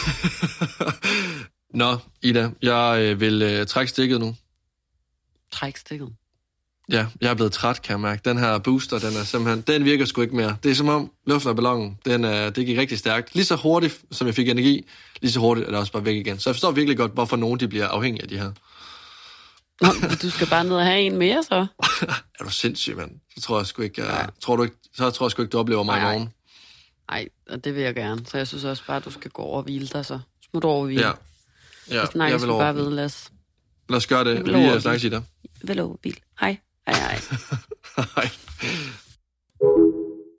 Nå, 1.74 1.96
Ida, 2.22 2.50
jeg 2.62 2.98
øh, 3.00 3.20
vil 3.20 3.42
øh, 3.42 3.66
trække 3.66 3.90
stikket 3.90 4.20
nu. 4.20 4.34
Træk 5.52 5.76
stikket? 5.76 6.08
Ja, 6.90 7.06
jeg 7.20 7.30
er 7.30 7.34
blevet 7.34 7.52
træt, 7.52 7.82
kan 7.82 7.92
jeg 7.92 8.00
mærke. 8.00 8.22
Den 8.24 8.38
her 8.38 8.58
booster, 8.58 8.98
den 8.98 9.16
er 9.16 9.24
simpelthen, 9.24 9.60
den 9.60 9.84
virker 9.84 10.04
sgu 10.04 10.20
ikke 10.20 10.36
mere. 10.36 10.56
Det 10.62 10.70
er 10.70 10.74
som 10.74 10.88
om 10.88 11.10
luften 11.26 11.50
af 11.50 11.56
ballonen, 11.56 11.98
den 12.04 12.24
er, 12.24 12.50
det 12.50 12.66
gik 12.66 12.78
rigtig 12.78 12.98
stærkt. 12.98 13.34
Lige 13.34 13.44
så 13.44 13.56
hurtigt, 13.56 14.00
som 14.10 14.26
jeg 14.26 14.34
fik 14.34 14.48
energi, 14.48 14.88
lige 15.20 15.32
så 15.32 15.40
hurtigt 15.40 15.66
er 15.66 15.70
det 15.70 15.78
også 15.78 15.92
bare 15.92 16.04
væk 16.04 16.16
igen. 16.16 16.38
Så 16.38 16.50
jeg 16.50 16.54
forstår 16.54 16.70
virkelig 16.70 16.96
godt, 16.96 17.12
hvorfor 17.12 17.36
nogen 17.36 17.60
de 17.60 17.68
bliver 17.68 17.88
afhængige 17.88 18.22
af 18.22 18.28
de 18.28 18.38
her. 18.38 18.52
Nå, 19.80 19.88
du 20.22 20.30
skal 20.30 20.46
bare 20.46 20.64
ned 20.64 20.76
og 20.76 20.84
have 20.84 21.00
en 21.00 21.16
mere, 21.16 21.42
så? 21.42 21.66
er 22.40 22.44
du 22.44 22.50
sindssyg, 22.50 22.96
mand? 22.96 23.10
Så 23.36 23.40
tror 23.40 23.58
jeg 23.58 23.66
sgu 23.66 23.82
ikke, 23.82 24.04
jeg, 24.04 24.28
tror 24.40 24.56
du 24.56 24.62
ikke, 24.62 24.76
så 24.94 25.10
tror 25.10 25.26
jeg 25.26 25.30
sgu 25.30 25.42
ikke, 25.42 25.50
du 25.50 25.58
oplever 25.58 25.82
mig 25.82 26.00
nej, 26.00 26.10
i 26.10 26.12
morgen. 26.12 26.32
Nej, 27.10 27.28
og 27.50 27.64
det 27.64 27.74
vil 27.74 27.82
jeg 27.82 27.94
gerne. 27.94 28.26
Så 28.26 28.36
jeg 28.36 28.46
synes 28.46 28.64
også 28.64 28.82
bare, 28.86 28.96
at 28.96 29.04
du 29.04 29.10
skal 29.10 29.30
gå 29.30 29.42
over 29.42 29.56
og 29.56 29.62
hvile 29.62 29.86
dig, 29.86 30.06
så. 30.06 30.18
Smut 30.50 30.64
over 30.64 30.78
og 30.78 30.84
hvile. 30.84 31.06
Ja. 31.06 31.12
ja 31.90 32.06
så 32.06 32.12
snakkes 32.12 32.42
vi 32.42 32.46
bare 32.48 32.74
ved, 32.74 32.90
Lads. 32.90 33.32
Lad 33.88 33.96
os 33.96 34.06
gøre 34.06 34.24
det. 34.24 34.46
Vi 34.46 34.80
snakkes 34.80 35.04
i 35.04 35.08
dig. 35.08 35.22
Vel 35.62 35.80
over 35.80 35.96
hvil. 36.02 36.16
Hej. 36.40 36.58
Hej, 36.86 36.98
hej. 36.98 37.20
hej. 38.16 38.30